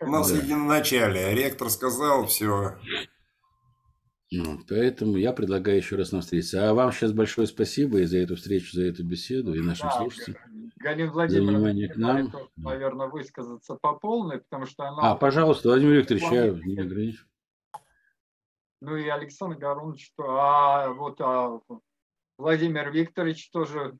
У 0.00 0.10
нас 0.10 0.30
да. 0.30 0.38
единоначалие. 0.38 1.34
Ректор 1.34 1.68
сказал, 1.68 2.26
все. 2.26 2.78
Ну, 4.30 4.60
поэтому 4.66 5.18
я 5.18 5.34
предлагаю 5.34 5.76
еще 5.76 5.96
раз 5.96 6.10
нам 6.12 6.22
встретиться. 6.22 6.70
А 6.70 6.72
вам 6.72 6.90
сейчас 6.90 7.12
большое 7.12 7.46
спасибо 7.46 7.98
и 7.98 8.04
за 8.06 8.16
эту 8.16 8.36
встречу, 8.36 8.72
за 8.72 8.84
эту 8.84 9.04
беседу, 9.04 9.52
и 9.52 9.60
нашим 9.60 9.88
да, 9.88 9.98
слушателям. 9.98 10.61
Галина 10.82 11.12
Владимировна, 11.12 11.88
к 11.88 11.96
нам. 11.96 12.32
наверное, 12.56 13.06
высказаться 13.06 13.76
по 13.76 13.94
полной, 13.94 14.38
потому 14.38 14.66
что 14.66 14.84
она... 14.84 15.12
А, 15.12 15.14
пожалуйста, 15.14 15.68
Владимир 15.68 15.98
Викторович, 15.98 16.24
я 16.30 16.48
не 16.50 16.78
ограничу. 16.78 17.26
Ну 18.80 18.96
и 18.96 19.08
Александр 19.08 19.56
Горунович, 19.56 20.12
а 20.18 20.88
вот 20.88 21.20
а, 21.20 21.60
Владимир 22.36 22.90
Викторович 22.90 23.50
тоже 23.50 23.96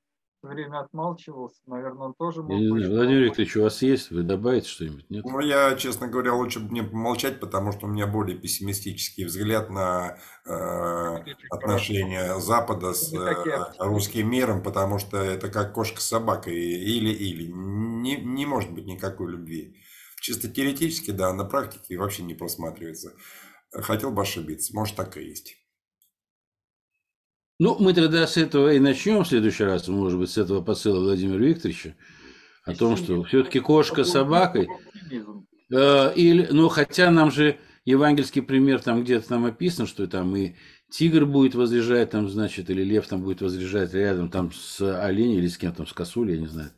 время 0.48 0.80
отмалчивался, 0.80 1.60
наверное, 1.66 2.08
он 2.08 2.14
тоже 2.14 2.42
мог... 2.42 2.50
быть. 2.50 2.86
Владимир 2.86 3.22
Викторович, 3.24 3.56
у 3.56 3.62
вас 3.62 3.82
есть? 3.82 4.10
Вы 4.10 4.22
добавите 4.22 4.68
что-нибудь? 4.68 5.08
Нет? 5.08 5.24
Ну, 5.24 5.40
я, 5.40 5.74
честно 5.76 6.08
говоря, 6.08 6.34
лучше 6.34 6.60
бы 6.60 6.70
мне 6.70 6.82
помолчать, 6.82 7.40
потому 7.40 7.72
что 7.72 7.86
у 7.86 7.88
меня 7.88 8.06
более 8.06 8.36
пессимистический 8.36 9.24
взгляд 9.24 9.70
на 9.70 10.18
э, 10.44 11.34
отношения 11.50 12.38
Запада 12.38 12.92
с 12.92 13.12
э, 13.14 13.34
русским 13.78 14.28
миром, 14.30 14.62
потому 14.62 14.98
что 14.98 15.16
это 15.16 15.48
как 15.48 15.72
кошка 15.72 16.00
с 16.00 16.06
собакой, 16.06 16.54
или-или. 16.54 17.50
Не, 17.52 18.16
не 18.16 18.46
может 18.46 18.72
быть 18.72 18.86
никакой 18.86 19.30
любви. 19.30 19.76
Чисто 20.20 20.48
теоретически, 20.48 21.10
да, 21.10 21.32
на 21.32 21.44
практике 21.44 21.98
вообще 21.98 22.22
не 22.22 22.34
просматривается. 22.34 23.14
Хотел 23.72 24.12
бы 24.12 24.22
ошибиться, 24.22 24.74
может 24.74 24.96
так 24.96 25.16
и 25.16 25.24
есть. 25.24 25.61
Ну, 27.58 27.76
мы 27.78 27.92
тогда 27.92 28.26
с 28.26 28.36
этого 28.36 28.72
и 28.72 28.78
начнем 28.78 29.24
в 29.24 29.28
следующий 29.28 29.64
раз, 29.64 29.88
может 29.88 30.18
быть, 30.18 30.30
с 30.30 30.38
этого 30.38 30.62
посыла 30.62 31.00
Владимира 31.00 31.38
Викторовича, 31.38 31.94
о 32.64 32.74
том, 32.74 32.96
что 32.96 33.22
все-таки 33.24 33.60
кошка 33.60 34.04
с 34.04 34.10
собакой. 34.10 34.68
Э, 35.70 36.12
или, 36.14 36.48
ну, 36.50 36.68
хотя 36.68 37.10
нам 37.10 37.30
же 37.30 37.58
евангельский 37.84 38.42
пример 38.42 38.80
там 38.80 39.02
где-то 39.02 39.28
там 39.28 39.44
описан, 39.44 39.86
что 39.86 40.06
там 40.06 40.34
и 40.36 40.54
тигр 40.90 41.24
будет 41.24 41.54
возлежать 41.54 42.10
там, 42.10 42.28
значит, 42.28 42.70
или 42.70 42.82
лев 42.82 43.06
там 43.06 43.22
будет 43.22 43.42
возлежать 43.42 43.94
рядом 43.94 44.30
там 44.30 44.52
с 44.52 44.80
оленем 45.02 45.38
или 45.38 45.48
с 45.48 45.56
кем 45.56 45.72
там, 45.72 45.86
с 45.86 45.92
косулей, 45.92 46.34
я 46.34 46.40
не 46.40 46.46
знаю. 46.46 46.70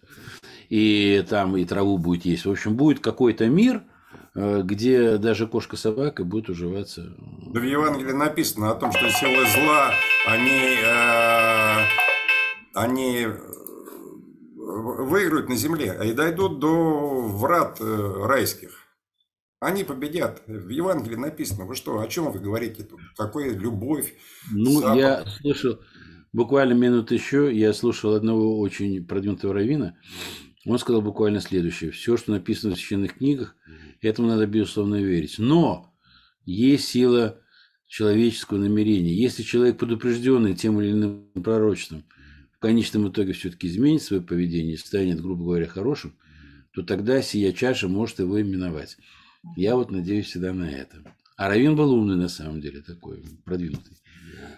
И 0.69 1.25
там 1.29 1.57
и 1.57 1.65
траву 1.65 1.99
будет 1.99 2.25
есть. 2.25 2.45
В 2.45 2.51
общем, 2.51 2.77
будет 2.77 3.01
какой-то 3.01 3.47
мир– 3.47 3.83
где 4.35 5.17
даже 5.19 5.47
кошка-собака 5.47 6.25
будет 6.25 6.49
уживаться. 6.49 7.15
Да 7.53 7.61
в 7.61 7.63
Евангелии 7.63 8.13
написано 8.13 8.71
о 8.71 8.75
том, 8.75 8.91
что 8.93 9.09
силы 9.09 9.47
зла, 9.47 9.93
они, 10.27 10.77
э, 10.85 11.79
они 12.75 13.27
э, 13.27 13.39
выиграют 14.57 15.49
на 15.49 15.55
земле 15.55 15.97
и 16.05 16.13
дойдут 16.13 16.59
до 16.59 17.23
врат 17.29 17.81
э, 17.81 18.25
райских. 18.27 18.81
Они 19.61 19.85
победят. 19.85 20.43
В 20.47 20.69
Евангелии 20.69 21.17
написано. 21.17 21.65
Вы 21.65 21.75
что, 21.75 22.01
о 22.01 22.09
чем 22.09 22.31
вы 22.33 22.39
говорите 22.41 22.83
тут? 22.83 23.01
Какая 23.17 23.51
любовь? 23.51 24.15
Ну, 24.51 24.81
запах? 24.81 24.97
я 24.97 25.25
слышал, 25.41 25.79
буквально 26.33 26.75
минут 26.75 27.13
еще, 27.13 27.55
я 27.57 27.73
слушал 27.73 28.15
одного 28.15 28.59
очень 28.59 29.07
продвинутого 29.07 29.55
равина. 29.55 29.97
Он 30.67 30.79
сказал 30.79 31.03
буквально 31.03 31.41
следующее. 31.41 31.91
Все, 31.91 32.17
что 32.17 32.33
написано 32.33 32.75
в 32.75 32.79
священных 32.79 33.19
книгах, 33.19 33.55
Этому 34.05 34.29
надо, 34.29 34.47
безусловно, 34.47 34.97
верить. 34.97 35.37
Но 35.39 35.91
есть 36.45 36.89
сила 36.89 37.41
человеческого 37.87 38.59
намерения. 38.59 39.15
Если 39.15 39.43
человек 39.43 39.79
предупрежденный 39.79 40.55
тем 40.55 40.79
или 40.81 40.91
иным 40.91 41.31
пророчеством, 41.43 42.05
в 42.53 42.59
конечном 42.59 43.09
итоге 43.09 43.33
все-таки 43.33 43.67
изменит 43.67 44.03
свое 44.03 44.21
поведение, 44.21 44.77
станет, 44.77 45.23
грубо 45.23 45.45
говоря, 45.45 45.67
хорошим, 45.67 46.15
то 46.75 46.83
тогда 46.83 47.23
сия 47.23 47.53
чаша 47.53 47.89
может 47.89 48.19
его 48.19 48.41
именовать. 48.41 48.99
Я 49.57 49.75
вот 49.75 49.91
надеюсь 49.91 50.27
всегда 50.27 50.53
на 50.53 50.71
это. 50.71 51.03
А 51.37 51.49
Равин 51.49 51.77
был 51.77 51.93
умный 51.95 52.17
на 52.17 52.29
самом 52.29 52.61
деле, 52.61 52.83
такой 52.83 53.23
продвинутый. 53.45 53.97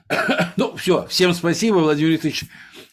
Ну, 0.56 0.74
все. 0.76 1.06
Всем 1.06 1.34
спасибо. 1.34 1.76
Владимир 1.76 2.12
Викторович 2.12 2.46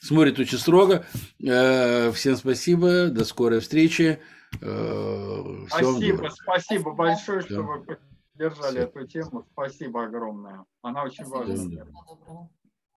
смотрит 0.03 0.37
очень 0.39 0.57
строго. 0.57 1.05
Э, 1.43 2.11
всем 2.11 2.35
спасибо. 2.35 3.07
До 3.07 3.25
скорой 3.25 3.59
встречи. 3.61 4.19
Э, 4.61 5.65
спасибо, 5.69 6.29
спасибо 6.29 6.91
большое, 6.91 7.41
что 7.41 7.61
вы 7.63 7.97
поддержали 8.33 8.81
эту 8.81 9.07
тему. 9.07 9.45
Спасибо 9.53 10.03
огромное. 10.05 10.65
Она 10.81 11.03
очень 11.03 11.25
важна. 11.25 11.85